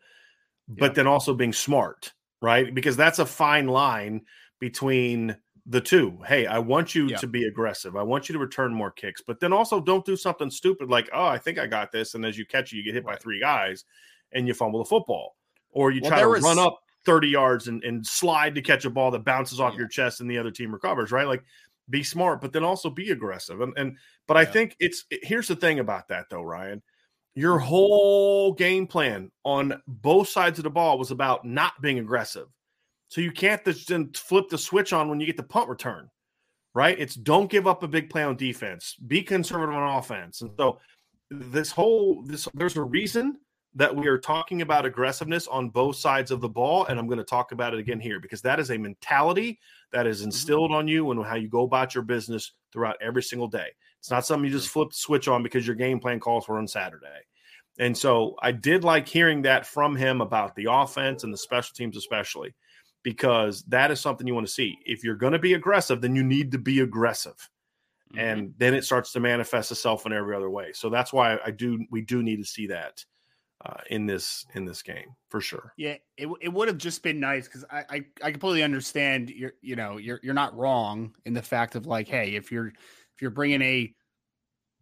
but 0.68 0.94
then 0.94 1.06
also 1.06 1.34
being 1.34 1.54
smart, 1.54 2.12
right? 2.42 2.72
Because 2.72 2.96
that's 2.96 3.18
a 3.18 3.26
fine 3.26 3.68
line 3.68 4.22
between 4.60 5.36
the 5.70 5.80
two. 5.80 6.18
Hey, 6.26 6.46
I 6.46 6.58
want 6.58 6.96
you 6.96 7.06
yeah. 7.06 7.16
to 7.18 7.28
be 7.28 7.44
aggressive. 7.44 7.94
I 7.94 8.02
want 8.02 8.28
you 8.28 8.32
to 8.32 8.40
return 8.40 8.74
more 8.74 8.90
kicks, 8.90 9.22
but 9.24 9.38
then 9.38 9.52
also 9.52 9.80
don't 9.80 10.04
do 10.04 10.16
something 10.16 10.50
stupid 10.50 10.90
like, 10.90 11.08
oh, 11.12 11.24
I 11.24 11.38
think 11.38 11.58
I 11.58 11.68
got 11.68 11.92
this. 11.92 12.14
And 12.14 12.26
as 12.26 12.36
you 12.36 12.44
catch 12.44 12.72
it, 12.72 12.76
you 12.76 12.82
get 12.82 12.94
hit 12.94 13.04
right. 13.04 13.14
by 13.14 13.22
three 13.22 13.40
guys 13.40 13.84
and 14.32 14.48
you 14.48 14.54
fumble 14.54 14.80
the 14.80 14.88
football. 14.88 15.36
Or 15.70 15.92
you 15.92 16.00
well, 16.02 16.10
try 16.10 16.20
to 16.22 16.28
was... 16.28 16.42
run 16.42 16.58
up 16.58 16.80
30 17.04 17.28
yards 17.28 17.68
and, 17.68 17.84
and 17.84 18.04
slide 18.04 18.56
to 18.56 18.62
catch 18.62 18.84
a 18.84 18.90
ball 18.90 19.12
that 19.12 19.24
bounces 19.24 19.60
off 19.60 19.74
yeah. 19.74 19.80
your 19.80 19.88
chest 19.88 20.20
and 20.20 20.28
the 20.28 20.38
other 20.38 20.50
team 20.50 20.72
recovers, 20.72 21.12
right? 21.12 21.28
Like 21.28 21.44
be 21.88 22.02
smart, 22.02 22.40
but 22.40 22.52
then 22.52 22.64
also 22.64 22.90
be 22.90 23.12
aggressive. 23.12 23.60
And 23.60 23.72
and 23.76 23.96
but 24.26 24.34
yeah. 24.34 24.40
I 24.40 24.44
think 24.46 24.76
it's 24.80 25.04
here's 25.22 25.48
the 25.48 25.56
thing 25.56 25.78
about 25.78 26.08
that 26.08 26.26
though, 26.30 26.42
Ryan. 26.42 26.82
Your 27.36 27.58
mm-hmm. 27.58 27.66
whole 27.66 28.52
game 28.54 28.88
plan 28.88 29.30
on 29.44 29.80
both 29.86 30.28
sides 30.28 30.58
of 30.58 30.64
the 30.64 30.70
ball 30.70 30.98
was 30.98 31.12
about 31.12 31.44
not 31.44 31.80
being 31.80 32.00
aggressive 32.00 32.48
so 33.10 33.20
you 33.20 33.32
can't 33.32 33.62
then 33.88 34.10
flip 34.14 34.48
the 34.48 34.56
switch 34.56 34.92
on 34.92 35.08
when 35.08 35.18
you 35.18 35.26
get 35.26 35.36
the 35.36 35.42
punt 35.42 35.68
return, 35.68 36.08
right? 36.74 36.98
It's 36.98 37.16
don't 37.16 37.50
give 37.50 37.66
up 37.66 37.82
a 37.82 37.88
big 37.88 38.08
play 38.08 38.22
on 38.22 38.36
defense, 38.36 38.96
be 39.04 39.20
conservative 39.22 39.74
on 39.74 39.98
offense. 39.98 40.42
And 40.42 40.52
so 40.56 40.78
this 41.28 41.72
whole 41.72 42.22
this 42.22 42.46
there's 42.54 42.76
a 42.76 42.82
reason 42.82 43.36
that 43.74 43.94
we 43.94 44.06
are 44.06 44.18
talking 44.18 44.62
about 44.62 44.86
aggressiveness 44.86 45.48
on 45.48 45.70
both 45.70 45.96
sides 45.96 46.30
of 46.30 46.40
the 46.40 46.48
ball 46.48 46.86
and 46.86 46.98
i'm 46.98 47.06
going 47.06 47.18
to 47.18 47.24
talk 47.24 47.52
about 47.52 47.72
it 47.72 47.78
again 47.78 48.00
here 48.00 48.18
because 48.18 48.42
that 48.42 48.58
is 48.58 48.72
a 48.72 48.76
mentality 48.76 49.60
that 49.92 50.08
is 50.08 50.18
mm-hmm. 50.18 50.26
instilled 50.26 50.72
on 50.72 50.88
you 50.88 51.08
and 51.12 51.24
how 51.24 51.36
you 51.36 51.46
go 51.46 51.62
about 51.62 51.94
your 51.94 52.02
business 52.02 52.52
throughout 52.72 52.96
every 53.00 53.22
single 53.22 53.46
day 53.46 53.68
it's 54.00 54.10
not 54.10 54.26
something 54.26 54.44
you 54.44 54.50
just 54.50 54.70
flip 54.70 54.88
the 54.88 54.96
switch 54.96 55.28
on 55.28 55.40
because 55.40 55.68
your 55.68 55.76
game 55.76 56.00
plan 56.00 56.18
calls 56.18 56.46
for 56.46 56.58
on 56.58 56.66
saturday 56.66 57.20
and 57.78 57.96
so 57.96 58.34
i 58.42 58.50
did 58.50 58.82
like 58.82 59.06
hearing 59.06 59.42
that 59.42 59.64
from 59.64 59.94
him 59.94 60.20
about 60.20 60.56
the 60.56 60.66
offense 60.68 61.22
and 61.22 61.32
the 61.32 61.38
special 61.38 61.72
teams 61.76 61.96
especially 61.96 62.52
because 63.02 63.62
that 63.64 63.90
is 63.90 64.00
something 64.00 64.26
you 64.26 64.34
want 64.34 64.46
to 64.46 64.52
see. 64.52 64.78
If 64.84 65.04
you're 65.04 65.14
going 65.14 65.32
to 65.32 65.38
be 65.38 65.54
aggressive, 65.54 66.00
then 66.00 66.14
you 66.14 66.22
need 66.22 66.52
to 66.52 66.58
be 66.58 66.80
aggressive. 66.80 67.48
Mm-hmm. 68.12 68.18
And 68.18 68.54
then 68.58 68.74
it 68.74 68.84
starts 68.84 69.12
to 69.12 69.20
manifest 69.20 69.70
itself 69.70 70.06
in 70.06 70.12
every 70.12 70.34
other 70.34 70.50
way. 70.50 70.72
So 70.72 70.90
that's 70.90 71.12
why 71.12 71.38
I 71.44 71.50
do 71.50 71.84
we 71.90 72.00
do 72.00 72.22
need 72.22 72.36
to 72.36 72.44
see 72.44 72.66
that 72.68 73.04
uh, 73.64 73.80
in 73.90 74.06
this 74.06 74.46
in 74.54 74.64
this 74.64 74.82
game 74.82 75.14
for 75.28 75.40
sure. 75.40 75.72
Yeah, 75.76 75.96
it, 76.16 76.28
it 76.40 76.52
would 76.52 76.68
have 76.68 76.78
just 76.78 77.02
been 77.02 77.20
nice 77.20 77.46
because 77.46 77.64
I, 77.70 77.84
I, 77.88 78.04
I 78.22 78.30
completely 78.30 78.62
understand 78.62 79.30
you're 79.30 79.52
you 79.60 79.76
know 79.76 79.98
you're 79.98 80.20
you're 80.22 80.34
not 80.34 80.56
wrong 80.56 81.14
in 81.24 81.34
the 81.34 81.42
fact 81.42 81.74
of 81.74 81.86
like 81.86 82.08
hey 82.08 82.34
if 82.34 82.50
you're 82.50 82.68
if 82.68 83.22
you're 83.22 83.30
bringing 83.30 83.62
a 83.62 83.94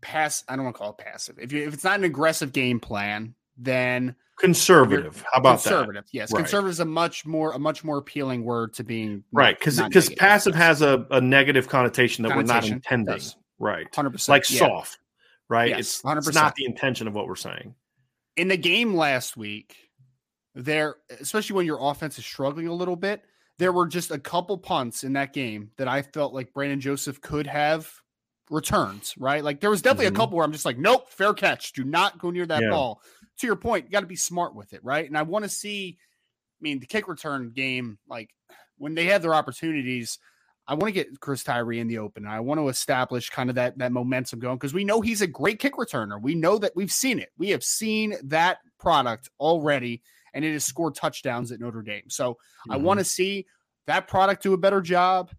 pass 0.00 0.44
I 0.48 0.54
don't 0.54 0.64
want 0.64 0.76
to 0.76 0.78
call 0.78 0.90
it 0.90 0.98
passive 0.98 1.38
if 1.40 1.52
you 1.52 1.66
if 1.66 1.74
it's 1.74 1.84
not 1.84 1.98
an 1.98 2.04
aggressive 2.04 2.52
game 2.52 2.78
plan 2.78 3.34
then 3.58 4.14
conservative. 4.38 5.24
How 5.32 5.40
about 5.40 5.62
conservative? 5.62 6.04
That? 6.04 6.14
Yes, 6.14 6.32
right. 6.32 6.40
conservative 6.40 6.70
is 6.70 6.80
a 6.80 6.84
much 6.84 7.26
more 7.26 7.52
a 7.52 7.58
much 7.58 7.84
more 7.84 7.98
appealing 7.98 8.44
word 8.44 8.72
to 8.74 8.84
being 8.84 9.24
right 9.32 9.58
because 9.58 9.80
because 9.80 10.08
passive 10.10 10.54
has 10.54 10.80
a, 10.80 11.06
a 11.10 11.20
negative 11.20 11.68
connotation 11.68 12.22
that 12.22 12.30
connotation, 12.30 12.54
we're 12.54 12.60
not 12.60 12.68
intending. 12.68 13.14
Yes. 13.14 13.36
Right, 13.58 13.86
hundred 13.94 14.10
percent. 14.10 14.34
Like 14.34 14.50
yeah. 14.50 14.58
soft, 14.58 14.98
right? 15.48 15.70
Yes, 15.70 15.80
it's, 15.80 16.02
100%. 16.02 16.18
it's 16.18 16.34
not 16.34 16.54
the 16.54 16.64
intention 16.64 17.08
of 17.08 17.14
what 17.14 17.26
we're 17.26 17.36
saying. 17.36 17.74
In 18.36 18.48
the 18.48 18.56
game 18.56 18.94
last 18.94 19.36
week, 19.36 19.74
there, 20.54 20.96
especially 21.20 21.56
when 21.56 21.66
your 21.66 21.78
offense 21.80 22.18
is 22.18 22.24
struggling 22.24 22.68
a 22.68 22.72
little 22.72 22.94
bit, 22.94 23.22
there 23.58 23.72
were 23.72 23.88
just 23.88 24.12
a 24.12 24.18
couple 24.18 24.56
punts 24.56 25.02
in 25.02 25.14
that 25.14 25.32
game 25.32 25.72
that 25.76 25.88
I 25.88 26.02
felt 26.02 26.32
like 26.32 26.52
Brandon 26.52 26.80
Joseph 26.80 27.20
could 27.20 27.48
have 27.48 27.90
returns. 28.48 29.14
Right, 29.18 29.42
like 29.42 29.60
there 29.60 29.70
was 29.70 29.82
definitely 29.82 30.06
mm-hmm. 30.06 30.14
a 30.14 30.18
couple 30.18 30.36
where 30.36 30.46
I'm 30.46 30.52
just 30.52 30.64
like, 30.64 30.78
nope, 30.78 31.10
fair 31.10 31.34
catch. 31.34 31.72
Do 31.72 31.82
not 31.82 32.20
go 32.20 32.30
near 32.30 32.46
that 32.46 32.62
yeah. 32.62 32.70
ball 32.70 33.02
to 33.38 33.46
your 33.46 33.56
point, 33.56 33.86
you 33.86 33.90
got 33.90 34.00
to 34.00 34.06
be 34.06 34.16
smart 34.16 34.54
with 34.54 34.72
it, 34.72 34.84
right? 34.84 35.06
And 35.06 35.16
I 35.16 35.22
want 35.22 35.44
to 35.44 35.48
see 35.48 35.98
I 36.60 36.62
mean, 36.62 36.80
the 36.80 36.86
kick 36.86 37.08
return 37.08 37.50
game, 37.50 37.98
like 38.08 38.30
when 38.78 38.94
they 38.94 39.06
have 39.06 39.22
their 39.22 39.34
opportunities, 39.34 40.18
I 40.66 40.74
want 40.74 40.86
to 40.86 40.92
get 40.92 41.20
Chris 41.20 41.44
Tyree 41.44 41.80
in 41.80 41.88
the 41.88 41.98
open. 41.98 42.26
I 42.26 42.40
want 42.40 42.60
to 42.60 42.68
establish 42.68 43.30
kind 43.30 43.48
of 43.48 43.56
that 43.56 43.78
that 43.78 43.92
momentum 43.92 44.40
going 44.40 44.56
because 44.56 44.74
we 44.74 44.84
know 44.84 45.00
he's 45.00 45.22
a 45.22 45.26
great 45.26 45.58
kick 45.58 45.74
returner. 45.74 46.20
We 46.20 46.34
know 46.34 46.58
that 46.58 46.72
we've 46.74 46.92
seen 46.92 47.18
it. 47.18 47.30
We 47.38 47.50
have 47.50 47.64
seen 47.64 48.16
that 48.24 48.58
product 48.78 49.30
already, 49.40 50.02
and 50.34 50.44
it 50.44 50.52
has 50.52 50.64
scored 50.64 50.94
touchdowns 50.94 51.52
at 51.52 51.60
Notre 51.60 51.82
Dame. 51.82 52.10
So 52.10 52.32
mm-hmm. 52.32 52.72
I 52.72 52.76
want 52.76 52.98
to 52.98 53.04
see 53.04 53.46
that 53.86 54.08
product 54.08 54.42
do 54.42 54.52
a 54.52 54.58
better 54.58 54.80
job. 54.80 55.30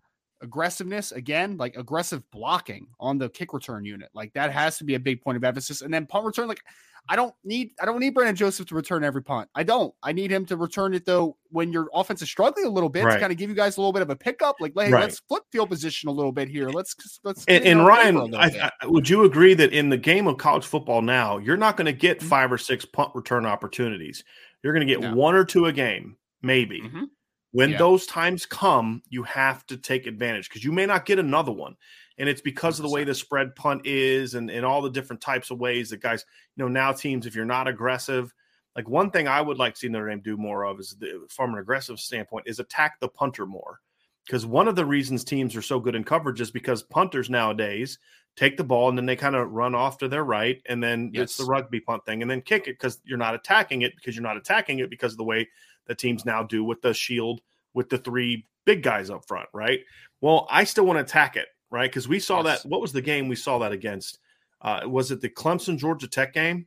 Aggressiveness 0.41 1.11
again, 1.11 1.57
like 1.57 1.75
aggressive 1.75 2.23
blocking 2.31 2.87
on 2.97 3.17
the 3.17 3.29
kick 3.29 3.53
return 3.53 3.83
unit, 3.83 4.09
like 4.13 4.31
that 4.33 4.53
has 4.53 4.77
to 4.77 4.85
be 4.85 4.95
a 4.95 4.99
big 4.99 5.21
point 5.21 5.35
of 5.35 5.43
emphasis. 5.43 5.81
And 5.81 5.93
then 5.93 6.05
punt 6.05 6.25
return, 6.25 6.47
like 6.47 6.63
I 7.07 7.15
don't 7.15 7.33
need 7.43 7.71
I 7.81 7.85
don't 7.85 7.99
need 7.99 8.13
Brandon 8.13 8.35
Joseph 8.35 8.67
to 8.67 8.75
return 8.75 9.03
every 9.03 9.23
punt. 9.23 9.49
I 9.55 9.63
don't. 9.63 9.93
I 10.03 10.11
need 10.11 10.31
him 10.31 10.45
to 10.47 10.57
return 10.57 10.93
it 10.93 11.05
though 11.05 11.37
when 11.49 11.71
your 11.71 11.89
offense 11.93 12.21
is 12.21 12.29
struggling 12.29 12.65
a 12.65 12.69
little 12.69 12.89
bit 12.89 13.03
right. 13.03 13.13
to 13.13 13.19
kind 13.19 13.31
of 13.31 13.37
give 13.37 13.49
you 13.49 13.55
guys 13.55 13.77
a 13.77 13.81
little 13.81 13.93
bit 13.93 14.01
of 14.01 14.09
a 14.09 14.15
pickup. 14.15 14.57
Like, 14.59 14.73
hey, 14.75 14.91
right. 14.91 15.01
let's 15.01 15.19
flip 15.19 15.43
field 15.51 15.69
position 15.69 16.09
a 16.09 16.11
little 16.11 16.31
bit 16.31 16.49
here. 16.49 16.69
Let's 16.69 16.95
let's. 17.23 17.45
And, 17.47 17.63
and 17.63 17.85
Ryan, 17.85 18.35
I, 18.35 18.71
I, 18.81 18.87
would 18.87 19.09
you 19.09 19.23
agree 19.23 19.53
that 19.55 19.73
in 19.73 19.89
the 19.89 19.97
game 19.97 20.27
of 20.27 20.37
college 20.37 20.65
football 20.65 21.01
now, 21.01 21.37
you're 21.37 21.57
not 21.57 21.77
going 21.77 21.85
to 21.85 21.93
get 21.93 22.19
mm-hmm. 22.19 22.27
five 22.27 22.51
or 22.51 22.57
six 22.57 22.85
punt 22.85 23.11
return 23.15 23.45
opportunities. 23.45 24.23
You're 24.63 24.73
going 24.73 24.87
to 24.87 24.93
get 24.93 25.01
no. 25.01 25.15
one 25.15 25.35
or 25.35 25.45
two 25.45 25.65
a 25.65 25.73
game, 25.73 26.17
maybe. 26.41 26.81
Mm-hmm. 26.81 27.03
When 27.51 27.71
yeah. 27.71 27.77
those 27.77 28.05
times 28.05 28.45
come, 28.45 29.01
you 29.09 29.23
have 29.23 29.65
to 29.67 29.77
take 29.77 30.05
advantage 30.05 30.49
because 30.49 30.63
you 30.63 30.71
may 30.71 30.85
not 30.85 31.05
get 31.05 31.17
another 31.17 31.51
one 31.51 31.75
and 32.19 32.27
it's 32.27 32.41
because 32.41 32.77
of 32.77 32.83
the 32.83 32.91
way 32.91 33.05
the 33.05 33.15
spread 33.15 33.55
punt 33.55 33.85
is 33.85 34.35
and, 34.35 34.51
and 34.51 34.65
all 34.65 34.81
the 34.81 34.89
different 34.89 35.21
types 35.21 35.51
of 35.51 35.59
ways 35.59 35.89
that 35.89 36.01
guys, 36.01 36.25
you 36.55 36.63
know, 36.63 36.67
now 36.67 36.91
teams, 36.91 37.25
if 37.25 37.33
you're 37.33 37.45
not 37.45 37.67
aggressive, 37.67 38.33
like 38.75 38.89
one 38.89 39.09
thing 39.09 39.27
I 39.27 39.41
would 39.41 39.57
like 39.57 39.73
to 39.75 39.79
see 39.79 39.87
Notre 39.87 40.09
Dame 40.09 40.21
do 40.21 40.35
more 40.37 40.65
of 40.65 40.79
is 40.79 40.95
the, 40.99 41.25
from 41.29 41.53
an 41.53 41.59
aggressive 41.59 41.97
standpoint 41.97 42.47
is 42.47 42.59
attack 42.59 42.99
the 42.99 43.07
punter 43.07 43.45
more. 43.45 43.79
Because 44.25 44.45
one 44.45 44.67
of 44.67 44.75
the 44.75 44.85
reasons 44.85 45.23
teams 45.23 45.55
are 45.55 45.61
so 45.61 45.79
good 45.79 45.95
in 45.95 46.03
coverage 46.03 46.41
is 46.41 46.51
because 46.51 46.83
punters 46.83 47.29
nowadays 47.29 47.97
take 48.35 48.57
the 48.57 48.63
ball 48.63 48.89
and 48.89 48.97
then 48.97 49.05
they 49.05 49.15
kind 49.15 49.35
of 49.35 49.49
run 49.49 49.73
off 49.73 49.97
to 49.97 50.07
their 50.07 50.23
right 50.23 50.61
and 50.67 50.83
then 50.83 51.09
yes. 51.13 51.23
it's 51.23 51.37
the 51.37 51.45
rugby 51.45 51.79
punt 51.79 52.05
thing 52.05 52.21
and 52.21 52.29
then 52.29 52.41
kick 52.41 52.67
it 52.67 52.77
because 52.79 52.99
you're 53.03 53.17
not 53.17 53.33
attacking 53.33 53.81
it 53.81 53.93
because 53.95 54.15
you're 54.15 54.23
not 54.23 54.37
attacking 54.37 54.79
it 54.79 54.89
because 54.89 55.13
of 55.13 55.17
the 55.17 55.23
way 55.23 55.47
the 55.87 55.95
teams 55.95 56.25
now 56.25 56.43
do 56.43 56.63
with 56.63 56.81
the 56.81 56.93
shield 56.93 57.41
with 57.73 57.89
the 57.89 57.97
three 57.97 58.45
big 58.65 58.83
guys 58.83 59.09
up 59.09 59.25
front, 59.27 59.49
right? 59.51 59.79
Well, 60.21 60.47
I 60.51 60.65
still 60.65 60.85
want 60.85 60.97
to 60.97 61.03
attack 61.03 61.35
it 61.35 61.47
right? 61.71 61.89
Because 61.89 62.07
we 62.07 62.19
saw 62.19 62.43
yes. 62.43 62.63
that. 62.63 62.69
What 62.69 62.81
was 62.81 62.91
the 62.91 63.01
game 63.01 63.27
we 63.27 63.35
saw 63.35 63.59
that 63.59 63.71
against? 63.71 64.19
Uh, 64.61 64.81
was 64.85 65.11
it 65.11 65.21
the 65.21 65.29
Clemson 65.29 65.77
Georgia 65.77 66.07
Tech 66.07 66.33
game 66.33 66.65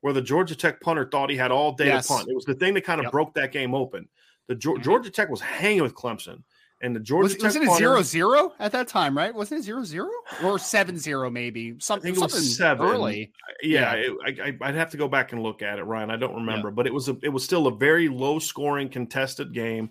where 0.00 0.12
the 0.12 0.22
Georgia 0.22 0.54
Tech 0.54 0.80
punter 0.80 1.08
thought 1.10 1.30
he 1.30 1.36
had 1.36 1.50
all 1.50 1.72
day 1.72 1.86
yes. 1.86 2.06
to 2.06 2.14
punt? 2.14 2.28
It 2.28 2.34
was 2.34 2.44
the 2.44 2.54
thing 2.54 2.74
that 2.74 2.84
kind 2.84 3.00
of 3.00 3.04
yep. 3.04 3.12
broke 3.12 3.34
that 3.34 3.52
game 3.52 3.74
open. 3.74 4.08
The 4.48 4.54
mm-hmm. 4.54 4.82
Georgia 4.82 5.10
Tech 5.10 5.28
was 5.28 5.40
hanging 5.40 5.82
with 5.82 5.94
Clemson. 5.94 6.42
And 6.82 6.94
the 6.94 7.00
Georgia 7.00 7.24
was, 7.24 7.34
Tech 7.36 7.42
was 7.44 7.56
it 7.56 7.62
a 7.62 7.74
zero 7.74 8.02
zero 8.02 8.52
at 8.58 8.70
that 8.72 8.86
time, 8.86 9.16
right? 9.16 9.34
Wasn't 9.34 9.60
it 9.60 9.62
zero 9.62 9.82
zero 9.82 10.10
or 10.44 10.58
seven 10.58 10.98
zero 10.98 11.30
maybe? 11.30 11.74
Something, 11.78 12.12
It 12.12 12.18
something 12.18 12.38
seven. 12.38 12.86
early. 12.86 13.32
Yeah, 13.62 13.94
yeah. 13.94 14.12
It, 14.26 14.40
I, 14.62 14.66
would 14.66 14.74
have 14.74 14.90
to 14.90 14.98
go 14.98 15.08
back 15.08 15.32
and 15.32 15.42
look 15.42 15.62
at 15.62 15.78
it, 15.78 15.84
Ryan. 15.84 16.10
I 16.10 16.16
don't 16.16 16.34
remember, 16.34 16.68
yeah. 16.68 16.74
but 16.74 16.86
it 16.86 16.92
was 16.92 17.08
a, 17.08 17.16
it 17.22 17.30
was 17.30 17.44
still 17.44 17.66
a 17.66 17.74
very 17.74 18.10
low 18.10 18.38
scoring 18.38 18.90
contested 18.90 19.54
game, 19.54 19.88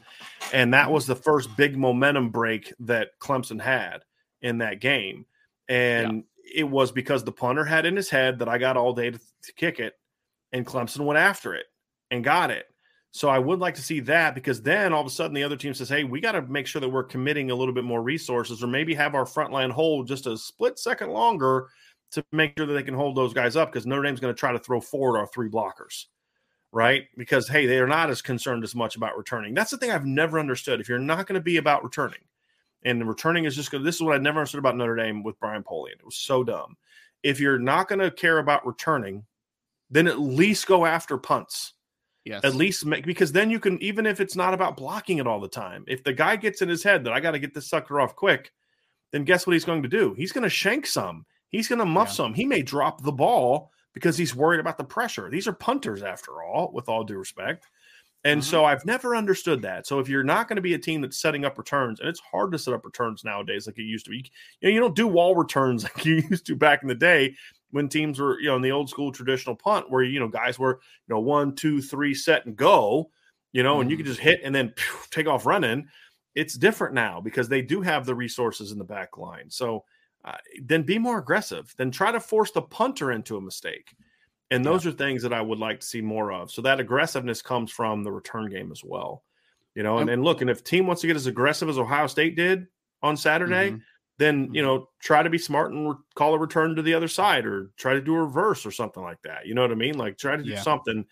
and 0.53 0.75
that 0.75 0.91
was 0.91 1.07
the 1.07 1.15
first 1.15 1.57
big 1.57 1.75
momentum 1.75 2.29
break 2.29 2.71
that 2.81 3.19
Clemson 3.19 3.59
had 3.59 4.03
in 4.45 4.59
that 4.59 4.79
game. 4.79 5.25
And 5.67 6.23
yeah. 6.45 6.61
it 6.61 6.63
was 6.63 6.91
because 6.91 7.23
the 7.23 7.31
punter 7.31 7.65
had 7.65 7.85
in 7.85 7.95
his 7.95 8.09
head 8.09 8.39
that 8.39 8.47
I 8.47 8.59
got 8.59 8.77
all 8.77 8.93
day 8.93 9.09
to, 9.09 9.17
to 9.17 9.53
kick 9.55 9.79
it, 9.79 9.93
and 10.53 10.65
Clemson 10.65 11.03
went 11.05 11.17
after 11.17 11.55
it 11.55 11.65
and 12.11 12.23
got 12.23 12.51
it. 12.51 12.67
So 13.11 13.27
I 13.27 13.39
would 13.39 13.59
like 13.59 13.75
to 13.75 13.81
see 13.81 14.01
that 14.01 14.35
because 14.35 14.61
then 14.61 14.93
all 14.93 15.01
of 15.01 15.07
a 15.07 15.09
sudden 15.09 15.33
the 15.33 15.43
other 15.43 15.57
team 15.57 15.73
says, 15.73 15.89
"Hey, 15.89 16.03
we 16.03 16.21
got 16.21 16.33
to 16.33 16.43
make 16.43 16.67
sure 16.67 16.79
that 16.79 16.89
we're 16.89 17.03
committing 17.03 17.49
a 17.49 17.55
little 17.55 17.73
bit 17.73 17.83
more 17.83 18.03
resources, 18.03 18.61
or 18.61 18.67
maybe 18.67 18.93
have 18.93 19.15
our 19.15 19.25
front 19.25 19.51
line 19.51 19.71
hold 19.71 20.07
just 20.07 20.27
a 20.27 20.37
split 20.37 20.77
second 20.77 21.09
longer 21.09 21.67
to 22.11 22.23
make 22.31 22.53
sure 22.57 22.67
that 22.67 22.73
they 22.73 22.83
can 22.83 22.93
hold 22.93 23.17
those 23.17 23.33
guys 23.33 23.55
up." 23.55 23.71
Because 23.71 23.87
Notre 23.87 24.03
Dame's 24.03 24.19
going 24.19 24.33
to 24.33 24.39
try 24.39 24.51
to 24.51 24.59
throw 24.59 24.79
forward 24.79 25.17
our 25.17 25.27
three 25.27 25.49
blockers, 25.49 26.05
right? 26.71 27.05
Because 27.17 27.47
hey, 27.47 27.65
they 27.65 27.79
are 27.79 27.87
not 27.87 28.11
as 28.11 28.21
concerned 28.21 28.63
as 28.63 28.75
much 28.75 28.95
about 28.95 29.17
returning. 29.17 29.55
That's 29.55 29.71
the 29.71 29.77
thing 29.77 29.91
I've 29.91 30.05
never 30.05 30.37
understood. 30.37 30.79
If 30.79 30.89
you're 30.89 30.99
not 30.99 31.25
going 31.25 31.39
to 31.39 31.43
be 31.43 31.57
about 31.57 31.83
returning, 31.83 32.19
and 32.85 33.07
returning 33.07 33.45
is 33.45 33.55
just 33.55 33.71
good. 33.71 33.83
This 33.83 33.95
is 33.95 34.01
what 34.01 34.15
I 34.15 34.19
never 34.19 34.39
understood 34.39 34.59
about 34.59 34.77
Notre 34.77 34.95
Dame 34.95 35.23
with 35.23 35.39
Brian 35.39 35.63
Polian. 35.63 35.93
It 35.93 36.05
was 36.05 36.15
so 36.15 36.43
dumb. 36.43 36.77
If 37.23 37.39
you're 37.39 37.59
not 37.59 37.89
going 37.89 37.99
to 37.99 38.11
care 38.11 38.37
about 38.37 38.65
returning, 38.65 39.25
then 39.89 40.07
at 40.07 40.19
least 40.19 40.67
go 40.67 40.85
after 40.85 41.17
punts. 41.17 41.73
Yes. 42.23 42.43
At 42.43 42.55
least 42.55 42.85
make 42.85 43.05
because 43.05 43.31
then 43.31 43.51
you 43.51 43.59
can 43.59 43.79
even 43.83 44.07
if 44.07 44.19
it's 44.19 44.35
not 44.35 44.55
about 44.55 44.77
blocking 44.77 45.19
it 45.19 45.27
all 45.27 45.39
the 45.39 45.47
time. 45.47 45.83
If 45.87 46.03
the 46.03 46.13
guy 46.13 46.35
gets 46.35 46.63
in 46.63 46.69
his 46.69 46.81
head 46.81 47.03
that 47.03 47.13
I 47.13 47.19
got 47.19 47.31
to 47.31 47.39
get 47.39 47.53
this 47.53 47.67
sucker 47.67 47.99
off 47.99 48.15
quick, 48.15 48.51
then 49.11 49.25
guess 49.25 49.45
what 49.45 49.53
he's 49.53 49.65
going 49.65 49.83
to 49.83 49.89
do? 49.89 50.15
He's 50.15 50.31
going 50.31 50.43
to 50.43 50.49
shank 50.49 50.87
some. 50.87 51.25
He's 51.49 51.67
going 51.67 51.79
to 51.79 51.85
muff 51.85 52.07
yeah. 52.09 52.13
some. 52.13 52.33
He 52.33 52.45
may 52.45 52.63
drop 52.63 53.03
the 53.03 53.11
ball 53.11 53.71
because 53.93 54.17
he's 54.17 54.35
worried 54.35 54.59
about 54.59 54.79
the 54.79 54.83
pressure. 54.83 55.29
These 55.29 55.47
are 55.47 55.53
punters 55.53 56.01
after 56.01 56.41
all, 56.41 56.71
with 56.73 56.89
all 56.89 57.03
due 57.03 57.17
respect. 57.17 57.67
And 58.25 58.41
mm-hmm. 58.41 58.49
so 58.49 58.65
I've 58.65 58.85
never 58.85 59.15
understood 59.15 59.61
that. 59.61 59.85
So 59.85 59.99
if 59.99 60.09
you're 60.09 60.23
not 60.23 60.47
going 60.49 60.55
to 60.55 60.61
be 60.61 60.73
a 60.73 60.79
team 60.79 60.99
that's 60.99 61.21
setting 61.21 61.45
up 61.45 61.59
returns, 61.59 61.99
and 61.99 62.09
it's 62.09 62.19
hard 62.19 62.51
to 62.51 62.59
set 62.59 62.73
up 62.73 62.83
returns 62.83 63.23
nowadays 63.23 63.67
like 63.67 63.77
it 63.77 63.83
used 63.83 64.05
to 64.05 64.11
be, 64.11 64.31
you 64.59 64.67
know, 64.67 64.73
you 64.73 64.79
don't 64.79 64.95
do 64.95 65.07
wall 65.07 65.35
returns 65.35 65.83
like 65.83 66.03
you 66.03 66.23
used 66.29 66.47
to 66.47 66.55
back 66.55 66.81
in 66.81 66.89
the 66.89 66.95
day 66.95 67.35
when 67.69 67.87
teams 67.87 68.19
were, 68.19 68.39
you 68.39 68.47
know, 68.47 68.55
in 68.55 68.63
the 68.63 68.71
old 68.71 68.89
school 68.89 69.11
traditional 69.11 69.55
punt 69.55 69.91
where, 69.91 70.01
you 70.01 70.19
know, 70.19 70.27
guys 70.27 70.57
were, 70.57 70.79
you 71.07 71.13
know, 71.13 71.19
one, 71.19 71.55
two, 71.55 71.81
three, 71.81 72.15
set 72.15 72.47
and 72.47 72.55
go, 72.55 73.11
you 73.53 73.61
know, 73.61 73.73
mm-hmm. 73.73 73.81
and 73.81 73.91
you 73.91 73.97
could 73.97 74.07
mm-hmm. 74.07 74.13
just 74.13 74.21
hit 74.21 74.41
and 74.43 74.55
then 74.55 74.73
take 75.11 75.27
off 75.27 75.45
running. 75.45 75.87
It's 76.33 76.55
different 76.55 76.95
now 76.95 77.21
because 77.21 77.47
they 77.47 77.61
do 77.61 77.81
have 77.81 78.07
the 78.07 78.15
resources 78.15 78.71
in 78.71 78.79
the 78.79 78.83
back 78.83 79.17
line. 79.17 79.51
So 79.51 79.83
uh, 80.23 80.37
then 80.63 80.81
be 80.81 80.97
more 80.97 81.19
aggressive. 81.19 81.75
Then 81.77 81.91
try 81.91 82.11
to 82.11 82.19
force 82.19 82.49
the 82.49 82.63
punter 82.63 83.11
into 83.11 83.37
a 83.37 83.41
mistake. 83.41 83.95
And 84.51 84.63
those 84.63 84.85
yeah. 84.85 84.91
are 84.91 84.93
things 84.93 85.23
that 85.23 85.33
I 85.33 85.41
would 85.41 85.59
like 85.59 85.79
to 85.79 85.85
see 85.85 86.01
more 86.01 86.31
of. 86.31 86.51
So 86.51 86.61
that 86.61 86.79
aggressiveness 86.79 87.41
comes 87.41 87.71
from 87.71 88.03
the 88.03 88.11
return 88.11 88.49
game 88.49 88.71
as 88.71 88.83
well. 88.83 89.23
You 89.73 89.83
know, 89.83 89.97
and, 89.97 90.09
and 90.09 90.23
look, 90.23 90.41
and 90.41 90.49
if 90.49 90.63
team 90.63 90.87
wants 90.87 91.01
to 91.01 91.07
get 91.07 91.15
as 91.15 91.27
aggressive 91.27 91.67
as 91.67 91.77
Ohio 91.77 92.07
State 92.07 92.35
did 92.35 92.67
on 93.01 93.17
Saturday, 93.17 93.71
mm-hmm. 93.71 93.79
then 94.19 94.53
you 94.53 94.61
mm-hmm. 94.61 94.67
know 94.67 94.89
try 95.01 95.21
to 95.21 95.29
be 95.29 95.37
smart 95.37 95.73
and 95.73 95.89
re- 95.89 95.95
call 96.15 96.33
a 96.33 96.39
return 96.39 96.75
to 96.75 96.81
the 96.81 96.93
other 96.93 97.09
side, 97.09 97.45
or 97.45 97.71
try 97.75 97.93
to 97.93 98.01
do 98.01 98.15
a 98.15 98.23
reverse 98.23 98.65
or 98.65 98.71
something 98.71 99.03
like 99.03 99.21
that. 99.23 99.47
You 99.47 99.53
know 99.53 99.61
what 99.61 99.71
I 99.71 99.75
mean? 99.75 99.97
Like 99.97 100.17
try 100.17 100.37
to 100.37 100.43
do 100.43 100.51
yeah. 100.51 100.61
something 100.61 101.05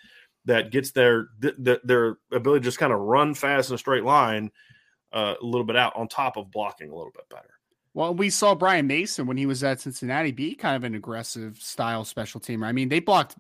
that 0.46 0.72
gets 0.72 0.92
their 0.92 1.28
th- 1.42 1.82
their 1.84 2.18
ability 2.32 2.62
to 2.62 2.66
just 2.66 2.80
kind 2.80 2.94
of 2.94 3.00
run 3.00 3.34
fast 3.34 3.70
in 3.70 3.76
a 3.76 3.78
straight 3.78 4.06
line 4.06 4.50
uh, 5.12 5.36
a 5.42 5.46
little 5.46 5.66
bit 5.66 5.76
out 5.76 5.94
on 5.96 6.08
top 6.08 6.38
of 6.38 6.50
blocking 6.52 6.90
a 6.90 6.96
little 6.96 7.12
bit 7.14 7.28
better. 7.30 7.54
Well, 7.94 8.16
we 8.16 8.30
saw 8.30 8.56
Brian 8.56 8.88
Mason 8.88 9.28
when 9.28 9.38
he 9.38 9.46
was 9.46 9.64
at 9.64 9.82
Cincinnati 9.82 10.32
be 10.32 10.56
kind 10.56 10.76
of 10.76 10.84
an 10.84 10.96
aggressive 10.96 11.58
style 11.62 12.06
special 12.06 12.42
teamer. 12.42 12.66
I 12.66 12.72
mean, 12.72 12.90
they 12.90 13.00
blocked 13.00 13.36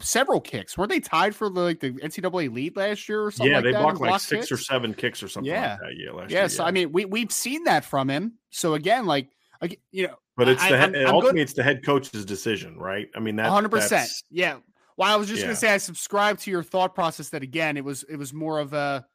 several 0.00 0.40
kicks. 0.40 0.76
Weren't 0.76 0.90
they 0.90 1.00
tied 1.00 1.34
for 1.34 1.48
the, 1.48 1.60
like 1.60 1.80
the 1.80 1.92
NCAA 1.92 2.52
lead 2.52 2.76
last 2.76 3.08
year 3.08 3.24
or 3.24 3.30
something? 3.30 3.50
Yeah, 3.50 3.56
like 3.58 3.64
they 3.64 3.72
blocked 3.72 4.00
like 4.00 4.20
six 4.20 4.48
kicks? 4.48 4.52
or 4.52 4.56
seven 4.56 4.94
kicks 4.94 5.22
or 5.22 5.28
something 5.28 5.52
yeah. 5.52 5.72
like 5.72 5.80
that. 5.80 5.96
Yeah, 5.96 6.10
last 6.12 6.30
yeah, 6.30 6.40
year. 6.40 6.48
So 6.48 6.64
I 6.64 6.70
mean, 6.72 6.92
we 6.92 7.04
we've 7.04 7.32
seen 7.32 7.64
that 7.64 7.84
from 7.84 8.10
him. 8.10 8.34
So 8.50 8.74
again, 8.74 9.06
like, 9.06 9.28
like 9.60 9.80
you 9.92 10.08
know, 10.08 10.16
but 10.36 10.48
it's 10.48 10.62
I, 10.62 10.70
the 10.70 10.78
head, 10.78 10.96
I'm, 10.96 11.06
ultimately 11.06 11.40
I'm 11.40 11.44
it's 11.44 11.52
the 11.52 11.62
head 11.62 11.84
coach's 11.84 12.24
decision, 12.24 12.76
right? 12.78 13.08
I 13.14 13.20
mean, 13.20 13.36
that 13.36 13.44
100. 13.44 13.70
percent 13.70 14.10
Yeah. 14.30 14.58
Well, 14.96 15.12
I 15.12 15.16
was 15.16 15.28
just 15.28 15.40
yeah. 15.40 15.46
gonna 15.46 15.56
say 15.56 15.72
I 15.72 15.78
subscribe 15.78 16.38
to 16.40 16.50
your 16.50 16.62
thought 16.62 16.94
process 16.94 17.30
that 17.30 17.42
again, 17.42 17.76
it 17.76 17.84
was 17.84 18.04
it 18.04 18.16
was 18.16 18.32
more 18.32 18.58
of 18.58 18.72
a 18.72 19.06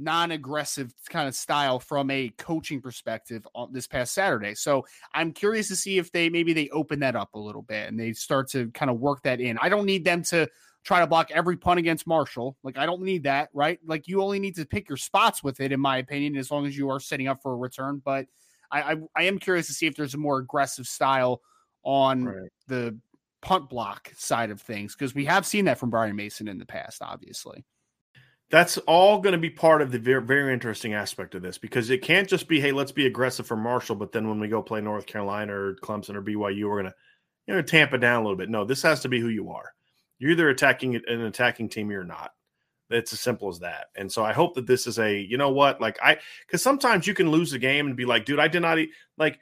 non-aggressive 0.00 0.92
kind 1.08 1.28
of 1.28 1.34
style 1.34 1.78
from 1.78 2.10
a 2.10 2.30
coaching 2.38 2.80
perspective 2.80 3.46
on 3.54 3.72
this 3.72 3.86
past 3.86 4.14
Saturday. 4.14 4.54
So 4.54 4.86
I'm 5.14 5.32
curious 5.32 5.68
to 5.68 5.76
see 5.76 5.98
if 5.98 6.10
they 6.10 6.28
maybe 6.28 6.52
they 6.52 6.68
open 6.70 7.00
that 7.00 7.16
up 7.16 7.34
a 7.34 7.38
little 7.38 7.62
bit 7.62 7.88
and 7.88 8.00
they 8.00 8.12
start 8.12 8.48
to 8.50 8.70
kind 8.70 8.90
of 8.90 8.98
work 8.98 9.22
that 9.24 9.40
in. 9.40 9.58
I 9.58 9.68
don't 9.68 9.86
need 9.86 10.04
them 10.04 10.22
to 10.24 10.48
try 10.82 11.00
to 11.00 11.06
block 11.06 11.30
every 11.30 11.56
punt 11.56 11.78
against 11.78 12.06
Marshall. 12.06 12.56
Like 12.62 12.78
I 12.78 12.86
don't 12.86 13.02
need 13.02 13.24
that, 13.24 13.50
right? 13.52 13.78
Like 13.84 14.08
you 14.08 14.22
only 14.22 14.38
need 14.38 14.56
to 14.56 14.64
pick 14.64 14.88
your 14.88 14.96
spots 14.96 15.44
with 15.44 15.60
it, 15.60 15.72
in 15.72 15.80
my 15.80 15.98
opinion, 15.98 16.36
as 16.36 16.50
long 16.50 16.66
as 16.66 16.76
you 16.76 16.88
are 16.88 17.00
setting 17.00 17.28
up 17.28 17.42
for 17.42 17.52
a 17.52 17.56
return. 17.56 18.00
But 18.04 18.26
I 18.70 18.80
I, 18.80 18.96
I 19.16 19.22
am 19.24 19.38
curious 19.38 19.66
to 19.66 19.74
see 19.74 19.86
if 19.86 19.94
there's 19.94 20.14
a 20.14 20.18
more 20.18 20.38
aggressive 20.38 20.86
style 20.86 21.42
on 21.82 22.24
right. 22.24 22.50
the 22.68 22.98
punt 23.42 23.68
block 23.68 24.12
side 24.16 24.50
of 24.50 24.60
things 24.60 24.94
because 24.94 25.14
we 25.14 25.24
have 25.24 25.46
seen 25.46 25.66
that 25.66 25.78
from 25.78 25.90
Brian 25.90 26.16
Mason 26.16 26.48
in 26.48 26.58
the 26.58 26.66
past, 26.66 27.02
obviously 27.02 27.64
that's 28.50 28.78
all 28.78 29.20
going 29.20 29.32
to 29.32 29.38
be 29.38 29.50
part 29.50 29.80
of 29.80 29.92
the 29.92 29.98
very, 29.98 30.22
very 30.22 30.52
interesting 30.52 30.92
aspect 30.92 31.34
of 31.34 31.42
this 31.42 31.56
because 31.56 31.88
it 31.88 32.02
can't 32.02 32.28
just 32.28 32.48
be, 32.48 32.60
hey, 32.60 32.72
let's 32.72 32.92
be 32.92 33.06
aggressive 33.06 33.46
for 33.46 33.56
Marshall, 33.56 33.96
but 33.96 34.10
then 34.10 34.28
when 34.28 34.40
we 34.40 34.48
go 34.48 34.60
play 34.60 34.80
North 34.80 35.06
Carolina 35.06 35.54
or 35.54 35.76
Clemson 35.76 36.16
or 36.16 36.22
BYU, 36.22 36.68
we're 36.68 36.82
going 36.82 36.92
to 36.92 36.94
you 37.46 37.54
know 37.54 37.62
tamp 37.62 37.92
it 37.94 37.98
down 37.98 38.20
a 38.20 38.22
little 38.22 38.36
bit. 38.36 38.50
No, 38.50 38.64
this 38.64 38.82
has 38.82 39.00
to 39.00 39.08
be 39.08 39.20
who 39.20 39.28
you 39.28 39.50
are. 39.50 39.72
You're 40.18 40.32
either 40.32 40.48
attacking 40.48 40.96
an 40.96 41.20
attacking 41.22 41.68
team 41.68 41.90
you're 41.90 42.04
not. 42.04 42.32
It's 42.90 43.12
as 43.12 43.20
simple 43.20 43.48
as 43.48 43.60
that. 43.60 43.86
And 43.96 44.10
so 44.10 44.24
I 44.24 44.32
hope 44.32 44.56
that 44.56 44.66
this 44.66 44.88
is 44.88 44.98
a, 44.98 45.16
you 45.16 45.38
know 45.38 45.52
what, 45.52 45.80
like 45.80 45.96
I, 46.02 46.18
because 46.46 46.60
sometimes 46.60 47.06
you 47.06 47.14
can 47.14 47.30
lose 47.30 47.52
the 47.52 47.58
game 47.58 47.86
and 47.86 47.96
be 47.96 48.04
like, 48.04 48.24
dude, 48.24 48.40
I 48.40 48.48
did 48.48 48.60
not 48.62 48.80
eat. 48.80 48.90
Like 49.16 49.38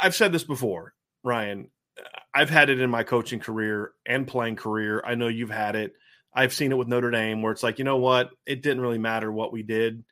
I've 0.00 0.14
said 0.14 0.32
this 0.32 0.44
before, 0.44 0.94
Ryan. 1.22 1.70
I've 2.34 2.50
had 2.50 2.68
it 2.68 2.80
in 2.80 2.90
my 2.90 3.02
coaching 3.02 3.40
career 3.40 3.92
and 4.04 4.28
playing 4.28 4.56
career. 4.56 5.02
I 5.06 5.14
know 5.14 5.28
you've 5.28 5.48
had 5.48 5.74
it 5.74 5.94
I've 6.36 6.52
seen 6.52 6.70
it 6.70 6.76
with 6.76 6.86
Notre 6.86 7.10
Dame 7.10 7.40
where 7.40 7.50
it's 7.50 7.62
like, 7.62 7.78
you 7.78 7.84
know 7.84 7.96
what? 7.96 8.30
It 8.44 8.62
didn't 8.62 8.82
really 8.82 8.98
matter 8.98 9.32
what 9.32 9.52
we 9.52 9.62
did. 9.62 10.04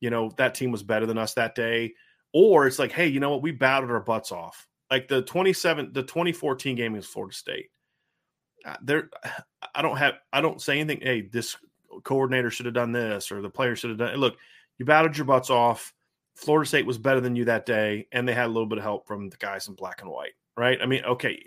You 0.00 0.10
know, 0.10 0.32
that 0.36 0.54
team 0.54 0.72
was 0.72 0.82
better 0.82 1.06
than 1.06 1.18
us 1.18 1.34
that 1.34 1.54
day. 1.54 1.94
Or 2.34 2.66
it's 2.66 2.78
like, 2.78 2.92
hey, 2.92 3.06
you 3.06 3.20
know 3.20 3.30
what? 3.30 3.42
We 3.42 3.52
battled 3.52 3.92
our 3.92 4.00
butts 4.00 4.32
off. 4.32 4.66
Like 4.90 5.06
the 5.06 5.22
27, 5.22 5.92
the 5.92 6.02
2014 6.02 6.76
game 6.76 6.94
against 6.94 7.10
Florida 7.10 7.34
State. 7.34 7.70
Uh, 8.66 8.76
there, 8.82 9.10
I 9.74 9.82
don't 9.82 9.96
have, 9.96 10.14
I 10.32 10.40
don't 10.40 10.60
say 10.60 10.80
anything. 10.80 11.00
Hey, 11.00 11.22
this 11.22 11.56
coordinator 12.02 12.50
should 12.50 12.66
have 12.66 12.74
done 12.74 12.92
this 12.92 13.30
or 13.30 13.40
the 13.40 13.48
player 13.50 13.76
should 13.76 13.90
have 13.90 13.98
done. 13.98 14.10
it. 14.10 14.18
Look, 14.18 14.36
you 14.78 14.84
battled 14.84 15.16
your 15.16 15.26
butts 15.26 15.50
off. 15.50 15.94
Florida 16.34 16.68
State 16.68 16.86
was 16.86 16.98
better 16.98 17.20
than 17.20 17.34
you 17.34 17.46
that 17.46 17.66
day, 17.66 18.06
and 18.12 18.26
they 18.26 18.32
had 18.32 18.46
a 18.46 18.52
little 18.52 18.66
bit 18.66 18.78
of 18.78 18.84
help 18.84 19.08
from 19.08 19.28
the 19.28 19.36
guys 19.38 19.66
in 19.66 19.74
black 19.74 20.02
and 20.02 20.10
white, 20.10 20.34
right? 20.56 20.78
I 20.80 20.86
mean, 20.86 21.04
okay, 21.04 21.42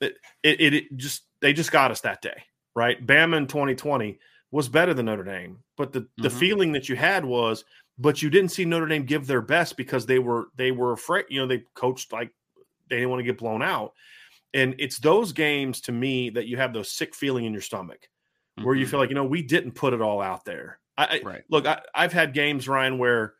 it, 0.00 0.16
it, 0.42 0.74
it 0.74 0.96
just 0.96 1.24
they 1.42 1.52
just 1.52 1.70
got 1.70 1.90
us 1.90 2.00
that 2.00 2.22
day, 2.22 2.42
right? 2.74 3.04
Bama 3.04 3.36
in 3.36 3.46
2020 3.46 4.18
was 4.50 4.68
better 4.68 4.94
than 4.94 5.06
Notre 5.06 5.24
Dame, 5.24 5.58
but 5.76 5.92
the 5.92 6.00
mm-hmm. 6.00 6.22
the 6.22 6.30
feeling 6.30 6.72
that 6.72 6.88
you 6.88 6.96
had 6.96 7.24
was, 7.24 7.64
but 7.98 8.22
you 8.22 8.30
didn't 8.30 8.50
see 8.50 8.64
Notre 8.64 8.86
Dame 8.86 9.04
give 9.04 9.26
their 9.26 9.42
best 9.42 9.76
because 9.76 10.06
they 10.06 10.18
were 10.18 10.46
they 10.56 10.70
were 10.70 10.92
afraid, 10.92 11.26
you 11.28 11.40
know, 11.40 11.46
they 11.46 11.64
coached 11.74 12.12
like 12.12 12.30
they 12.88 12.96
didn't 12.96 13.10
want 13.10 13.20
to 13.20 13.24
get 13.24 13.38
blown 13.38 13.62
out, 13.62 13.92
and 14.54 14.74
it's 14.78 14.98
those 14.98 15.32
games 15.32 15.80
to 15.82 15.92
me 15.92 16.30
that 16.30 16.46
you 16.46 16.56
have 16.58 16.72
those 16.72 16.90
sick 16.90 17.14
feeling 17.14 17.44
in 17.44 17.52
your 17.52 17.62
stomach, 17.62 18.08
mm-hmm. 18.58 18.66
where 18.66 18.74
you 18.74 18.84
mm-hmm. 18.84 18.90
feel 18.90 19.00
like 19.00 19.08
you 19.08 19.14
know 19.14 19.24
we 19.24 19.42
didn't 19.42 19.72
put 19.72 19.94
it 19.94 20.02
all 20.02 20.20
out 20.20 20.44
there. 20.44 20.78
I, 20.98 21.22
right. 21.24 21.42
look, 21.48 21.66
I, 21.66 21.80
I've 21.94 22.12
had 22.12 22.34
games, 22.34 22.68
Ryan, 22.68 22.98
where 22.98 23.32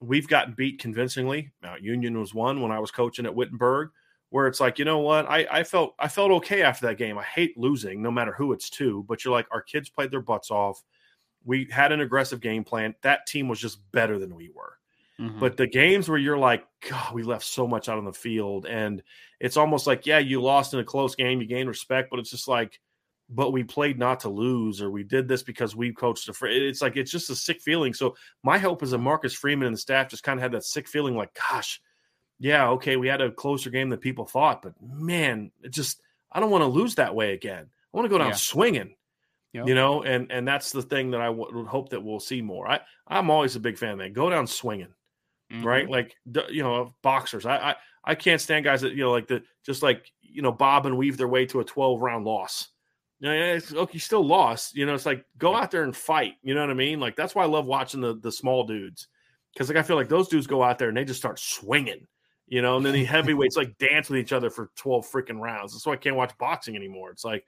we've 0.00 0.28
gotten 0.28 0.54
beat 0.54 0.78
convincingly. 0.78 1.52
Mount 1.62 1.82
Union 1.82 2.18
was 2.18 2.34
one 2.34 2.60
when 2.60 2.70
I 2.70 2.80
was 2.80 2.90
coaching 2.90 3.24
at 3.24 3.34
Wittenberg, 3.34 3.90
where 4.32 4.46
it's 4.46 4.60
like, 4.60 4.78
you 4.78 4.86
know 4.86 5.00
what, 5.00 5.26
I, 5.28 5.46
I 5.50 5.62
felt 5.62 5.94
I 5.98 6.08
felt 6.08 6.30
okay 6.30 6.62
after 6.62 6.86
that 6.86 6.96
game. 6.96 7.18
I 7.18 7.22
hate 7.22 7.58
losing, 7.58 8.00
no 8.00 8.10
matter 8.10 8.32
who 8.32 8.54
it's 8.54 8.70
to, 8.70 9.04
but 9.06 9.24
you're 9.24 9.32
like, 9.32 9.46
our 9.50 9.60
kids 9.60 9.90
played 9.90 10.10
their 10.10 10.22
butts 10.22 10.50
off. 10.50 10.82
We 11.44 11.68
had 11.70 11.92
an 11.92 12.00
aggressive 12.00 12.40
game 12.40 12.64
plan. 12.64 12.94
That 13.02 13.26
team 13.26 13.46
was 13.46 13.60
just 13.60 13.78
better 13.92 14.18
than 14.18 14.34
we 14.34 14.48
were. 14.48 14.78
Mm-hmm. 15.20 15.38
But 15.38 15.58
the 15.58 15.66
games 15.66 16.08
where 16.08 16.16
you're 16.16 16.38
like, 16.38 16.64
God, 16.88 17.12
we 17.12 17.22
left 17.22 17.44
so 17.44 17.66
much 17.66 17.90
out 17.90 17.98
on 17.98 18.06
the 18.06 18.12
field, 18.12 18.64
and 18.64 19.02
it's 19.38 19.58
almost 19.58 19.86
like, 19.86 20.06
yeah, 20.06 20.18
you 20.18 20.40
lost 20.40 20.72
in 20.72 20.80
a 20.80 20.84
close 20.84 21.14
game, 21.14 21.42
you 21.42 21.46
gained 21.46 21.68
respect, 21.68 22.08
but 22.10 22.18
it's 22.18 22.30
just 22.30 22.48
like 22.48 22.80
but 23.34 23.50
we 23.50 23.64
played 23.64 23.98
not 23.98 24.20
to 24.20 24.28
lose 24.28 24.82
or 24.82 24.90
we 24.90 25.02
did 25.02 25.26
this 25.26 25.42
because 25.42 25.74
we 25.74 25.92
coached 25.92 26.28
a 26.28 26.32
fr-. 26.34 26.48
it's 26.48 26.82
like 26.82 26.96
it's 26.96 27.10
just 27.10 27.30
a 27.30 27.36
sick 27.36 27.62
feeling 27.62 27.94
so 27.94 28.14
my 28.42 28.58
hope 28.58 28.82
is 28.82 28.90
that 28.90 28.98
marcus 28.98 29.32
freeman 29.32 29.66
and 29.66 29.74
the 29.74 29.80
staff 29.80 30.08
just 30.08 30.22
kind 30.22 30.38
of 30.38 30.42
had 30.42 30.52
that 30.52 30.64
sick 30.64 30.86
feeling 30.86 31.16
like 31.16 31.32
gosh 31.32 31.80
yeah 32.42 32.70
okay 32.70 32.96
we 32.96 33.06
had 33.06 33.20
a 33.20 33.30
closer 33.30 33.70
game 33.70 33.88
than 33.88 33.98
people 33.98 34.24
thought 34.24 34.62
but 34.62 34.74
man 34.82 35.50
it 35.62 35.70
just 35.70 36.02
i 36.32 36.40
don't 36.40 36.50
want 36.50 36.62
to 36.62 36.66
lose 36.66 36.96
that 36.96 37.14
way 37.14 37.32
again 37.34 37.64
i 37.64 37.96
want 37.96 38.04
to 38.04 38.10
go 38.10 38.18
down 38.18 38.30
yeah. 38.30 38.34
swinging 38.34 38.94
yep. 39.52 39.66
you 39.68 39.74
know 39.76 40.02
and 40.02 40.30
and 40.32 40.46
that's 40.46 40.72
the 40.72 40.82
thing 40.82 41.12
that 41.12 41.20
I 41.20 41.30
would 41.30 41.66
hope 41.66 41.90
that 41.90 42.02
we'll 42.02 42.20
see 42.20 42.42
more 42.42 42.68
i 42.68 42.80
i'm 43.06 43.30
always 43.30 43.54
a 43.54 43.60
big 43.60 43.78
fan 43.78 43.92
of 43.92 43.98
that 43.98 44.12
go 44.12 44.28
down 44.28 44.48
swinging 44.48 44.92
mm-hmm. 45.52 45.64
right 45.64 45.88
like 45.88 46.16
you 46.50 46.64
know 46.64 46.92
boxers 47.02 47.46
I, 47.46 47.56
I 47.56 47.76
i 48.04 48.14
can't 48.16 48.40
stand 48.40 48.64
guys 48.64 48.80
that 48.80 48.92
you 48.92 49.04
know 49.04 49.12
like 49.12 49.28
the 49.28 49.44
just 49.64 49.84
like 49.84 50.10
you 50.20 50.42
know 50.42 50.52
bob 50.52 50.86
and 50.86 50.98
weave 50.98 51.16
their 51.16 51.28
way 51.28 51.46
to 51.46 51.60
a 51.60 51.64
12 51.64 52.02
round 52.02 52.24
loss 52.24 52.68
yeah, 53.20 53.30
it's, 53.54 53.70
look, 53.70 53.94
you 53.94 54.00
still 54.00 54.26
lost. 54.26 54.74
You 54.74 54.84
know, 54.84 54.94
it's 54.94 55.06
like 55.06 55.24
go 55.38 55.54
out 55.54 55.70
there 55.70 55.84
and 55.84 55.94
fight. 55.94 56.32
You 56.42 56.56
know 56.56 56.60
what 56.60 56.70
I 56.70 56.74
mean? 56.74 56.98
Like 56.98 57.14
that's 57.14 57.36
why 57.36 57.44
I 57.44 57.46
love 57.46 57.66
watching 57.66 58.00
the 58.00 58.18
the 58.18 58.32
small 58.32 58.64
dudes 58.64 59.06
because 59.54 59.68
like 59.68 59.78
I 59.78 59.82
feel 59.82 59.94
like 59.94 60.08
those 60.08 60.26
dudes 60.26 60.48
go 60.48 60.60
out 60.60 60.76
there 60.76 60.88
and 60.88 60.96
they 60.96 61.04
just 61.04 61.20
start 61.20 61.38
swinging. 61.38 62.08
You 62.52 62.60
know, 62.60 62.76
and 62.76 62.84
then 62.84 62.92
the 62.92 63.04
heavyweights 63.06 63.56
like 63.56 63.78
dance 63.78 64.10
with 64.10 64.18
each 64.18 64.34
other 64.34 64.50
for 64.50 64.70
twelve 64.76 65.10
freaking 65.10 65.40
rounds. 65.40 65.72
That's 65.72 65.86
why 65.86 65.94
I 65.94 65.96
can't 65.96 66.16
watch 66.16 66.36
boxing 66.36 66.76
anymore. 66.76 67.10
It's 67.10 67.24
like, 67.24 67.46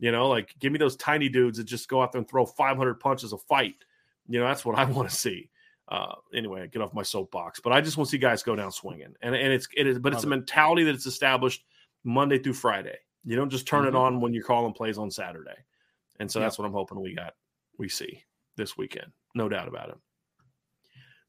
you 0.00 0.10
know, 0.10 0.28
like 0.28 0.52
give 0.58 0.72
me 0.72 0.78
those 0.78 0.96
tiny 0.96 1.28
dudes 1.28 1.58
that 1.58 1.64
just 1.64 1.88
go 1.88 2.02
out 2.02 2.10
there 2.10 2.18
and 2.18 2.28
throw 2.28 2.44
five 2.44 2.76
hundred 2.76 2.98
punches 2.98 3.32
a 3.32 3.38
fight. 3.38 3.76
You 4.28 4.40
know, 4.40 4.46
that's 4.46 4.64
what 4.64 4.76
I 4.76 4.84
want 4.90 5.08
to 5.08 5.14
see. 5.14 5.50
Uh, 5.86 6.16
anyway, 6.34 6.62
I 6.62 6.66
get 6.66 6.82
off 6.82 6.92
my 6.92 7.04
soapbox, 7.04 7.60
but 7.60 7.72
I 7.72 7.80
just 7.80 7.96
want 7.96 8.08
to 8.08 8.10
see 8.10 8.18
guys 8.18 8.42
go 8.42 8.56
down 8.56 8.72
swinging, 8.72 9.14
and 9.22 9.36
and 9.36 9.52
it's 9.52 9.68
it 9.76 9.86
is, 9.86 10.00
but 10.00 10.12
it's 10.12 10.24
a 10.24 10.26
mentality 10.26 10.82
that 10.82 10.96
it's 10.96 11.06
established 11.06 11.64
Monday 12.02 12.40
through 12.40 12.54
Friday. 12.54 12.98
You 13.24 13.36
don't 13.36 13.50
just 13.50 13.68
turn 13.68 13.84
mm-hmm. 13.84 13.94
it 13.94 13.98
on 13.98 14.20
when 14.20 14.34
you're 14.34 14.42
calling 14.42 14.72
plays 14.72 14.98
on 14.98 15.12
Saturday. 15.12 15.58
And 16.18 16.30
so 16.30 16.40
that's 16.40 16.58
what 16.58 16.66
I'm 16.66 16.72
hoping 16.72 17.00
we 17.00 17.14
got, 17.14 17.34
we 17.78 17.88
see 17.88 18.24
this 18.56 18.76
weekend. 18.76 19.12
No 19.34 19.48
doubt 19.48 19.68
about 19.68 19.90
it. 19.90 19.96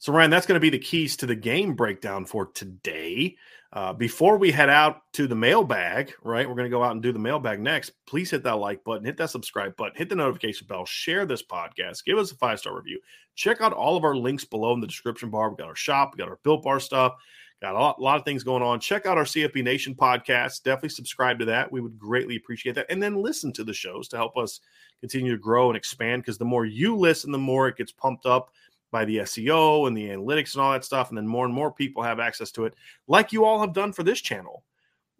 So, 0.02 0.12
Ryan, 0.12 0.32
that's 0.32 0.48
going 0.48 0.56
to 0.56 0.60
be 0.60 0.72
the 0.72 0.80
keys 0.80 1.16
to 1.18 1.28
the 1.28 1.36
game 1.36 1.76
breakdown 1.76 2.26
for 2.26 2.48
today. 2.48 3.38
Uh, 3.72 3.94
before 3.94 4.40
we 4.40 4.50
head 4.50 4.68
out 4.68 5.04
to 5.14 5.28
the 5.28 5.36
mailbag, 5.36 6.16
right? 6.24 6.50
We're 6.50 6.56
going 6.56 6.66
to 6.66 6.76
go 6.76 6.84
out 6.84 6.94
and 6.94 7.04
do 7.04 7.12
the 7.12 7.20
mailbag 7.20 7.60
next. 7.60 7.92
Please 8.08 8.32
hit 8.32 8.42
that 8.42 8.56
like 8.56 8.84
button, 8.84 9.06
hit 9.06 9.16
that 9.18 9.30
subscribe 9.30 9.76
button, 9.76 9.96
hit 9.96 10.10
the 10.10 10.16
notification 10.16 10.66
bell, 10.66 10.86
share 10.86 11.28
this 11.28 11.44
podcast, 11.44 12.04
give 12.04 12.18
us 12.18 12.32
a 12.32 12.36
five 12.36 12.58
star 12.58 12.76
review. 12.76 13.00
Check 13.36 13.62
out 13.62 13.74
all 13.74 13.96
of 13.96 14.04
our 14.04 14.16
links 14.16 14.44
below 14.44 14.74
in 14.74 14.80
the 14.80 14.88
description 14.88 15.30
bar. 15.30 15.52
We 15.52 15.58
got 15.58 15.68
our 15.68 15.76
shop, 15.76 16.14
we 16.14 16.18
got 16.18 16.30
our 16.30 16.40
Built 16.42 16.64
Bar 16.64 16.80
stuff. 16.80 17.14
Got 17.62 17.76
a 17.76 17.80
lot, 17.80 18.00
a 18.00 18.02
lot, 18.02 18.18
of 18.18 18.26
things 18.26 18.44
going 18.44 18.64
on. 18.64 18.80
Check 18.80 19.06
out 19.06 19.20
our 19.20 19.24
CFP 19.24 19.64
Nation 19.64 19.94
podcast. 19.94 20.64
Definitely 20.64 20.90
subscribe 20.90 21.38
to 21.38 21.46
that. 21.46 21.72
We 21.72 21.80
would 21.80 22.00
greatly 22.00 22.38
appreciate 22.38 22.74
that. 22.74 22.88
And 22.90 23.04
then 23.04 23.22
listen 23.22 23.54
to 23.54 23.64
the 23.64 23.72
shows 23.72 24.08
to 24.08 24.18
help 24.18 24.36
us 24.36 24.62
continue 25.00 25.32
to 25.34 25.38
grow 25.38 25.70
and 25.70 25.78
expand. 25.78 26.24
Because 26.24 26.40
the 26.40 26.46
more 26.46 26.66
you 26.66 26.98
listen, 26.98 27.32
the 27.32 27.38
more 27.38 27.68
it 27.68 27.78
gets 27.78 27.92
pumped 27.92 28.26
up 28.26 28.50
by 28.92 29.06
the 29.06 29.18
SEO 29.18 29.88
and 29.88 29.96
the 29.96 30.10
analytics 30.10 30.54
and 30.54 30.62
all 30.62 30.74
that 30.74 30.86
stuff. 30.86 31.10
And 31.10 31.18
then 31.18 31.28
more 31.28 31.46
and 31.46 31.54
more 31.54 31.72
people 31.72 32.04
have 32.04 32.20
access 32.20 32.52
to 32.52 32.66
it, 32.66 32.76
like 33.08 33.32
you 33.32 33.46
all 33.46 33.60
have 33.60 33.74
done 33.74 33.94
for 33.94 34.04
this 34.04 34.22
channel. 34.22 34.64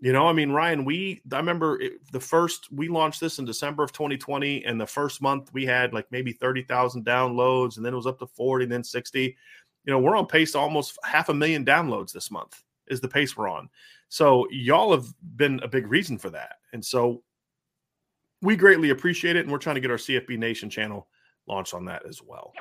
You 0.04 0.14
know, 0.14 0.28
I 0.28 0.34
mean, 0.34 0.52
Ryan, 0.52 0.84
we, 0.84 1.22
I 1.32 1.38
remember 1.38 1.80
it, 1.80 1.94
the 2.12 2.20
first, 2.20 2.72
we 2.72 2.88
launched 2.88 3.20
this 3.20 3.38
in 3.38 3.46
December 3.46 3.84
of 3.84 3.92
2020. 3.92 4.66
And 4.66 4.82
the 4.82 4.88
first 4.88 5.22
month 5.22 5.54
we 5.54 5.64
had 5.64 5.94
like 5.94 6.08
maybe 6.10 6.32
30,000 6.32 7.06
downloads. 7.06 7.78
And 7.78 7.86
then 7.86 7.94
it 7.94 7.98
was 7.98 8.08
up 8.08 8.18
to 8.20 8.26
40, 8.28 8.64
and 8.64 8.72
then 8.72 8.84
60 8.84 9.38
you 9.86 9.92
know, 9.92 10.00
we're 10.00 10.16
on 10.16 10.28
pace 10.28 10.52
to 10.52 10.60
almost 10.60 10.98
half 11.04 11.30
a 11.30 11.34
million 11.34 11.66
downloads 11.66 12.12
this 12.12 12.32
month 12.32 12.64
is 12.88 13.02
the 13.02 13.08
pace 13.08 13.36
we're 13.36 13.50
on. 13.50 13.70
So 14.10 14.48
y'all 14.52 14.92
have 14.92 15.06
been 15.38 15.60
a 15.64 15.68
big 15.68 15.88
reason 15.88 16.18
for 16.18 16.30
that. 16.32 16.58
And 16.74 16.84
so 16.84 17.24
we 18.42 18.56
greatly 18.56 18.90
appreciate 18.90 19.36
it. 19.36 19.42
And 19.42 19.52
we're 19.52 19.58
trying 19.58 19.76
to 19.76 19.82
get 19.82 19.92
our 19.92 19.98
CFB 19.98 20.38
Nation 20.38 20.70
channel 20.70 21.08
launched 21.48 21.74
on 21.74 21.86
that 21.86 22.06
as 22.06 22.22
well. 22.22 22.54